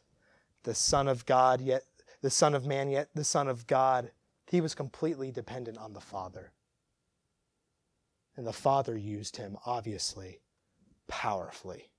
the 0.64 0.76
Son 0.76 1.08
of 1.08 1.26
God, 1.26 1.62
yet 1.62 1.84
the 2.22 2.30
Son 2.30 2.53
of 2.53 2.66
Man, 2.66 2.89
yet 2.89 3.10
the 3.14 3.24
Son 3.24 3.47
of 3.47 3.68
God, 3.68 4.12
he 4.47 4.62
was 4.62 4.76
completely 4.76 5.32
dependent 5.32 5.78
on 5.78 5.93
the 5.93 6.01
Father. 6.01 6.51
And 8.38 8.45
the 8.45 8.53
Father 8.53 8.97
used 8.97 9.38
him, 9.38 9.57
obviously, 9.65 10.41
powerfully. 11.07 11.89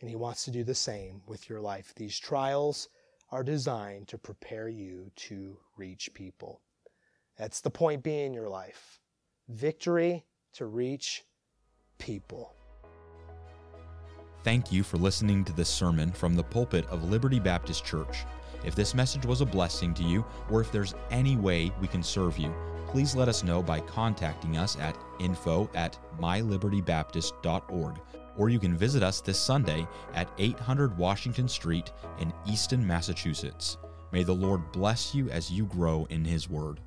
And 0.00 0.10
he 0.10 0.16
wants 0.16 0.44
to 0.44 0.50
do 0.50 0.64
the 0.64 0.74
same 0.74 1.22
with 1.26 1.48
your 1.48 1.60
life. 1.60 1.94
These 1.94 2.18
trials 2.18 2.88
are 3.30 3.42
designed 3.42 4.08
to 4.08 4.18
prepare 4.18 4.68
you 4.68 5.10
to 5.16 5.58
reach 5.76 6.12
people. 6.14 6.60
That's 7.36 7.60
the 7.60 7.70
point 7.70 8.02
being 8.02 8.26
in 8.26 8.34
your 8.34 8.48
life 8.48 9.00
victory 9.48 10.24
to 10.54 10.66
reach 10.66 11.24
people. 11.98 12.54
Thank 14.42 14.72
you 14.72 14.82
for 14.82 14.96
listening 14.96 15.44
to 15.44 15.52
this 15.52 15.68
sermon 15.68 16.12
from 16.12 16.34
the 16.34 16.42
pulpit 16.42 16.86
of 16.86 17.10
Liberty 17.10 17.38
Baptist 17.40 17.84
Church. 17.84 18.24
If 18.64 18.74
this 18.74 18.94
message 18.94 19.26
was 19.26 19.40
a 19.40 19.46
blessing 19.46 19.94
to 19.94 20.02
you, 20.02 20.24
or 20.50 20.60
if 20.60 20.72
there's 20.72 20.94
any 21.10 21.36
way 21.36 21.70
we 21.80 21.88
can 21.88 22.02
serve 22.02 22.38
you, 22.38 22.54
please 22.88 23.14
let 23.14 23.28
us 23.28 23.42
know 23.42 23.62
by 23.62 23.80
contacting 23.80 24.56
us 24.56 24.76
at 24.78 24.96
info 25.18 25.70
at 25.74 25.98
mylibertybaptist.org, 26.20 28.00
or 28.36 28.48
you 28.48 28.58
can 28.58 28.76
visit 28.76 29.02
us 29.02 29.20
this 29.20 29.38
Sunday 29.38 29.86
at 30.14 30.30
800 30.38 30.96
Washington 30.96 31.48
Street 31.48 31.92
in 32.20 32.32
Easton, 32.46 32.86
Massachusetts. 32.86 33.76
May 34.12 34.22
the 34.22 34.32
Lord 34.32 34.72
bless 34.72 35.14
you 35.14 35.28
as 35.30 35.50
you 35.50 35.66
grow 35.66 36.06
in 36.10 36.24
His 36.24 36.48
Word. 36.48 36.80